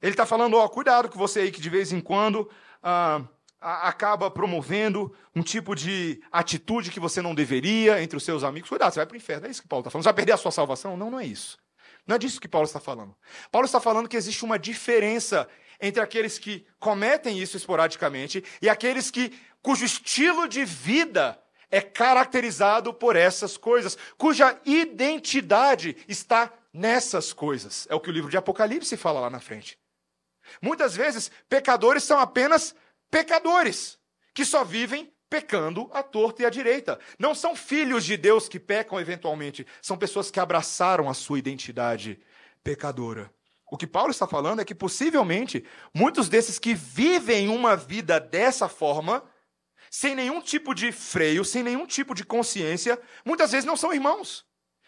Ele 0.01 0.11
está 0.11 0.25
falando, 0.25 0.57
ó, 0.57 0.67
cuidado 0.67 1.09
que 1.09 1.17
você 1.17 1.41
aí 1.41 1.51
que 1.51 1.61
de 1.61 1.69
vez 1.69 1.91
em 1.91 1.99
quando 1.99 2.49
ah, 2.83 3.27
acaba 3.59 4.29
promovendo 4.29 5.13
um 5.35 5.41
tipo 5.41 5.75
de 5.75 6.21
atitude 6.31 6.91
que 6.91 6.99
você 6.99 7.21
não 7.21 7.33
deveria 7.33 8.01
entre 8.01 8.17
os 8.17 8.23
seus 8.23 8.43
amigos. 8.43 8.69
Cuidado, 8.69 8.93
você 8.93 8.99
vai 8.99 9.05
para 9.05 9.15
o 9.15 9.17
inferno. 9.17 9.47
É 9.47 9.49
isso 9.49 9.61
que 9.61 9.67
Paulo 9.67 9.81
está 9.81 9.91
falando. 9.91 10.03
Você 10.03 10.07
vai 10.07 10.15
perder 10.15 10.31
a 10.33 10.37
sua 10.37 10.51
salvação? 10.51 10.95
Não, 10.95 11.09
não 11.09 11.19
é 11.19 11.25
isso. 11.25 11.57
Não 12.05 12.15
é 12.15 12.19
disso 12.19 12.39
que 12.39 12.47
Paulo 12.47 12.65
está 12.65 12.79
falando. 12.79 13.15
Paulo 13.51 13.65
está 13.65 13.79
falando 13.79 14.07
que 14.07 14.15
existe 14.15 14.45
uma 14.45 14.57
diferença 14.57 15.47
entre 15.81 16.01
aqueles 16.01 16.39
que 16.39 16.65
cometem 16.79 17.39
isso 17.39 17.57
esporadicamente 17.57 18.43
e 18.61 18.69
aqueles 18.69 19.11
que 19.11 19.37
cujo 19.61 19.83
estilo 19.83 20.47
de 20.47 20.63
vida 20.63 21.37
é 21.69 21.81
caracterizado 21.81 22.93
por 22.93 23.15
essas 23.15 23.57
coisas, 23.57 23.97
cuja 24.17 24.57
identidade 24.65 25.97
está 26.07 26.51
nessas 26.71 27.33
coisas. 27.33 27.85
É 27.89 27.95
o 27.95 27.99
que 27.99 28.09
o 28.09 28.13
livro 28.13 28.31
de 28.31 28.37
Apocalipse 28.37 28.95
fala 28.95 29.19
lá 29.19 29.29
na 29.29 29.39
frente. 29.39 29.77
Muitas 30.61 30.95
vezes, 30.95 31.29
pecadores 31.49 32.03
são 32.03 32.19
apenas 32.19 32.73
pecadores, 33.09 33.97
que 34.33 34.45
só 34.45 34.63
vivem 34.63 35.11
pecando 35.29 35.89
à 35.93 36.01
torta 36.01 36.41
e 36.41 36.45
à 36.45 36.49
direita. 36.49 36.99
Não 37.19 37.35
são 37.35 37.55
filhos 37.55 38.05
de 38.05 38.15
Deus 38.17 38.47
que 38.47 38.59
pecam 38.59 38.99
eventualmente, 38.99 39.65
são 39.81 39.97
pessoas 39.97 40.31
que 40.31 40.39
abraçaram 40.39 41.09
a 41.09 41.13
sua 41.13 41.39
identidade 41.39 42.19
pecadora. 42.63 43.31
O 43.69 43.77
que 43.77 43.85
Paulo 43.85 44.11
está 44.11 44.25
falando 44.25 44.61
é 44.61 44.65
que 44.65 44.73
possivelmente 44.73 45.65
muitos 45.93 46.29
desses 46.29 46.57
que 46.57 46.73
vivem 46.73 47.49
uma 47.49 47.75
vida 47.75 48.19
dessa 48.19 48.69
forma 48.69 49.23
sem 49.89 50.15
nenhum 50.15 50.41
tipo 50.41 50.73
de 50.73 50.91
freio, 50.91 51.43
sem 51.43 51.63
nenhum 51.63 51.85
tipo 51.85 52.13
de 52.13 52.23
consciência, 52.23 52.99
muitas 53.25 53.51
vezes 53.51 53.65
não 53.65 53.77
são 53.77 53.93
irmãos, 53.93 54.45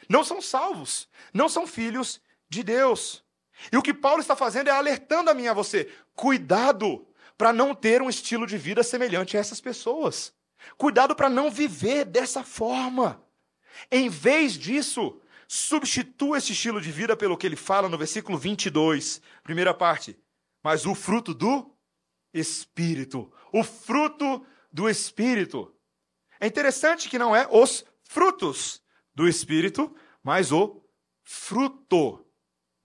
não 0.07 0.24
são 0.24 0.41
salvos, 0.41 1.07
não 1.34 1.49
são 1.49 1.65
filhos 1.65 2.22
de 2.49 2.63
Deus. 2.63 3.24
E 3.72 3.78
o 3.78 3.82
que 3.82 3.93
Paulo 3.93 4.22
está 4.22 4.36
fazendo 4.36 4.70
é 4.70 4.72
alertando 4.72 5.30
a 5.30 5.34
mim 5.34 5.43
e 5.43 5.47
a 5.47 5.53
você: 5.53 5.91
cuidado 6.15 7.05
para 7.39 7.53
não 7.53 7.73
ter 7.73 8.01
um 8.01 8.09
estilo 8.09 8.45
de 8.45 8.57
vida 8.57 8.83
semelhante 8.83 9.37
a 9.37 9.39
essas 9.39 9.61
pessoas. 9.61 10.33
Cuidado 10.77 11.15
para 11.15 11.29
não 11.29 11.49
viver 11.49 12.03
dessa 12.03 12.43
forma. 12.43 13.23
Em 13.89 14.09
vez 14.09 14.55
disso, 14.55 15.21
substitua 15.47 16.37
esse 16.37 16.51
estilo 16.51 16.81
de 16.81 16.91
vida 16.91 17.15
pelo 17.15 17.37
que 17.37 17.47
ele 17.47 17.55
fala 17.55 17.87
no 17.87 17.97
versículo 17.97 18.37
22, 18.37 19.21
primeira 19.41 19.73
parte. 19.73 20.19
Mas 20.61 20.85
o 20.85 20.93
fruto 20.93 21.33
do 21.33 21.73
Espírito. 22.33 23.31
O 23.53 23.63
fruto 23.63 24.45
do 24.69 24.89
Espírito. 24.89 25.73
É 26.41 26.45
interessante 26.45 27.07
que 27.07 27.17
não 27.17 27.33
é 27.33 27.47
os 27.49 27.85
frutos 28.03 28.83
do 29.15 29.25
Espírito, 29.29 29.95
mas 30.21 30.51
o 30.51 30.83
fruto 31.23 32.21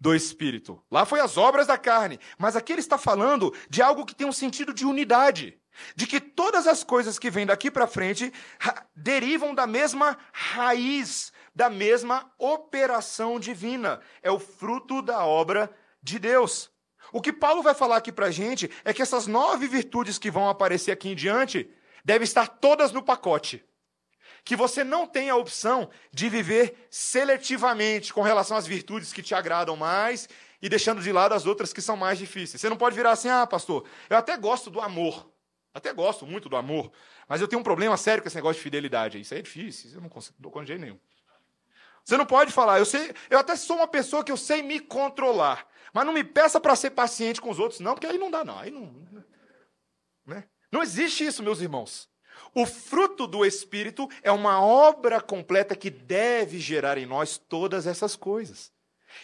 do 0.04 0.14
Espírito. 0.14 0.84
Lá 0.90 1.06
foi 1.06 1.18
as 1.18 1.38
obras 1.38 1.66
da 1.66 1.78
carne, 1.78 2.20
mas 2.36 2.56
aqui 2.56 2.74
ele 2.74 2.80
está 2.80 2.98
falando 2.98 3.54
de 3.70 3.80
algo 3.80 4.04
que 4.04 4.14
tem 4.14 4.26
um 4.26 4.32
sentido 4.32 4.74
de 4.74 4.84
unidade. 4.84 5.58
De 5.96 6.06
que 6.06 6.20
todas 6.20 6.66
as 6.66 6.84
coisas 6.84 7.18
que 7.18 7.30
vêm 7.30 7.46
daqui 7.46 7.70
para 7.70 7.86
frente 7.86 8.30
derivam 8.94 9.54
da 9.54 9.66
mesma 9.66 10.18
raiz, 10.30 11.32
da 11.54 11.70
mesma 11.70 12.30
operação 12.38 13.40
divina. 13.40 13.98
É 14.22 14.30
o 14.30 14.38
fruto 14.38 15.00
da 15.00 15.24
obra 15.24 15.74
de 16.02 16.18
Deus. 16.18 16.70
O 17.10 17.22
que 17.22 17.32
Paulo 17.32 17.62
vai 17.62 17.72
falar 17.72 17.96
aqui 17.96 18.12
para 18.12 18.26
a 18.26 18.30
gente 18.30 18.70
é 18.84 18.92
que 18.92 19.00
essas 19.00 19.26
nove 19.26 19.66
virtudes 19.66 20.18
que 20.18 20.30
vão 20.30 20.50
aparecer 20.50 20.92
aqui 20.92 21.08
em 21.08 21.16
diante 21.16 21.66
devem 22.04 22.24
estar 22.24 22.46
todas 22.46 22.92
no 22.92 23.02
pacote. 23.02 23.64
Que 24.44 24.54
você 24.54 24.84
não 24.84 25.06
tem 25.06 25.30
a 25.30 25.36
opção 25.36 25.88
de 26.12 26.28
viver 26.28 26.86
seletivamente 26.90 28.12
com 28.12 28.22
relação 28.22 28.56
às 28.56 28.66
virtudes 28.66 29.12
que 29.12 29.22
te 29.22 29.34
agradam 29.34 29.76
mais 29.76 30.28
e 30.60 30.68
deixando 30.68 31.02
de 31.02 31.10
lado 31.10 31.32
as 31.32 31.46
outras 31.46 31.72
que 31.72 31.80
são 31.80 31.96
mais 31.96 32.18
difíceis. 32.18 32.60
Você 32.60 32.68
não 32.68 32.76
pode 32.76 32.94
virar 32.94 33.12
assim, 33.12 33.28
ah, 33.28 33.46
pastor, 33.46 33.84
eu 34.08 34.16
até 34.16 34.36
gosto 34.36 34.70
do 34.70 34.80
amor. 34.80 35.32
Até 35.74 35.92
gosto 35.92 36.24
muito 36.24 36.48
do 36.48 36.56
amor, 36.56 36.92
mas 37.28 37.40
eu 37.40 37.48
tenho 37.48 37.58
um 37.58 37.64
problema 37.64 37.96
sério 37.96 38.22
com 38.22 38.28
esse 38.28 38.36
negócio 38.36 38.58
de 38.58 38.62
fidelidade. 38.62 39.20
Isso 39.20 39.34
é 39.34 39.42
difícil, 39.42 39.90
eu 39.92 40.00
não 40.00 40.08
consigo, 40.08 40.36
não 40.38 40.48
dou 40.48 40.64
jeito 40.64 40.80
nenhum. 40.80 41.00
Você 42.04 42.16
não 42.16 42.24
pode 42.24 42.52
falar, 42.52 42.78
eu 42.78 42.84
sei, 42.84 43.12
eu 43.28 43.40
até 43.40 43.56
sou 43.56 43.76
uma 43.76 43.88
pessoa 43.88 44.22
que 44.22 44.30
eu 44.30 44.36
sei 44.36 44.62
me 44.62 44.78
controlar, 44.78 45.66
mas 45.92 46.06
não 46.06 46.12
me 46.12 46.22
peça 46.22 46.60
para 46.60 46.76
ser 46.76 46.90
paciente 46.90 47.40
com 47.40 47.50
os 47.50 47.58
outros, 47.58 47.80
não, 47.80 47.94
porque 47.94 48.06
aí 48.06 48.16
não 48.16 48.30
dá, 48.30 48.44
não. 48.44 48.56
Aí 48.56 48.70
não, 48.70 48.94
né? 50.24 50.44
não 50.70 50.80
existe 50.80 51.26
isso, 51.26 51.42
meus 51.42 51.60
irmãos. 51.60 52.08
O 52.52 52.66
fruto 52.66 53.26
do 53.26 53.44
Espírito 53.44 54.08
é 54.22 54.32
uma 54.32 54.60
obra 54.60 55.20
completa 55.20 55.76
que 55.76 55.90
deve 55.90 56.58
gerar 56.58 56.98
em 56.98 57.06
nós 57.06 57.38
todas 57.38 57.86
essas 57.86 58.16
coisas. 58.16 58.72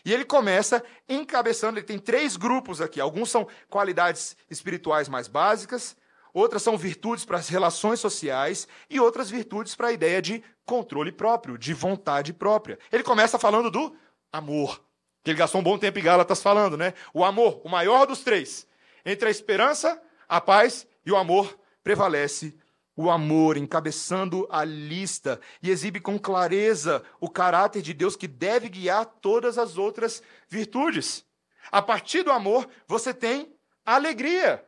E 0.05 0.13
ele 0.13 0.25
começa 0.25 0.83
encabeçando, 1.09 1.79
ele 1.79 1.87
tem 1.87 1.99
três 1.99 2.37
grupos 2.37 2.81
aqui. 2.81 3.01
Alguns 3.01 3.31
são 3.31 3.47
qualidades 3.69 4.37
espirituais 4.49 5.09
mais 5.09 5.29
básicas, 5.29 5.97
outras 6.33 6.63
são 6.63 6.79
virtudes 6.79 7.25
para 7.25 7.39
as 7.39 7.49
relações 7.49 8.01
sociais 8.01 8.69
e 8.89 9.01
outras 9.01 9.31
virtudes 9.31 9.75
para 9.75 9.89
a 9.89 9.93
ideia 9.93 10.23
de 10.23 10.43
controle 10.65 11.11
próprio, 11.11 11.59
de 11.59 11.75
vontade 11.75 12.33
própria. 12.33 12.79
Ele 12.93 13.03
começa 13.03 13.39
falando 13.39 13.71
do 13.71 13.95
amor, 14.33 14.81
que 15.25 15.31
ele 15.31 15.39
gastou 15.39 15.61
um 15.61 15.65
bom 15.65 15.77
tempo 15.77 15.99
em 15.99 16.03
Gálatas 16.03 16.41
falando, 16.43 16.77
né? 16.77 16.95
O 17.13 17.25
amor, 17.25 17.61
o 17.65 17.69
maior 17.69 18.07
dos 18.07 18.21
três. 18.21 18.67
Entre 19.05 19.29
a 19.29 19.31
esperança, 19.31 20.01
a 20.29 20.41
paz 20.41 20.87
e 21.05 21.11
o 21.11 21.17
amor 21.17 21.59
prevalece 21.83 22.57
o 22.97 23.11
amor, 23.11 23.57
encabeçando 23.57 24.47
a 24.51 24.65
lista 24.65 25.41
e 25.63 25.71
exibe 25.71 26.01
com 26.01 26.19
clareza 26.19 27.03
o 27.21 27.29
caráter 27.29 27.83
de 27.83 27.95
Deus 27.95 28.17
que 28.17 28.29
deve 28.29 28.69
guiar 28.69 29.05
todas 29.05 29.59
as 29.59 29.79
outras 29.79 30.23
virtudes. 30.49 31.25
A 31.71 31.81
partir 31.81 32.23
do 32.23 32.33
amor, 32.33 32.69
você 32.87 33.15
tem 33.15 33.55
alegria. 33.85 34.65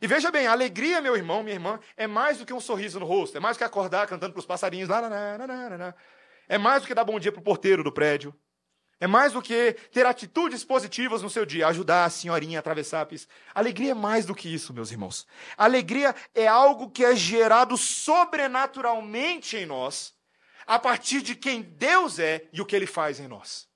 E 0.00 0.06
veja 0.06 0.30
bem, 0.32 0.48
a 0.48 0.52
alegria, 0.52 1.00
meu 1.00 1.16
irmão, 1.16 1.42
minha 1.42 1.54
irmã, 1.54 1.78
é 1.96 2.08
mais 2.08 2.38
do 2.38 2.44
que 2.44 2.52
um 2.52 2.60
sorriso 2.60 2.98
no 2.98 3.06
rosto, 3.06 3.36
é 3.36 3.40
mais 3.40 3.56
do 3.56 3.58
que 3.58 3.64
acordar 3.64 4.06
cantando 4.08 4.32
para 4.32 4.40
os 4.40 4.46
passarinhos, 4.46 4.88
é 6.48 6.58
mais 6.58 6.82
do 6.82 6.88
que 6.88 6.94
dar 6.94 7.04
bom 7.04 7.20
dia 7.20 7.30
para 7.30 7.40
o 7.40 7.44
porteiro 7.44 7.84
do 7.84 7.92
prédio, 7.92 8.34
é 9.02 9.06
mais 9.08 9.32
do 9.32 9.42
que 9.42 9.72
ter 9.90 10.06
atitudes 10.06 10.62
positivas 10.62 11.22
no 11.22 11.28
seu 11.28 11.44
dia, 11.44 11.66
ajudar 11.66 12.04
a 12.04 12.08
senhorinha 12.08 12.56
a 12.56 12.60
atravessar 12.60 13.00
a 13.00 13.06
pista. 13.06 13.28
Alegria 13.52 13.90
é 13.90 13.94
mais 13.94 14.24
do 14.24 14.32
que 14.32 14.48
isso, 14.48 14.72
meus 14.72 14.92
irmãos. 14.92 15.26
Alegria 15.56 16.14
é 16.32 16.46
algo 16.46 16.88
que 16.88 17.04
é 17.04 17.16
gerado 17.16 17.76
sobrenaturalmente 17.76 19.56
em 19.56 19.66
nós, 19.66 20.14
a 20.64 20.78
partir 20.78 21.20
de 21.20 21.34
quem 21.34 21.62
Deus 21.62 22.20
é 22.20 22.48
e 22.52 22.60
o 22.60 22.64
que 22.64 22.76
ele 22.76 22.86
faz 22.86 23.18
em 23.18 23.26
nós. 23.26 23.66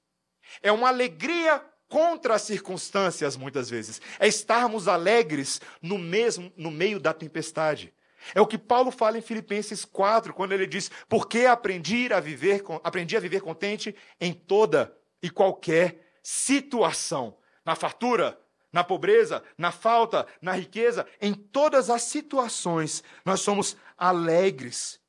É 0.62 0.70
uma 0.70 0.86
alegria 0.86 1.60
contra 1.88 2.36
as 2.36 2.42
circunstâncias, 2.42 3.36
muitas 3.36 3.68
vezes. 3.68 4.00
É 4.20 4.28
estarmos 4.28 4.86
alegres 4.86 5.60
no 5.82 5.98
mesmo 5.98 6.52
no 6.56 6.70
meio 6.70 7.00
da 7.00 7.12
tempestade. 7.12 7.92
É 8.32 8.40
o 8.40 8.46
que 8.46 8.56
Paulo 8.56 8.92
fala 8.92 9.18
em 9.18 9.22
Filipenses 9.22 9.84
4, 9.84 10.32
quando 10.32 10.52
ele 10.52 10.68
diz: 10.68 10.88
"Porque 11.08 11.46
aprendi 11.46 12.12
a 12.12 12.20
viver 12.20 12.62
aprendi 12.84 13.16
a 13.16 13.20
viver 13.20 13.40
contente 13.40 13.92
em 14.20 14.32
toda 14.32 14.96
e 15.22 15.30
qualquer 15.30 16.18
situação, 16.22 17.36
na 17.64 17.74
fartura, 17.74 18.38
na 18.72 18.84
pobreza, 18.84 19.42
na 19.56 19.72
falta, 19.72 20.26
na 20.42 20.52
riqueza, 20.52 21.06
em 21.20 21.32
todas 21.32 21.88
as 21.88 22.02
situações, 22.02 23.02
nós 23.24 23.40
somos 23.40 23.76
alegres. 23.96 25.00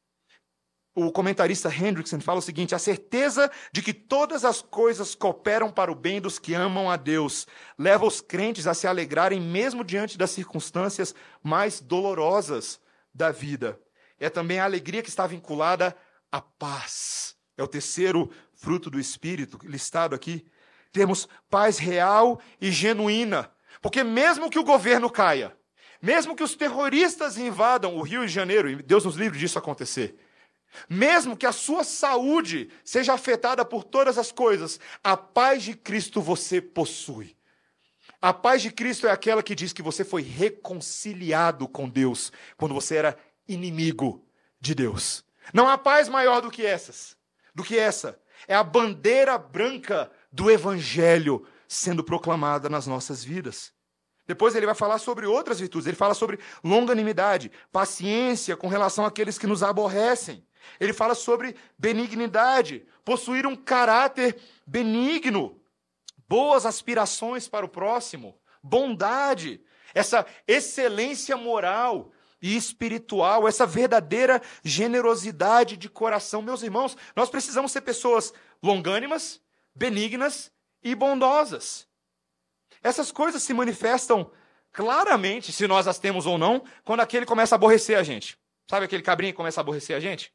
O 0.95 1.11
comentarista 1.11 1.69
Hendrickson 1.69 2.19
fala 2.19 2.39
o 2.39 2.41
seguinte: 2.41 2.73
a 2.73 2.79
certeza 2.79 3.51
de 3.71 3.83
que 3.83 3.93
todas 3.93 4.43
as 4.43 4.61
coisas 4.61 5.13
cooperam 5.13 5.69
para 5.69 5.91
o 5.91 5.95
bem 5.95 6.19
dos 6.19 6.39
que 6.39 6.55
amam 6.55 6.89
a 6.89 6.95
Deus 6.95 7.45
leva 7.77 8.05
os 8.05 8.19
crentes 8.19 8.65
a 8.65 8.73
se 8.73 8.87
alegrarem 8.87 9.39
mesmo 9.39 9.83
diante 9.83 10.17
das 10.17 10.31
circunstâncias 10.31 11.13
mais 11.43 11.79
dolorosas 11.79 12.79
da 13.13 13.31
vida. 13.31 13.79
É 14.19 14.29
também 14.29 14.59
a 14.59 14.63
alegria 14.63 15.03
que 15.03 15.09
está 15.09 15.27
vinculada 15.27 15.95
à 16.31 16.41
paz. 16.41 17.35
É 17.55 17.61
o 17.61 17.67
terceiro 17.67 18.31
fruto 18.57 18.89
do 18.89 18.99
Espírito 18.99 19.59
listado 19.63 20.13
aqui. 20.13 20.45
Temos 20.91 21.27
paz 21.49 21.77
real 21.77 22.41
e 22.59 22.71
genuína. 22.71 23.49
Porque 23.81 24.03
mesmo 24.03 24.49
que 24.49 24.59
o 24.59 24.63
governo 24.63 25.09
caia, 25.09 25.55
mesmo 26.01 26.35
que 26.35 26.43
os 26.43 26.55
terroristas 26.55 27.37
invadam 27.37 27.95
o 27.95 28.01
Rio 28.01 28.25
de 28.25 28.31
Janeiro, 28.31 28.69
e 28.69 28.75
Deus 28.75 29.05
nos 29.05 29.15
livre 29.15 29.37
disso 29.37 29.57
acontecer, 29.57 30.17
mesmo 30.89 31.37
que 31.37 31.45
a 31.45 31.51
sua 31.51 31.83
saúde 31.83 32.69
seja 32.83 33.13
afetada 33.13 33.63
por 33.63 33.83
todas 33.83 34.17
as 34.17 34.31
coisas, 34.31 34.79
a 35.03 35.15
paz 35.15 35.63
de 35.63 35.75
Cristo 35.75 36.21
você 36.21 36.59
possui. 36.59 37.37
A 38.21 38.33
paz 38.33 38.61
de 38.61 38.71
Cristo 38.71 39.07
é 39.07 39.11
aquela 39.11 39.43
que 39.43 39.55
diz 39.55 39.71
que 39.71 39.81
você 39.81 40.03
foi 40.03 40.23
reconciliado 40.23 41.67
com 41.67 41.87
Deus 41.87 42.31
quando 42.57 42.73
você 42.73 42.95
era 42.95 43.17
inimigo 43.47 44.25
de 44.59 44.73
Deus. 44.73 45.23
Não 45.53 45.69
há 45.69 45.77
paz 45.77 46.09
maior 46.09 46.41
do 46.41 46.49
que 46.49 46.65
essas, 46.65 47.15
do 47.53 47.63
que 47.63 47.77
essa. 47.77 48.19
É 48.47 48.55
a 48.55 48.63
bandeira 48.63 49.37
branca 49.37 50.11
do 50.31 50.51
evangelho 50.51 51.45
sendo 51.67 52.03
proclamada 52.03 52.69
nas 52.69 52.87
nossas 52.87 53.23
vidas. 53.23 53.71
Depois 54.25 54.55
ele 54.55 54.65
vai 54.65 54.75
falar 54.75 54.99
sobre 54.99 55.25
outras 55.25 55.59
virtudes. 55.59 55.87
Ele 55.87 55.95
fala 55.95 56.13
sobre 56.13 56.39
longanimidade, 56.63 57.51
paciência 57.71 58.57
com 58.57 58.67
relação 58.67 59.05
àqueles 59.05 59.37
que 59.37 59.47
nos 59.47 59.63
aborrecem. 59.63 60.45
Ele 60.79 60.91
fala 60.91 61.15
sobre 61.15 61.55
benignidade, 61.77 62.85
possuir 63.05 63.47
um 63.47 63.55
caráter 63.55 64.37
benigno, 64.65 65.61
boas 66.27 66.65
aspirações 66.65 67.47
para 67.47 67.65
o 67.65 67.69
próximo, 67.69 68.37
bondade, 68.61 69.61
essa 69.93 70.25
excelência 70.45 71.37
moral, 71.37 72.11
e 72.41 72.55
espiritual, 72.55 73.47
essa 73.47 73.65
verdadeira 73.65 74.41
generosidade 74.63 75.75
de 75.77 75.89
coração. 75.89 76.41
Meus 76.41 76.61
irmãos, 76.61 76.95
nós 77.15 77.29
precisamos 77.29 77.71
ser 77.71 77.81
pessoas 77.81 78.33
longânimas, 78.61 79.41
benignas 79.73 80.51
e 80.83 80.93
bondosas. 80.95 81.87
Essas 82.83 83.11
coisas 83.11 83.41
se 83.43 83.53
manifestam 83.53 84.31
claramente, 84.71 85.51
se 85.51 85.67
nós 85.67 85.87
as 85.87 85.97
temos 85.97 86.25
ou 86.25 86.37
não, 86.37 86.63
quando 86.83 86.99
aquele 86.99 87.25
começa 87.25 87.55
a 87.55 87.57
aborrecer 87.57 87.97
a 87.97 88.03
gente. 88.03 88.37
Sabe 88.69 88.85
aquele 88.85 89.03
cabrinho 89.03 89.33
que 89.33 89.37
começa 89.37 89.59
a 89.59 89.63
aborrecer 89.63 89.95
a 89.95 89.99
gente? 89.99 90.33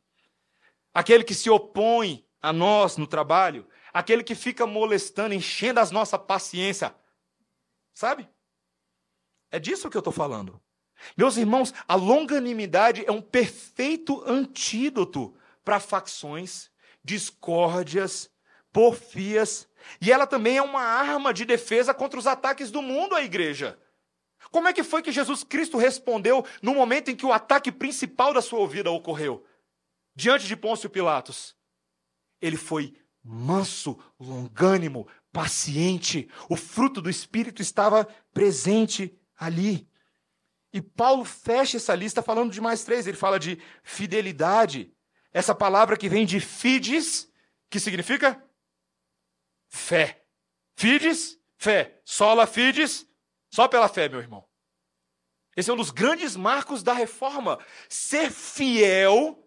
Aquele 0.93 1.25
que 1.25 1.35
se 1.35 1.49
opõe 1.49 2.27
a 2.41 2.53
nós 2.53 2.97
no 2.97 3.07
trabalho, 3.07 3.69
aquele 3.93 4.25
que 4.25 4.35
fica 4.35 4.67
molestando, 4.67 5.35
enchendo 5.35 5.81
as 5.81 5.91
nossa 5.91 6.19
paciência. 6.19 6.95
Sabe? 7.95 8.29
É 9.51 9.59
disso 9.59 9.91
que 9.91 9.97
eu 9.97 10.01
estou 10.01 10.13
falando. 10.13 10.62
Meus 11.17 11.37
irmãos, 11.37 11.73
a 11.87 11.95
longanimidade 11.95 13.05
é 13.07 13.13
um 13.13 13.21
perfeito 13.21 14.23
antídoto 14.27 15.35
para 15.65 15.81
facções, 15.81 16.71
discórdias, 17.05 18.31
porfias, 18.73 19.69
e 20.01 20.11
ela 20.11 20.27
também 20.27 20.57
é 20.57 20.63
uma 20.63 20.83
arma 20.83 21.33
de 21.33 21.45
defesa 21.45 21.93
contra 21.93 22.19
os 22.19 22.27
ataques 22.27 22.71
do 22.71 22.81
mundo 22.81 23.15
à 23.15 23.23
igreja. 23.23 23.79
Como 24.51 24.69
é 24.69 24.73
que 24.73 24.83
foi 24.83 25.03
que 25.03 25.13
Jesus 25.13 25.45
Cristo 25.45 25.79
respondeu 25.79 26.45
no 26.61 26.75
momento 26.75 27.11
em 27.11 27.17
que 27.17 27.27
o 27.27 27.33
ataque 27.33 27.71
principal 27.71 28.33
da 28.33 28.43
sua 28.43 28.67
vida 28.67 28.91
ocorreu? 28.91 29.45
Diante 30.15 30.47
de 30.47 30.57
Pôncio 30.57 30.91
Pilatos. 30.91 31.57
Ele 32.41 32.57
foi 32.57 32.95
manso, 33.23 33.99
longânimo, 34.19 35.07
paciente. 35.33 36.29
O 36.49 36.57
fruto 36.57 37.01
do 37.01 37.09
Espírito 37.09 37.63
estava 37.63 38.07
presente 38.33 39.17
ali. 39.39 39.89
E 40.73 40.81
Paulo 40.81 41.25
fecha 41.25 41.77
essa 41.77 41.95
lista 41.95 42.23
falando 42.23 42.51
de 42.51 42.61
mais 42.61 42.83
três. 42.83 43.07
Ele 43.07 43.17
fala 43.17 43.39
de 43.39 43.59
fidelidade. 43.83 44.93
Essa 45.33 45.55
palavra 45.55 45.97
que 45.97 46.09
vem 46.09 46.25
de 46.25 46.41
fides, 46.41 47.31
que 47.69 47.79
significa 47.79 48.43
fé. 49.69 50.25
Fides, 50.75 51.39
fé. 51.57 52.01
Sola 52.05 52.47
fides, 52.47 53.07
só 53.51 53.69
pela 53.69 53.89
fé, 53.89 54.09
meu 54.09 54.21
irmão. 54.21 54.45
Esse 55.55 55.71
é 55.71 55.75
um 55.75 55.77
dos 55.77 55.91
grandes 55.91 56.35
marcos 56.35 56.83
da 56.83 56.95
reforma. 56.95 57.59
Ser 57.89 58.31
fiel 58.31 59.39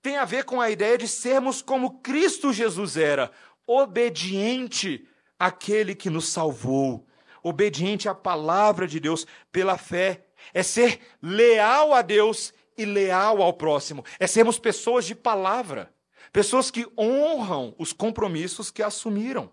tem 0.00 0.16
a 0.16 0.24
ver 0.24 0.44
com 0.44 0.60
a 0.60 0.70
ideia 0.70 0.96
de 0.96 1.08
sermos 1.08 1.60
como 1.60 2.00
Cristo 2.00 2.52
Jesus 2.52 2.96
era, 2.96 3.32
obediente 3.66 5.06
àquele 5.36 5.94
que 5.94 6.08
nos 6.08 6.28
salvou, 6.28 7.06
obediente 7.42 8.08
à 8.08 8.14
palavra 8.14 8.86
de 8.86 9.00
Deus 9.00 9.26
pela 9.50 9.76
fé 9.76 10.27
é 10.52 10.62
ser 10.62 11.00
leal 11.22 11.92
a 11.92 12.02
Deus 12.02 12.52
e 12.76 12.84
leal 12.84 13.42
ao 13.42 13.52
próximo. 13.52 14.04
É 14.18 14.26
sermos 14.26 14.58
pessoas 14.58 15.04
de 15.04 15.14
palavra, 15.14 15.92
pessoas 16.32 16.70
que 16.70 16.86
honram 16.96 17.74
os 17.78 17.92
compromissos 17.92 18.70
que 18.70 18.82
assumiram. 18.82 19.52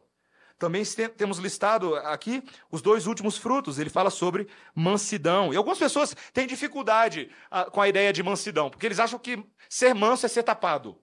Também 0.57 0.83
temos 1.17 1.37
listado 1.37 1.95
aqui 1.97 2.41
os 2.71 2.81
dois 2.81 3.07
últimos 3.07 3.37
frutos. 3.37 3.77
Ele 3.77 3.89
fala 3.89 4.09
sobre 4.09 4.47
mansidão. 4.73 5.53
E 5.53 5.57
algumas 5.57 5.77
pessoas 5.77 6.15
têm 6.31 6.47
dificuldade 6.47 7.29
ah, 7.51 7.65
com 7.65 7.81
a 7.81 7.89
ideia 7.89 8.13
de 8.13 8.23
mansidão, 8.23 8.69
porque 8.69 8.85
eles 8.85 8.99
acham 8.99 9.19
que 9.19 9.43
ser 9.67 9.93
manso 9.93 10.25
é 10.25 10.29
ser 10.29 10.43
tapado. 10.43 10.97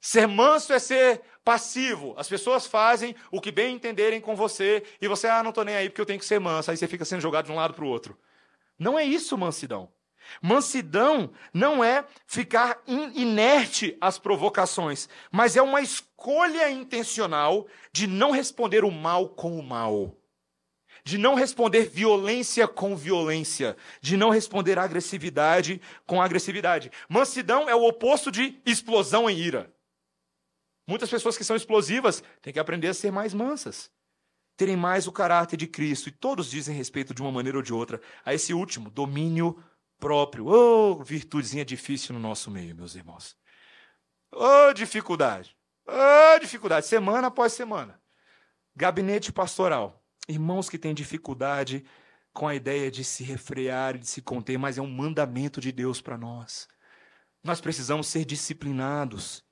Ser 0.00 0.28
manso 0.28 0.72
é 0.72 0.78
ser 0.78 1.20
passivo. 1.44 2.14
As 2.16 2.28
pessoas 2.28 2.64
fazem 2.64 3.16
o 3.32 3.40
que 3.40 3.50
bem 3.50 3.74
entenderem 3.74 4.20
com 4.20 4.36
você 4.36 4.84
e 5.00 5.08
você, 5.08 5.26
ah, 5.26 5.42
não 5.42 5.50
estou 5.50 5.64
nem 5.64 5.74
aí 5.74 5.88
porque 5.88 6.00
eu 6.00 6.06
tenho 6.06 6.20
que 6.20 6.26
ser 6.26 6.38
manso. 6.38 6.70
Aí 6.70 6.76
você 6.76 6.86
fica 6.86 7.04
sendo 7.04 7.20
jogado 7.20 7.46
de 7.46 7.52
um 7.52 7.56
lado 7.56 7.74
para 7.74 7.84
o 7.84 7.88
outro. 7.88 8.16
Não 8.78 8.98
é 8.98 9.04
isso 9.04 9.36
mansidão. 9.36 9.90
Mansidão 10.42 11.32
não 11.52 11.82
é 11.82 12.04
ficar 12.26 12.82
inerte 12.86 13.96
às 14.00 14.18
provocações, 14.18 15.08
mas 15.30 15.56
é 15.56 15.62
uma 15.62 15.80
escolha 15.80 16.70
intencional 16.70 17.66
de 17.92 18.06
não 18.06 18.30
responder 18.30 18.84
o 18.84 18.90
mal 18.90 19.28
com 19.28 19.58
o 19.58 19.62
mal, 19.62 20.16
de 21.04 21.16
não 21.16 21.34
responder 21.34 21.88
violência 21.88 22.66
com 22.66 22.96
violência, 22.96 23.76
de 24.00 24.16
não 24.16 24.30
responder 24.30 24.78
agressividade 24.78 25.80
com 26.06 26.20
agressividade. 26.20 26.90
Mansidão 27.08 27.68
é 27.68 27.74
o 27.74 27.86
oposto 27.86 28.30
de 28.30 28.60
explosão 28.66 29.30
em 29.30 29.38
ira. 29.38 29.72
Muitas 30.88 31.10
pessoas 31.10 31.36
que 31.36 31.44
são 31.44 31.56
explosivas 31.56 32.22
têm 32.40 32.52
que 32.52 32.60
aprender 32.60 32.88
a 32.88 32.94
ser 32.94 33.10
mais 33.10 33.34
mansas, 33.34 33.90
terem 34.56 34.76
mais 34.76 35.06
o 35.06 35.12
caráter 35.12 35.56
de 35.56 35.66
Cristo, 35.66 36.08
e 36.08 36.12
todos 36.12 36.50
dizem 36.50 36.74
respeito 36.74 37.12
de 37.12 37.20
uma 37.20 37.30
maneira 37.30 37.58
ou 37.58 37.62
de 37.62 37.74
outra 37.74 38.00
a 38.24 38.32
esse 38.32 38.54
último, 38.54 38.90
domínio 38.90 39.62
próprio. 39.98 40.46
Oh, 40.46 41.02
virtudezinha 41.02 41.64
difícil 41.64 42.14
no 42.14 42.20
nosso 42.20 42.50
meio, 42.50 42.74
meus 42.74 42.94
irmãos. 42.94 43.36
Oh, 44.32 44.72
dificuldade. 44.72 45.56
Oh, 45.86 46.38
dificuldade. 46.38 46.86
Semana 46.86 47.28
após 47.28 47.52
semana. 47.52 48.00
Gabinete 48.74 49.32
pastoral. 49.32 50.02
Irmãos 50.28 50.68
que 50.68 50.78
têm 50.78 50.94
dificuldade 50.94 51.84
com 52.32 52.46
a 52.46 52.54
ideia 52.54 52.90
de 52.90 53.02
se 53.04 53.24
refrear 53.24 53.96
e 53.96 53.98
de 54.00 54.06
se 54.06 54.20
conter, 54.20 54.58
mas 54.58 54.76
é 54.76 54.82
um 54.82 54.90
mandamento 54.90 55.60
de 55.60 55.72
Deus 55.72 56.00
para 56.00 56.18
nós. 56.18 56.68
Nós 57.42 57.60
precisamos 57.60 58.08
ser 58.08 58.24
disciplinados. 58.24 59.44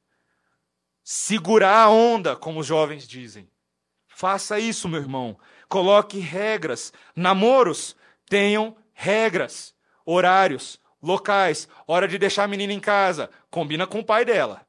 Segurar 1.02 1.84
a 1.84 1.90
onda, 1.90 2.34
como 2.34 2.60
os 2.60 2.66
jovens 2.66 3.06
dizem. 3.06 3.50
Faça 4.14 4.58
isso, 4.58 4.88
meu 4.88 5.00
irmão. 5.00 5.38
Coloque 5.68 6.18
regras. 6.18 6.92
Namoros 7.16 7.96
tenham 8.28 8.76
regras 8.92 9.74
horários, 10.06 10.80
locais, 11.02 11.68
hora 11.86 12.06
de 12.06 12.18
deixar 12.18 12.44
a 12.44 12.48
menina 12.48 12.72
em 12.72 12.80
casa. 12.80 13.30
Combina 13.50 13.86
com 13.86 14.00
o 14.00 14.04
pai 14.04 14.24
dela. 14.24 14.66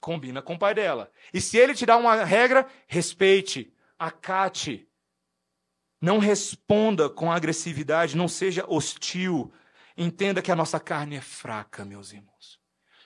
Combina 0.00 0.42
com 0.42 0.54
o 0.54 0.58
pai 0.58 0.74
dela. 0.74 1.10
E 1.32 1.40
se 1.40 1.56
ele 1.56 1.74
te 1.74 1.86
dá 1.86 1.96
uma 1.96 2.24
regra, 2.24 2.66
respeite, 2.86 3.72
acate. 3.98 4.88
Não 6.00 6.18
responda 6.18 7.08
com 7.08 7.30
agressividade, 7.30 8.16
não 8.16 8.28
seja 8.28 8.64
hostil. 8.66 9.52
Entenda 9.96 10.40
que 10.40 10.50
a 10.50 10.56
nossa 10.56 10.80
carne 10.80 11.16
é 11.16 11.20
fraca, 11.20 11.84
meus 11.84 12.12
irmãos. 12.12 12.58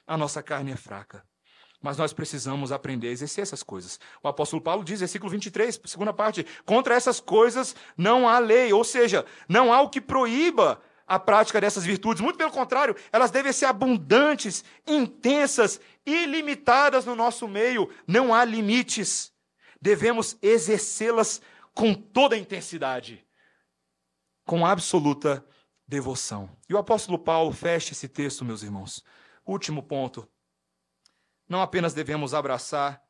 A 0.07 0.17
nossa 0.17 0.43
carne 0.43 0.73
é 0.73 0.77
fraca. 0.77 1.25
Mas 1.85 1.99
nós 1.99 2.15
precisamos 2.15 2.73
aprender 2.73 3.09
a 3.09 3.11
exercer 3.11 3.43
essas 3.43 3.63
coisas. 3.63 4.01
O 4.23 4.27
apóstolo 4.27 4.63
Paulo 4.63 4.83
diz, 4.83 5.01
versículo 5.01 5.31
23, 5.31 5.83
segunda 5.85 6.15
parte: 6.15 6.47
contra 6.65 6.95
essas 6.95 7.21
coisas 7.21 7.77
não 7.95 8.27
há 8.27 8.39
lei, 8.39 8.73
ou 8.73 8.83
seja, 8.83 9.27
não 9.47 9.71
há 9.71 9.83
o 9.83 9.91
que 9.91 10.01
proíba 10.01 10.81
a 11.07 11.19
prática 11.19 11.61
dessas 11.61 11.85
virtudes. 11.85 12.23
Muito 12.23 12.39
pelo 12.39 12.51
contrário, 12.51 12.97
elas 13.13 13.31
devem 13.31 13.53
ser 13.53 13.67
abundantes, 13.67 14.65
intensas, 14.87 15.79
ilimitadas 16.07 17.05
no 17.05 17.15
nosso 17.15 17.47
meio. 17.47 17.91
Não 18.07 18.33
há 18.33 18.47
limites. 18.47 19.31
Devemos 19.79 20.39
exercê-las 20.41 21.43
com 21.75 21.93
toda 21.93 22.35
a 22.35 22.39
intensidade, 22.39 23.23
com 24.47 24.65
absoluta 24.65 25.45
devoção. 25.87 26.49
E 26.67 26.73
o 26.73 26.79
apóstolo 26.79 27.19
Paulo 27.19 27.53
fecha 27.53 27.93
esse 27.93 28.09
texto, 28.09 28.43
meus 28.43 28.63
irmãos. 28.63 29.05
Último 29.45 29.83
ponto. 29.83 30.27
Não 31.49 31.61
apenas 31.61 31.95
devemos 31.95 32.35
abraçar, 32.35 33.03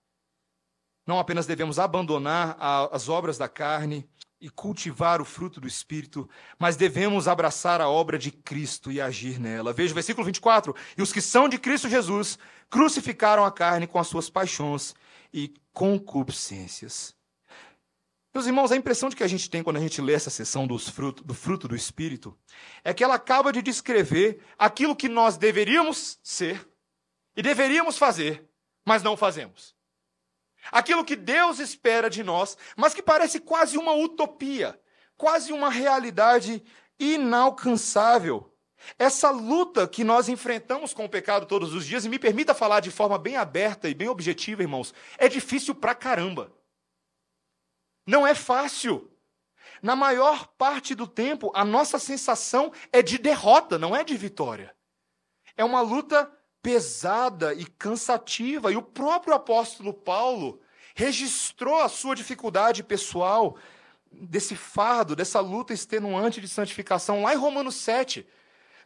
não 1.07 1.19
apenas 1.19 1.47
devemos 1.47 1.79
abandonar 1.79 2.57
as 2.91 3.09
obras 3.09 3.39
da 3.39 3.49
carne, 3.49 4.09
e 4.45 4.51
cultivar 4.51 5.23
o 5.23 5.25
fruto 5.25 5.59
do 5.59 5.67
Espírito, 5.67 6.29
mas 6.59 6.77
devemos 6.77 7.27
abraçar 7.27 7.81
a 7.81 7.89
obra 7.89 8.19
de 8.19 8.31
Cristo 8.31 8.93
e 8.93 9.01
agir 9.01 9.41
nela. 9.41 9.73
Veja 9.73 9.93
o 9.93 9.95
versículo 9.95 10.27
24: 10.27 10.77
E 10.99 11.01
os 11.01 11.15
que 11.15 11.23
são 11.23 11.49
de 11.49 11.59
Cristo 11.59 11.89
Jesus 11.89 12.39
crucificaram 12.69 13.43
a 13.43 13.51
carne 13.51 13.87
com 13.87 13.99
as 13.99 14.07
suas 14.07 14.29
paixões 14.29 14.95
e 15.33 15.55
concupiscências. 15.73 17.15
Meus 18.35 18.47
irmãos, 18.47 18.71
a 18.71 18.77
impressão 18.77 19.09
de 19.09 19.17
que 19.17 19.23
a 19.23 19.29
gente 19.29 19.49
tem 19.49 19.63
quando 19.63 19.79
a 19.79 19.81
gente 19.81 20.03
lê 20.03 20.13
essa 20.13 20.29
seção 20.29 20.69
fruto, 20.79 21.25
do 21.25 21.33
fruto 21.33 21.67
do 21.67 21.75
Espírito 21.75 22.37
é 22.85 22.93
que 22.93 23.03
ela 23.03 23.15
acaba 23.15 23.51
de 23.51 23.63
descrever 23.63 24.43
aquilo 24.59 24.95
que 24.95 25.09
nós 25.09 25.39
deveríamos 25.39 26.19
ser 26.23 26.69
e 27.37 27.43
deveríamos 27.43 27.99
fazer, 27.99 28.49
mas 28.85 29.03
não 29.03 29.17
fazemos. 29.17 29.75
Aquilo 30.71 31.05
que 31.05 31.17
Deus 31.17 31.59
espera 31.59 32.09
de 32.09 32.23
nós, 32.23 32.57
mas 32.77 32.95
que 32.95 33.03
parece 33.03 33.41
quase 33.41 33.77
uma 33.77 33.93
utopia, 33.93 34.81
quase 35.17 35.53
uma 35.53 35.71
realidade 35.71 36.63
inalcançável. 36.99 38.51
Essa 38.99 39.31
luta 39.31 39.89
que 39.89 40.05
nós 40.05 40.29
enfrentamos 40.29 40.93
com 40.93 41.05
o 41.05 41.09
pecado 41.09 41.47
todos 41.47 41.75
os 41.75 41.87
dias, 41.87 42.05
e 42.05 42.09
me 42.09 42.19
permita 42.19 42.55
falar 42.55 42.81
de 42.81 42.91
forma 42.91 43.19
bem 43.19 43.37
aberta 43.37 43.89
e 43.89 43.95
bem 43.95 44.09
objetiva, 44.09 44.63
irmãos, 44.63 44.93
é 45.19 45.29
difícil 45.29 45.75
pra 45.75 45.95
caramba. 45.95 46.53
Não 48.07 48.27
é 48.27 48.35
fácil. 48.35 49.11
Na 49.83 49.97
maior 49.97 50.47
parte 50.59 50.95
do 50.95 51.07
tempo, 51.07 51.51
a 51.55 51.65
nossa 51.65 51.99
sensação 51.99 52.73
é 52.93 53.03
de 53.03 53.19
derrota, 53.19 53.79
não 53.79 53.95
é 53.95 54.05
de 54.05 54.17
vitória. 54.17 54.75
É 55.57 55.65
uma 55.65 55.81
luta 55.81 56.31
pesada 56.65 57.53
e 57.53 57.67
cansativa. 57.67 58.73
E 58.73 58.77
o 58.77 58.81
próprio 58.81 59.35
apóstolo 59.35 59.93
Paulo 59.93 60.63
registrou 60.95 61.83
a 61.83 61.91
sua 61.91 62.17
dificuldade 62.17 62.83
pessoal, 62.83 63.59
desse 64.11 64.57
fardo, 64.57 65.15
dessa 65.15 65.41
luta 65.41 65.75
extenuante 65.75 66.41
de 66.41 66.49
santificação, 66.49 67.23
lá 67.23 67.35
em 67.35 67.37
Romanos 67.37 67.75
7. 67.75 68.27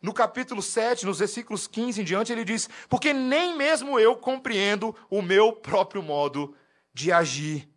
No 0.02 0.12
capítulo 0.12 0.60
7, 0.60 1.06
nos 1.06 1.20
versículos 1.20 1.68
15 1.68 2.00
em 2.00 2.04
diante, 2.04 2.32
ele 2.32 2.44
diz: 2.44 2.68
Porque 2.88 3.12
nem 3.12 3.56
mesmo 3.56 3.98
eu 4.00 4.16
compreendo 4.16 4.94
o 5.08 5.22
meu 5.22 5.52
próprio 5.52 6.02
modo 6.02 6.56
de 6.92 7.12
agir, 7.12 7.68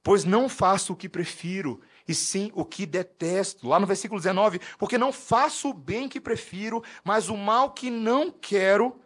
pois 0.00 0.24
não 0.24 0.48
faço 0.48 0.92
o 0.92 0.96
que 0.96 1.08
prefiro, 1.08 1.80
e 2.06 2.14
sim 2.14 2.52
o 2.54 2.64
que 2.64 2.86
detesto. 2.86 3.66
Lá 3.66 3.80
no 3.80 3.86
versículo 3.86 4.20
19: 4.20 4.60
Porque 4.78 4.98
não 4.98 5.12
faço 5.12 5.70
o 5.70 5.74
bem 5.74 6.08
que 6.08 6.20
prefiro, 6.20 6.84
mas 7.02 7.28
o 7.28 7.36
mal 7.36 7.72
que 7.72 7.90
não 7.90 8.30
quero, 8.30 9.00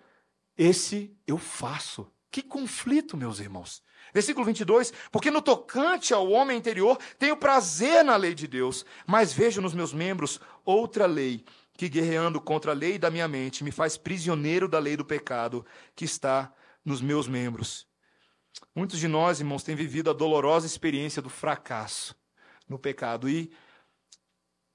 esse 0.56 1.16
eu 1.26 1.38
faço. 1.38 2.10
Que 2.30 2.42
conflito, 2.42 3.16
meus 3.16 3.38
irmãos. 3.38 3.82
Versículo 4.12 4.46
22, 4.46 4.92
porque 5.10 5.30
no 5.30 5.42
tocante 5.42 6.14
ao 6.14 6.30
homem 6.30 6.56
interior 6.56 6.98
tenho 7.18 7.36
prazer 7.36 8.04
na 8.04 8.16
lei 8.16 8.34
de 8.34 8.46
Deus, 8.46 8.84
mas 9.06 9.32
vejo 9.32 9.60
nos 9.60 9.74
meus 9.74 9.92
membros 9.92 10.40
outra 10.64 11.06
lei, 11.06 11.44
que 11.76 11.88
guerreando 11.88 12.40
contra 12.40 12.70
a 12.70 12.74
lei 12.74 12.98
da 12.98 13.10
minha 13.10 13.26
mente, 13.26 13.64
me 13.64 13.72
faz 13.72 13.96
prisioneiro 13.96 14.68
da 14.68 14.78
lei 14.78 14.96
do 14.96 15.04
pecado 15.04 15.66
que 15.96 16.04
está 16.04 16.52
nos 16.84 17.00
meus 17.00 17.26
membros. 17.26 17.88
Muitos 18.74 18.98
de 18.98 19.08
nós, 19.08 19.40
irmãos, 19.40 19.64
têm 19.64 19.74
vivido 19.74 20.10
a 20.10 20.12
dolorosa 20.12 20.66
experiência 20.66 21.20
do 21.20 21.30
fracasso 21.30 22.14
no 22.68 22.78
pecado. 22.78 23.28
E 23.28 23.52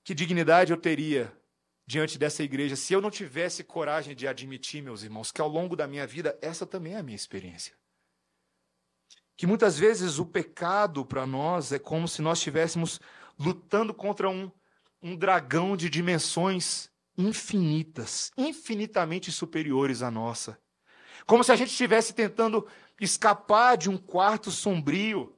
que 0.03 0.13
dignidade 0.13 0.71
eu 0.71 0.77
teria 0.77 1.31
diante 1.89 2.19
dessa 2.19 2.43
igreja 2.43 2.75
se 2.75 2.93
eu 2.93 3.01
não 3.01 3.09
tivesse 3.09 3.63
coragem 3.63 4.15
de 4.15 4.27
admitir, 4.27 4.79
meus 4.79 5.01
irmãos, 5.01 5.31
que 5.31 5.41
ao 5.41 5.47
longo 5.47 5.75
da 5.75 5.87
minha 5.87 6.05
vida 6.05 6.37
essa 6.39 6.63
também 6.63 6.93
é 6.93 6.97
a 6.97 7.03
minha 7.03 7.15
experiência. 7.15 7.73
Que 9.35 9.47
muitas 9.47 9.79
vezes 9.79 10.19
o 10.19 10.25
pecado 10.25 11.03
para 11.03 11.25
nós 11.25 11.71
é 11.71 11.79
como 11.79 12.07
se 12.07 12.21
nós 12.21 12.37
estivéssemos 12.37 12.99
lutando 13.39 13.91
contra 13.91 14.29
um, 14.29 14.51
um 15.01 15.15
dragão 15.15 15.75
de 15.75 15.89
dimensões 15.89 16.91
infinitas, 17.17 18.29
infinitamente 18.37 19.31
superiores 19.31 20.03
à 20.03 20.11
nossa. 20.11 20.59
Como 21.25 21.43
se 21.43 21.51
a 21.51 21.55
gente 21.55 21.71
estivesse 21.71 22.13
tentando 22.13 22.67
escapar 23.01 23.75
de 23.75 23.89
um 23.89 23.97
quarto 23.97 24.51
sombrio 24.51 25.35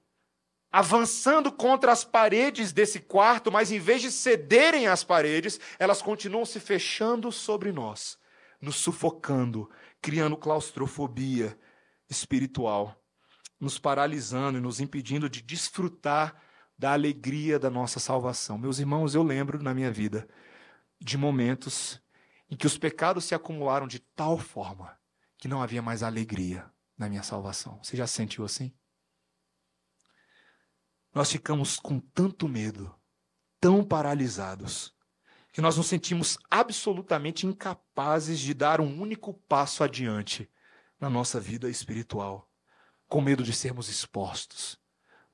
avançando 0.72 1.51
contra 1.51 1.91
as 1.91 2.03
paredes 2.03 2.72
desse 2.72 2.99
quarto, 2.99 3.51
mas 3.51 3.72
em 3.72 3.80
vez 3.80 4.01
de 4.01 4.11
cederem 4.11 4.88
às 4.88 5.03
paredes, 5.03 5.59
elas 5.78 6.01
continuam 6.01 6.45
se 6.45 6.59
fechando 6.59 7.32
sobre 7.32 7.72
nós, 7.72 8.17
nos 8.61 8.78
sufocando, 8.78 9.69
criando 10.01 10.38
claustrofobia 10.38 11.59
espiritual, 12.09 12.95
nos 13.59 13.78
paralisando 13.78 14.57
e 14.57 14.61
nos 14.61 14.80
impedindo 14.80 15.30
de 15.30 15.41
desfrutar 15.41 16.41
da 16.78 16.93
alegria 16.93 17.59
da 17.59 17.69
nossa 17.69 17.99
salvação. 17.99 18.57
Meus 18.57 18.80
irmãos, 18.80 19.13
eu 19.13 19.22
lembro 19.22 19.61
na 19.61 19.74
minha 19.74 19.91
vida 19.91 20.28
de 20.99 21.17
momentos 21.17 22.01
em 22.49 22.55
que 22.55 22.65
os 22.65 22.78
pecados 22.78 23.26
se 23.26 23.36
acumularam 23.36 23.88
de 23.88 23.99
tal 23.99 24.38
forma 24.38 24.97
que 25.38 25.47
não 25.47 25.61
havia 25.61 25.82
mais 25.82 26.01
alegria 26.01 26.72
na 26.97 27.09
minha 27.09 27.24
salvação. 27.24 27.80
Você 27.84 27.97
já 27.97 28.07
se 28.07 28.13
sentiu 28.13 28.45
assim? 28.45 28.74
Nós 31.14 31.32
ficamos 31.32 31.78
com 31.78 31.99
tanto 31.99 32.47
medo, 32.47 32.93
tão 33.59 33.84
paralisados, 33.84 34.93
que 35.51 35.62
nós 35.62 35.76
nos 35.76 35.88
sentimos 35.88 36.38
absolutamente 36.49 37.45
incapazes 37.45 38.39
de 38.39 38.53
dar 38.53 38.80
um 38.80 39.01
único 39.01 39.34
passo 39.34 39.84
adiante 39.84 40.49
na 40.99 41.09
nossa 41.09 41.39
vida 41.39 41.70
espiritual, 41.70 42.49
com 43.07 43.20
medo 43.20 43.43
de 43.43 43.51
sermos 43.51 43.89
expostos, 43.89 44.80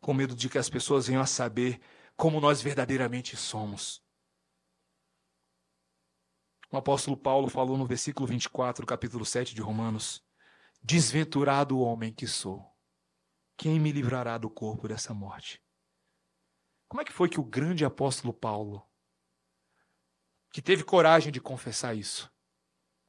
com 0.01 0.13
medo 0.13 0.36
de 0.36 0.49
que 0.49 0.57
as 0.57 0.69
pessoas 0.69 1.07
venham 1.07 1.21
a 1.21 1.28
saber 1.28 1.80
como 2.15 2.41
nós 2.41 2.61
verdadeiramente 2.61 3.38
somos. 3.38 4.01
O 6.71 6.78
apóstolo 6.78 7.15
Paulo 7.15 7.47
falou 7.49 7.78
no 7.78 7.86
versículo 7.86 8.25
24 8.28 8.84
do 8.84 8.88
capítulo 8.88 9.23
7 9.23 9.53
de 9.53 9.61
Romanos: 9.61 10.23
Desventurado 10.82 11.80
homem 11.80 12.11
que 12.11 12.25
sou, 12.25 12.65
quem 13.55 13.80
me 13.80 13.91
livrará 13.91 14.38
do 14.38 14.49
corpo 14.49 14.88
dessa 14.88 15.13
morte? 15.13 15.61
Como 16.88 17.01
é 17.01 17.05
que 17.05 17.11
foi 17.11 17.29
que 17.29 17.39
o 17.39 17.43
grande 17.43 17.83
apóstolo 17.83 18.33
Paulo, 18.33 18.88
que 20.51 20.61
teve 20.61 20.83
coragem 20.83 21.31
de 21.31 21.41
confessar 21.41 21.95
isso, 21.95 22.31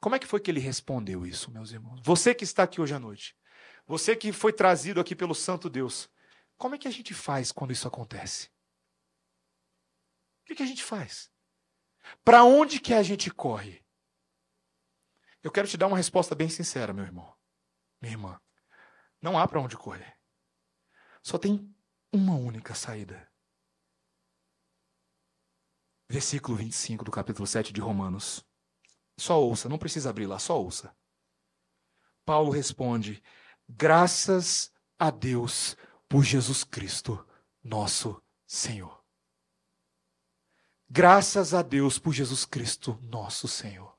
como 0.00 0.14
é 0.14 0.18
que 0.18 0.26
foi 0.26 0.40
que 0.40 0.50
ele 0.50 0.60
respondeu 0.60 1.26
isso, 1.26 1.50
meus 1.50 1.72
irmãos? 1.72 2.00
Você 2.04 2.34
que 2.34 2.44
está 2.44 2.62
aqui 2.62 2.80
hoje 2.80 2.94
à 2.94 2.98
noite, 2.98 3.36
você 3.86 4.14
que 4.14 4.32
foi 4.32 4.52
trazido 4.52 5.00
aqui 5.00 5.14
pelo 5.14 5.34
Santo 5.34 5.68
Deus, 5.68 6.08
como 6.56 6.74
é 6.74 6.78
que 6.78 6.88
a 6.88 6.90
gente 6.90 7.14
faz 7.14 7.50
quando 7.50 7.72
isso 7.72 7.86
acontece? 7.88 8.50
O 10.42 10.54
que, 10.54 10.62
a 10.62 10.66
gente 10.66 10.82
faz? 10.82 11.30
Para 12.24 12.42
onde 12.42 12.80
que 12.80 12.94
a 12.94 13.02
gente 13.02 13.30
corre? 13.30 13.84
Eu 15.42 15.52
quero 15.52 15.68
te 15.68 15.76
dar 15.76 15.86
uma 15.86 15.96
resposta 15.96 16.34
bem 16.34 16.48
sincera, 16.48 16.92
meu 16.92 17.04
irmão, 17.04 17.36
minha 18.00 18.14
irmã. 18.14 18.40
Não 19.20 19.38
há 19.38 19.46
para 19.46 19.60
onde 19.60 19.76
correr. 19.76 20.18
Só 21.22 21.36
tem 21.36 21.74
uma 22.10 22.34
única 22.34 22.74
saída. 22.74 23.27
Versículo 26.08 26.56
25 26.56 27.04
do 27.04 27.10
capítulo 27.10 27.46
7 27.46 27.72
de 27.72 27.80
Romanos. 27.80 28.44
Só 29.18 29.42
ouça, 29.42 29.68
não 29.68 29.78
precisa 29.78 30.08
abrir 30.08 30.26
lá, 30.26 30.38
só 30.38 30.58
ouça. 30.58 30.96
Paulo 32.24 32.50
responde: 32.50 33.22
Graças 33.68 34.72
a 34.98 35.10
Deus 35.10 35.76
por 36.08 36.24
Jesus 36.24 36.64
Cristo, 36.64 37.26
nosso 37.62 38.22
Senhor. 38.46 38.98
Graças 40.88 41.52
a 41.52 41.60
Deus 41.60 41.98
por 41.98 42.14
Jesus 42.14 42.46
Cristo, 42.46 42.98
nosso 43.02 43.46
Senhor. 43.46 43.94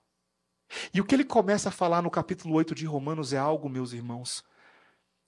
E 0.92 1.00
o 1.00 1.06
que 1.06 1.14
ele 1.14 1.26
começa 1.26 1.70
a 1.70 1.72
falar 1.72 2.02
no 2.02 2.10
capítulo 2.10 2.56
8 2.56 2.74
de 2.74 2.86
Romanos 2.86 3.34
é 3.34 3.38
algo, 3.38 3.70
meus 3.70 3.94
irmãos, 3.94 4.44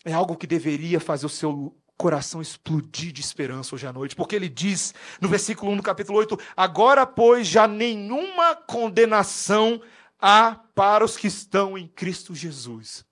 é 0.04 0.14
algo 0.14 0.36
que 0.36 0.48
deveria 0.48 1.00
fazer 1.00 1.28
o 1.28 1.30
seu 1.30 1.80
coração 2.02 2.42
explodir 2.42 3.12
de 3.12 3.22
esperança 3.22 3.76
hoje 3.76 3.86
à 3.86 3.94
noite, 3.94 4.16
porque 4.16 4.36
ele 4.36 4.50
diz 4.50 4.92
no 5.22 5.30
versículo 5.30 5.72
1 5.74 5.78
do 5.78 5.84
capítulo 5.84 6.18
8: 6.18 6.36
Agora, 6.58 7.06
pois, 7.06 7.48
já 7.48 7.68
nenhuma 7.68 8.56
condenação 8.56 9.80
há 10.20 10.56
para 10.74 11.06
os 11.06 11.16
que 11.16 11.28
estão 11.28 11.78
em 11.78 11.88
Cristo 11.88 12.34
Jesus. 12.34 13.06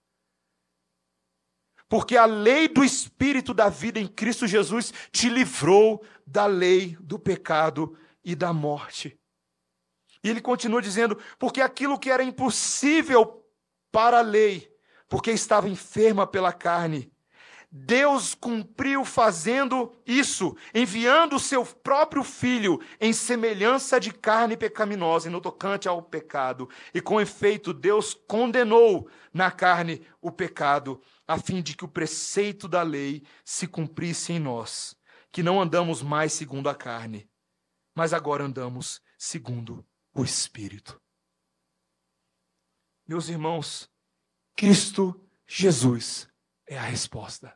Porque 1.87 2.17
a 2.17 2.25
lei 2.25 2.67
do 2.67 2.83
Espírito 2.83 3.53
da 3.53 3.69
vida 3.69 3.99
em 3.99 4.07
Cristo 4.07 4.47
Jesus 4.47 4.91
te 5.11 5.29
livrou 5.29 6.03
da 6.25 6.47
lei 6.47 6.97
do 6.99 7.19
pecado 7.19 7.95
e 8.23 8.33
da 8.33 8.51
morte. 8.51 9.19
E 10.23 10.29
ele 10.31 10.41
continua 10.41 10.81
dizendo: 10.81 11.15
porque 11.37 11.61
aquilo 11.61 11.99
que 11.99 12.09
era 12.09 12.23
impossível 12.23 13.45
para 13.91 14.17
a 14.17 14.23
lei, 14.23 14.67
porque 15.07 15.29
estava 15.29 15.69
enferma 15.69 16.25
pela 16.25 16.51
carne, 16.51 17.11
Deus 17.71 18.33
cumpriu 18.33 19.05
fazendo 19.05 19.95
isso, 20.03 20.57
enviando 20.73 21.35
o 21.35 21.39
seu 21.39 21.63
próprio 21.63 22.23
filho 22.23 22.81
em 22.99 23.13
semelhança 23.13 23.99
de 23.99 24.11
carne 24.11 24.57
pecaminosa 24.57 25.27
e 25.27 25.31
no 25.31 25.39
tocante 25.39 25.87
ao 25.87 26.01
pecado. 26.01 26.67
E 26.93 26.99
com 26.99 27.21
efeito, 27.21 27.71
Deus 27.71 28.15
condenou 28.27 29.07
na 29.31 29.51
carne 29.51 30.01
o 30.19 30.31
pecado, 30.31 30.99
a 31.27 31.37
fim 31.37 31.61
de 31.61 31.75
que 31.75 31.85
o 31.85 31.87
preceito 31.87 32.67
da 32.67 32.81
lei 32.81 33.21
se 33.45 33.67
cumprisse 33.67 34.33
em 34.33 34.39
nós, 34.39 34.97
que 35.31 35.43
não 35.43 35.61
andamos 35.61 36.01
mais 36.01 36.33
segundo 36.33 36.69
a 36.69 36.75
carne, 36.75 37.29
mas 37.93 38.13
agora 38.13 38.43
andamos 38.43 38.99
segundo 39.15 39.85
o 40.15 40.23
Espírito. 40.23 40.99
Meus 43.07 43.29
irmãos, 43.29 43.87
Cristo 44.55 45.19
Jesus 45.45 46.28
é 46.69 46.77
a 46.77 46.83
resposta. 46.83 47.53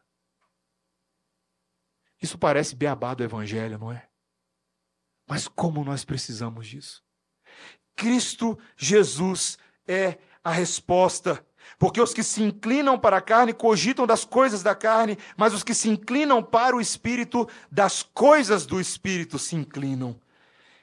Isso 2.22 2.38
parece 2.38 2.76
beabá 2.76 3.14
do 3.14 3.24
evangelho, 3.24 3.78
não 3.78 3.92
é? 3.92 4.08
Mas 5.28 5.48
como 5.48 5.84
nós 5.84 6.04
precisamos 6.04 6.68
disso? 6.68 7.04
Cristo 7.96 8.58
Jesus 8.76 9.58
é 9.88 10.18
a 10.44 10.52
resposta. 10.52 11.46
Porque 11.78 12.02
os 12.02 12.14
que 12.14 12.24
se 12.24 12.42
inclinam 12.44 13.00
para 13.00 13.18
a 13.18 13.22
carne 13.22 13.54
cogitam 13.54 14.06
das 14.06 14.26
coisas 14.26 14.62
da 14.62 14.76
carne, 14.76 15.18
mas 15.38 15.54
os 15.54 15.64
que 15.64 15.74
se 15.74 15.90
inclinam 15.90 16.44
para 16.44 16.76
o 16.76 16.82
espírito, 16.82 17.48
das 17.72 18.04
coisas 18.04 18.66
do 18.66 18.82
espírito 18.82 19.40
se 19.40 19.56
inclinam. 19.56 20.20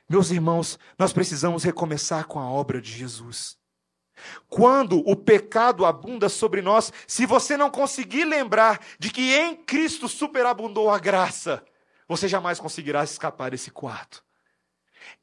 Meus 0.08 0.30
irmãos, 0.30 0.78
nós 0.98 1.12
precisamos 1.12 1.64
recomeçar 1.64 2.26
com 2.26 2.38
a 2.38 2.48
obra 2.48 2.80
de 2.80 2.90
Jesus. 2.90 3.59
Quando 4.48 4.98
o 5.08 5.16
pecado 5.16 5.84
abunda 5.84 6.28
sobre 6.28 6.62
nós, 6.62 6.92
se 7.06 7.26
você 7.26 7.56
não 7.56 7.70
conseguir 7.70 8.24
lembrar 8.24 8.80
de 8.98 9.10
que 9.10 9.34
em 9.34 9.56
Cristo 9.56 10.08
superabundou 10.08 10.90
a 10.90 10.98
graça, 10.98 11.64
você 12.08 12.26
jamais 12.26 12.58
conseguirá 12.58 13.04
escapar 13.04 13.50
desse 13.50 13.70
quarto. 13.70 14.24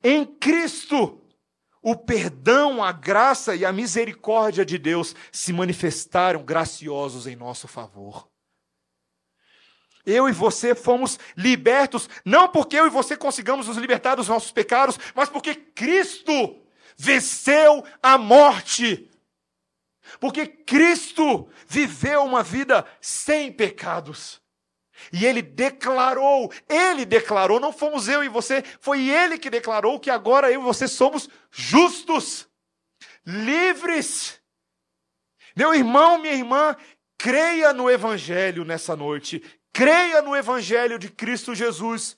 Em 0.03 0.25
Cristo, 0.25 1.21
o 1.81 1.95
perdão, 1.95 2.83
a 2.83 2.91
graça 2.91 3.55
e 3.55 3.65
a 3.65 3.71
misericórdia 3.71 4.65
de 4.65 4.77
Deus 4.77 5.15
se 5.31 5.53
manifestaram 5.53 6.43
graciosos 6.43 7.27
em 7.27 7.35
nosso 7.35 7.67
favor. 7.67 8.27
Eu 10.05 10.29
e 10.29 10.31
você 10.31 10.73
fomos 10.73 11.19
libertos, 11.35 12.09
não 12.23 12.47
porque 12.47 12.77
eu 12.77 12.87
e 12.87 12.89
você 12.89 13.17
consigamos 13.17 13.67
nos 13.67 13.75
libertar 13.75 14.15
dos 14.15 14.29
nossos 14.29 14.51
pecados, 14.51 14.97
mas 15.13 15.27
porque 15.27 15.53
Cristo 15.53 16.61
venceu 16.97 17.85
a 18.01 18.17
morte. 18.17 19.09
Porque 20.19 20.47
Cristo 20.47 21.49
viveu 21.67 22.23
uma 22.23 22.41
vida 22.41 22.85
sem 22.99 23.51
pecados. 23.51 24.41
E 25.13 25.25
ele 25.25 25.41
declarou, 25.41 26.51
ele 26.67 27.05
declarou, 27.05 27.59
não 27.59 27.71
fomos 27.71 28.07
eu 28.07 28.23
e 28.23 28.27
você, 28.27 28.63
foi 28.79 29.07
ele 29.07 29.37
que 29.37 29.49
declarou 29.49 29.99
que 29.99 30.09
agora 30.09 30.51
eu 30.51 30.59
e 30.59 30.63
você 30.63 30.87
somos 30.87 31.29
justos, 31.51 32.47
livres. 33.25 34.41
Meu 35.55 35.73
irmão, 35.73 36.17
minha 36.17 36.33
irmã, 36.33 36.75
creia 37.17 37.73
no 37.73 37.89
Evangelho 37.89 38.65
nessa 38.65 38.95
noite, 38.95 39.43
creia 39.71 40.21
no 40.21 40.35
Evangelho 40.35 40.97
de 40.97 41.09
Cristo 41.09 41.53
Jesus. 41.53 42.17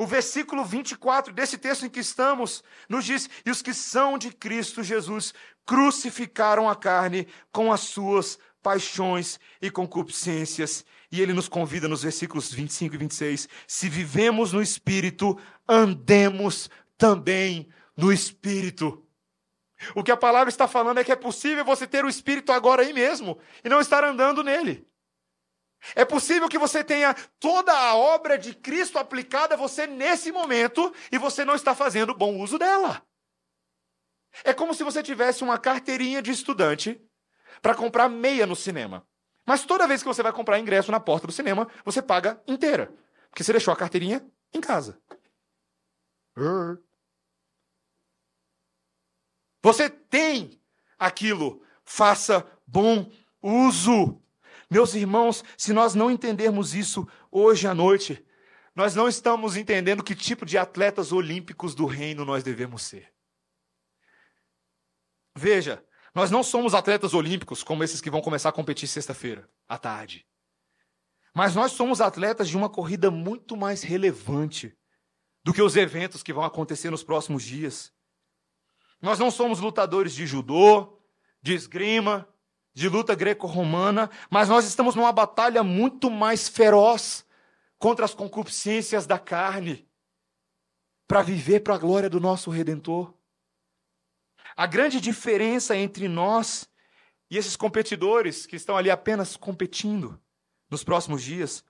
O 0.00 0.06
versículo 0.06 0.64
24 0.64 1.30
desse 1.30 1.58
texto 1.58 1.84
em 1.84 1.90
que 1.90 2.00
estamos 2.00 2.64
nos 2.88 3.04
diz: 3.04 3.28
E 3.44 3.50
os 3.50 3.60
que 3.60 3.74
são 3.74 4.16
de 4.16 4.32
Cristo 4.32 4.82
Jesus 4.82 5.34
crucificaram 5.66 6.70
a 6.70 6.74
carne 6.74 7.28
com 7.52 7.70
as 7.70 7.80
suas 7.80 8.38
paixões 8.62 9.38
e 9.60 9.70
concupiscências. 9.70 10.86
E 11.12 11.20
ele 11.20 11.34
nos 11.34 11.50
convida 11.50 11.86
nos 11.86 12.02
versículos 12.02 12.50
25 12.50 12.94
e 12.94 12.96
26: 12.96 13.46
Se 13.66 13.90
vivemos 13.90 14.54
no 14.54 14.62
Espírito, 14.62 15.38
andemos 15.68 16.70
também 16.96 17.68
no 17.94 18.10
Espírito. 18.10 19.06
O 19.94 20.02
que 20.02 20.10
a 20.10 20.16
palavra 20.16 20.48
está 20.48 20.66
falando 20.66 20.96
é 20.96 21.04
que 21.04 21.12
é 21.12 21.16
possível 21.16 21.62
você 21.62 21.86
ter 21.86 22.06
o 22.06 22.08
Espírito 22.08 22.52
agora 22.52 22.80
aí 22.80 22.94
mesmo 22.94 23.38
e 23.62 23.68
não 23.68 23.82
estar 23.82 24.02
andando 24.02 24.42
nele. 24.42 24.89
É 25.94 26.04
possível 26.04 26.48
que 26.48 26.58
você 26.58 26.84
tenha 26.84 27.14
toda 27.38 27.72
a 27.72 27.94
obra 27.94 28.36
de 28.38 28.54
Cristo 28.54 28.98
aplicada 28.98 29.54
a 29.54 29.58
você 29.58 29.86
nesse 29.86 30.30
momento 30.30 30.94
e 31.10 31.18
você 31.18 31.44
não 31.44 31.54
está 31.54 31.74
fazendo 31.74 32.14
bom 32.14 32.38
uso 32.38 32.58
dela. 32.58 33.02
É 34.44 34.52
como 34.52 34.74
se 34.74 34.84
você 34.84 35.02
tivesse 35.02 35.42
uma 35.42 35.58
carteirinha 35.58 36.22
de 36.22 36.30
estudante 36.30 37.00
para 37.60 37.74
comprar 37.74 38.08
meia 38.08 38.46
no 38.46 38.54
cinema. 38.54 39.06
Mas 39.46 39.64
toda 39.64 39.86
vez 39.86 40.02
que 40.02 40.08
você 40.08 40.22
vai 40.22 40.32
comprar 40.32 40.58
ingresso 40.58 40.92
na 40.92 41.00
porta 41.00 41.26
do 41.26 41.32
cinema, 41.32 41.66
você 41.84 42.00
paga 42.00 42.40
inteira. 42.46 42.92
Porque 43.30 43.42
você 43.42 43.52
deixou 43.52 43.72
a 43.72 43.76
carteirinha 43.76 44.24
em 44.52 44.60
casa. 44.60 45.00
Você 49.62 49.90
tem 49.90 50.60
aquilo. 50.98 51.62
Faça 51.84 52.46
bom 52.66 53.10
uso. 53.42 54.19
Meus 54.70 54.94
irmãos, 54.94 55.42
se 55.58 55.72
nós 55.72 55.94
não 55.96 56.10
entendermos 56.10 56.74
isso 56.74 57.06
hoje 57.30 57.66
à 57.66 57.74
noite, 57.74 58.24
nós 58.74 58.94
não 58.94 59.08
estamos 59.08 59.56
entendendo 59.56 60.04
que 60.04 60.14
tipo 60.14 60.46
de 60.46 60.56
atletas 60.56 61.10
olímpicos 61.10 61.74
do 61.74 61.86
reino 61.86 62.24
nós 62.24 62.44
devemos 62.44 62.82
ser. 62.82 63.12
Veja, 65.36 65.84
nós 66.14 66.30
não 66.30 66.42
somos 66.42 66.72
atletas 66.72 67.14
olímpicos 67.14 67.64
como 67.64 67.82
esses 67.82 68.00
que 68.00 68.10
vão 68.10 68.20
começar 68.20 68.50
a 68.50 68.52
competir 68.52 68.88
sexta-feira, 68.88 69.50
à 69.68 69.76
tarde. 69.76 70.24
Mas 71.34 71.54
nós 71.54 71.72
somos 71.72 72.00
atletas 72.00 72.48
de 72.48 72.56
uma 72.56 72.68
corrida 72.68 73.10
muito 73.10 73.56
mais 73.56 73.82
relevante 73.82 74.76
do 75.42 75.52
que 75.52 75.62
os 75.62 75.76
eventos 75.76 76.22
que 76.22 76.32
vão 76.32 76.44
acontecer 76.44 76.90
nos 76.90 77.02
próximos 77.02 77.42
dias. 77.42 77.92
Nós 79.02 79.18
não 79.18 79.30
somos 79.30 79.58
lutadores 79.58 80.14
de 80.14 80.26
judô, 80.26 81.00
de 81.42 81.54
esgrima, 81.54 82.28
de 82.72 82.88
luta 82.88 83.14
greco-romana, 83.14 84.10
mas 84.30 84.48
nós 84.48 84.64
estamos 84.64 84.94
numa 84.94 85.12
batalha 85.12 85.62
muito 85.62 86.10
mais 86.10 86.48
feroz 86.48 87.26
contra 87.78 88.04
as 88.04 88.14
concupiscências 88.14 89.06
da 89.06 89.18
carne, 89.18 89.88
para 91.06 91.22
viver 91.22 91.60
para 91.60 91.74
a 91.74 91.78
glória 91.78 92.08
do 92.08 92.20
nosso 92.20 92.50
redentor. 92.50 93.12
A 94.56 94.66
grande 94.66 95.00
diferença 95.00 95.76
entre 95.76 96.06
nós 96.06 96.68
e 97.30 97.36
esses 97.36 97.56
competidores 97.56 98.46
que 98.46 98.56
estão 98.56 98.76
ali 98.76 98.90
apenas 98.90 99.36
competindo 99.36 100.20
nos 100.68 100.84
próximos 100.84 101.22
dias 101.22 101.64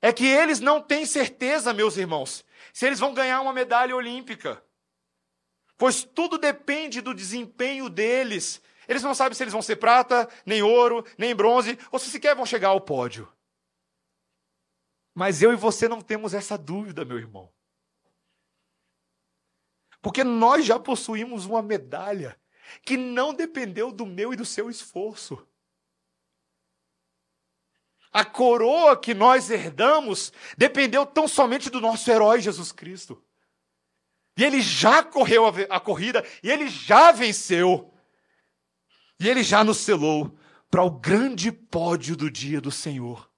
é 0.00 0.12
que 0.12 0.26
eles 0.26 0.60
não 0.60 0.80
têm 0.80 1.06
certeza, 1.06 1.72
meus 1.72 1.96
irmãos, 1.96 2.44
se 2.72 2.86
eles 2.86 2.98
vão 2.98 3.14
ganhar 3.14 3.40
uma 3.40 3.52
medalha 3.52 3.94
olímpica. 3.94 4.62
Pois 5.78 6.04
tudo 6.04 6.38
depende 6.38 7.00
do 7.00 7.14
desempenho 7.14 7.88
deles. 7.88 8.62
Eles 8.88 9.02
não 9.02 9.14
sabem 9.14 9.34
se 9.34 9.42
eles 9.42 9.52
vão 9.52 9.62
ser 9.62 9.76
prata, 9.76 10.28
nem 10.44 10.62
ouro, 10.62 11.04
nem 11.18 11.34
bronze, 11.34 11.78
ou 11.90 11.98
se 11.98 12.10
sequer 12.10 12.34
vão 12.34 12.46
chegar 12.46 12.68
ao 12.68 12.80
pódio. 12.80 13.30
Mas 15.14 15.42
eu 15.42 15.52
e 15.52 15.56
você 15.56 15.88
não 15.88 16.00
temos 16.00 16.34
essa 16.34 16.58
dúvida, 16.58 17.04
meu 17.04 17.18
irmão. 17.18 17.50
Porque 20.02 20.22
nós 20.22 20.64
já 20.64 20.78
possuímos 20.78 21.46
uma 21.46 21.62
medalha 21.62 22.38
que 22.82 22.96
não 22.96 23.32
dependeu 23.32 23.90
do 23.90 24.06
meu 24.06 24.32
e 24.32 24.36
do 24.36 24.44
seu 24.44 24.68
esforço. 24.68 25.46
A 28.12 28.24
coroa 28.24 28.96
que 28.96 29.12
nós 29.14 29.50
herdamos 29.50 30.32
dependeu 30.56 31.04
tão 31.04 31.26
somente 31.26 31.68
do 31.68 31.80
nosso 31.80 32.10
herói 32.10 32.40
Jesus 32.40 32.72
Cristo. 32.72 33.22
E 34.36 34.44
ele 34.44 34.60
já 34.60 35.02
correu 35.02 35.44
a, 35.70 35.80
corrida, 35.80 36.24
e 36.42 36.50
ele 36.50 36.68
já 36.68 37.10
venceu. 37.10 37.92
E 39.18 39.28
ele 39.28 39.42
já 39.42 39.64
nos 39.64 39.78
selou 39.78 40.36
para 40.70 40.82
o 40.82 40.90
grande 40.90 41.50
pódio 41.50 42.16
do 42.16 42.30
dia 42.30 42.60
do 42.60 42.70
Senhor. 42.70 43.30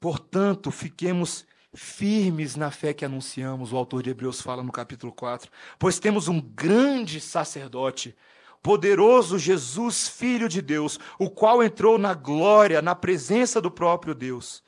Portanto, 0.00 0.70
fiquemos 0.70 1.46
firmes 1.74 2.56
na 2.56 2.70
fé 2.70 2.94
que 2.94 3.04
anunciamos, 3.04 3.72
o 3.72 3.76
autor 3.76 4.02
de 4.02 4.10
Hebreus 4.10 4.40
fala 4.40 4.62
no 4.62 4.70
capítulo 4.70 5.12
4, 5.12 5.50
pois 5.78 5.98
temos 5.98 6.28
um 6.28 6.40
grande 6.40 7.20
sacerdote 7.20 8.16
poderoso 8.62 9.38
Jesus, 9.38 10.08
Filho 10.08 10.48
de 10.48 10.62
Deus, 10.62 10.98
o 11.18 11.28
qual 11.28 11.62
entrou 11.62 11.98
na 11.98 12.14
glória, 12.14 12.80
na 12.80 12.94
presença 12.94 13.60
do 13.60 13.70
próprio 13.70 14.14
Deus. 14.14 14.62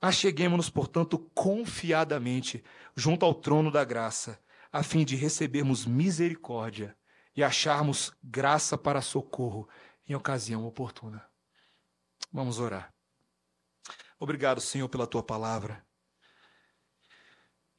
Acheguemos-nos, 0.00 0.68
portanto, 0.68 1.18
confiadamente 1.34 2.62
junto 2.94 3.24
ao 3.24 3.34
trono 3.34 3.70
da 3.70 3.84
graça, 3.84 4.38
a 4.70 4.82
fim 4.82 5.04
de 5.04 5.16
recebermos 5.16 5.86
misericórdia 5.86 6.94
e 7.36 7.42
acharmos 7.42 8.12
graça 8.22 8.76
para 8.78 9.02
socorro 9.02 9.68
em 10.08 10.14
ocasião 10.14 10.66
oportuna. 10.66 11.24
Vamos 12.32 12.58
orar. 12.58 12.92
Obrigado, 14.18 14.60
Senhor, 14.60 14.88
pela 14.88 15.06
tua 15.06 15.22
palavra. 15.22 15.84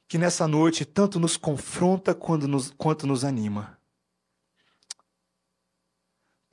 Que 0.08 0.18
nessa 0.18 0.46
noite 0.46 0.84
tanto 0.84 1.18
nos 1.18 1.36
confronta 1.36 2.14
quanto 2.14 2.46
nos, 2.46 2.70
quanto 2.70 3.06
nos 3.06 3.24
anima 3.24 3.76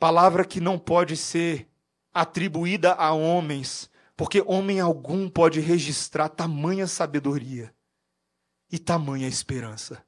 palavra 0.03 0.43
que 0.43 0.59
não 0.59 0.77
pode 0.77 1.15
ser 1.15 1.65
atribuída 2.13 2.91
a 2.91 3.13
homens, 3.13 3.89
porque 4.17 4.43
homem 4.45 4.81
algum 4.81 5.29
pode 5.29 5.61
registrar 5.61 6.27
tamanha 6.27 6.85
sabedoria 6.87 7.73
e 8.69 8.77
tamanha 8.77 9.29
esperança. 9.29 10.05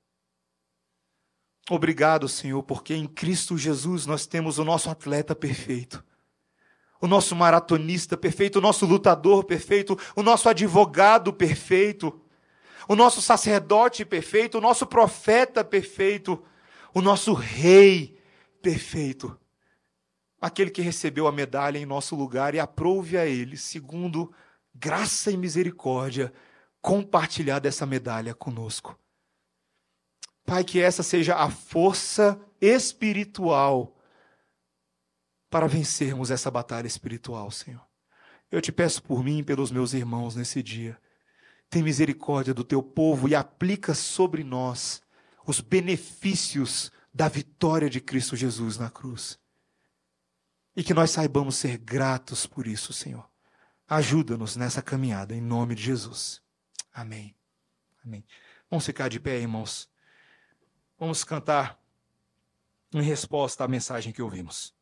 Obrigado, 1.69 2.27
Senhor, 2.27 2.61
porque 2.63 2.93
em 2.93 3.07
Cristo 3.07 3.57
Jesus 3.57 4.05
nós 4.05 4.27
temos 4.27 4.59
o 4.59 4.63
nosso 4.63 4.89
atleta 4.89 5.35
perfeito, 5.35 6.03
o 7.01 7.07
nosso 7.07 7.35
maratonista 7.35 8.15
perfeito, 8.15 8.59
o 8.59 8.61
nosso 8.61 8.85
lutador 8.85 9.43
perfeito, 9.43 9.97
o 10.15 10.21
nosso 10.21 10.47
advogado 10.47 11.33
perfeito, 11.33 12.21
o 12.87 12.95
nosso 12.95 13.21
sacerdote 13.21 14.05
perfeito, 14.05 14.59
o 14.59 14.61
nosso 14.61 14.85
profeta 14.85 15.63
perfeito, 15.63 16.43
o 16.93 17.01
nosso 17.01 17.33
rei 17.33 18.19
perfeito 18.61 19.37
aquele 20.45 20.69
que 20.69 20.81
recebeu 20.81 21.27
a 21.27 21.31
medalha 21.31 21.79
em 21.79 21.85
nosso 21.85 22.15
lugar 22.15 22.53
e 22.53 22.59
aprove 22.59 23.17
a 23.17 23.25
ele, 23.25 23.57
segundo 23.57 24.31
graça 24.73 25.31
e 25.31 25.37
misericórdia, 25.37 26.31
compartilhar 26.81 27.59
dessa 27.59 27.85
medalha 27.85 28.33
conosco. 28.35 28.97
Pai, 30.45 30.63
que 30.63 30.79
essa 30.79 31.01
seja 31.01 31.35
a 31.35 31.49
força 31.49 32.39
espiritual 32.61 33.97
para 35.49 35.67
vencermos 35.67 36.29
essa 36.31 36.51
batalha 36.51 36.87
espiritual, 36.87 37.49
Senhor. 37.49 37.85
Eu 38.51 38.61
te 38.61 38.71
peço 38.71 39.01
por 39.01 39.23
mim 39.23 39.39
e 39.39 39.43
pelos 39.43 39.71
meus 39.71 39.93
irmãos 39.93 40.35
nesse 40.35 40.61
dia. 40.61 40.99
Tem 41.69 41.81
misericórdia 41.81 42.53
do 42.53 42.63
teu 42.63 42.83
povo 42.83 43.27
e 43.27 43.33
aplica 43.33 43.93
sobre 43.93 44.43
nós 44.43 45.01
os 45.47 45.59
benefícios 45.61 46.91
da 47.13 47.27
vitória 47.27 47.89
de 47.89 47.99
Cristo 47.99 48.35
Jesus 48.35 48.77
na 48.77 48.89
cruz. 48.89 49.39
E 50.75 50.83
que 50.83 50.93
nós 50.93 51.11
saibamos 51.11 51.55
ser 51.55 51.77
gratos 51.77 52.45
por 52.45 52.67
isso, 52.67 52.93
Senhor. 52.93 53.27
Ajuda-nos 53.87 54.55
nessa 54.55 54.81
caminhada, 54.81 55.33
em 55.33 55.41
nome 55.41 55.73
de 55.73 55.83
Jesus. 55.83 56.41
Amém. 56.93 57.35
Amém. 58.03 58.25
Vamos 58.69 58.85
ficar 58.85 59.07
de 59.09 59.19
pé, 59.19 59.39
irmãos. 59.39 59.89
Vamos 61.05 61.23
cantar 61.23 61.79
em 62.91 62.99
resposta 62.99 63.63
à 63.63 63.67
mensagem 63.67 64.11
que 64.11 64.23
ouvimos. 64.23 64.73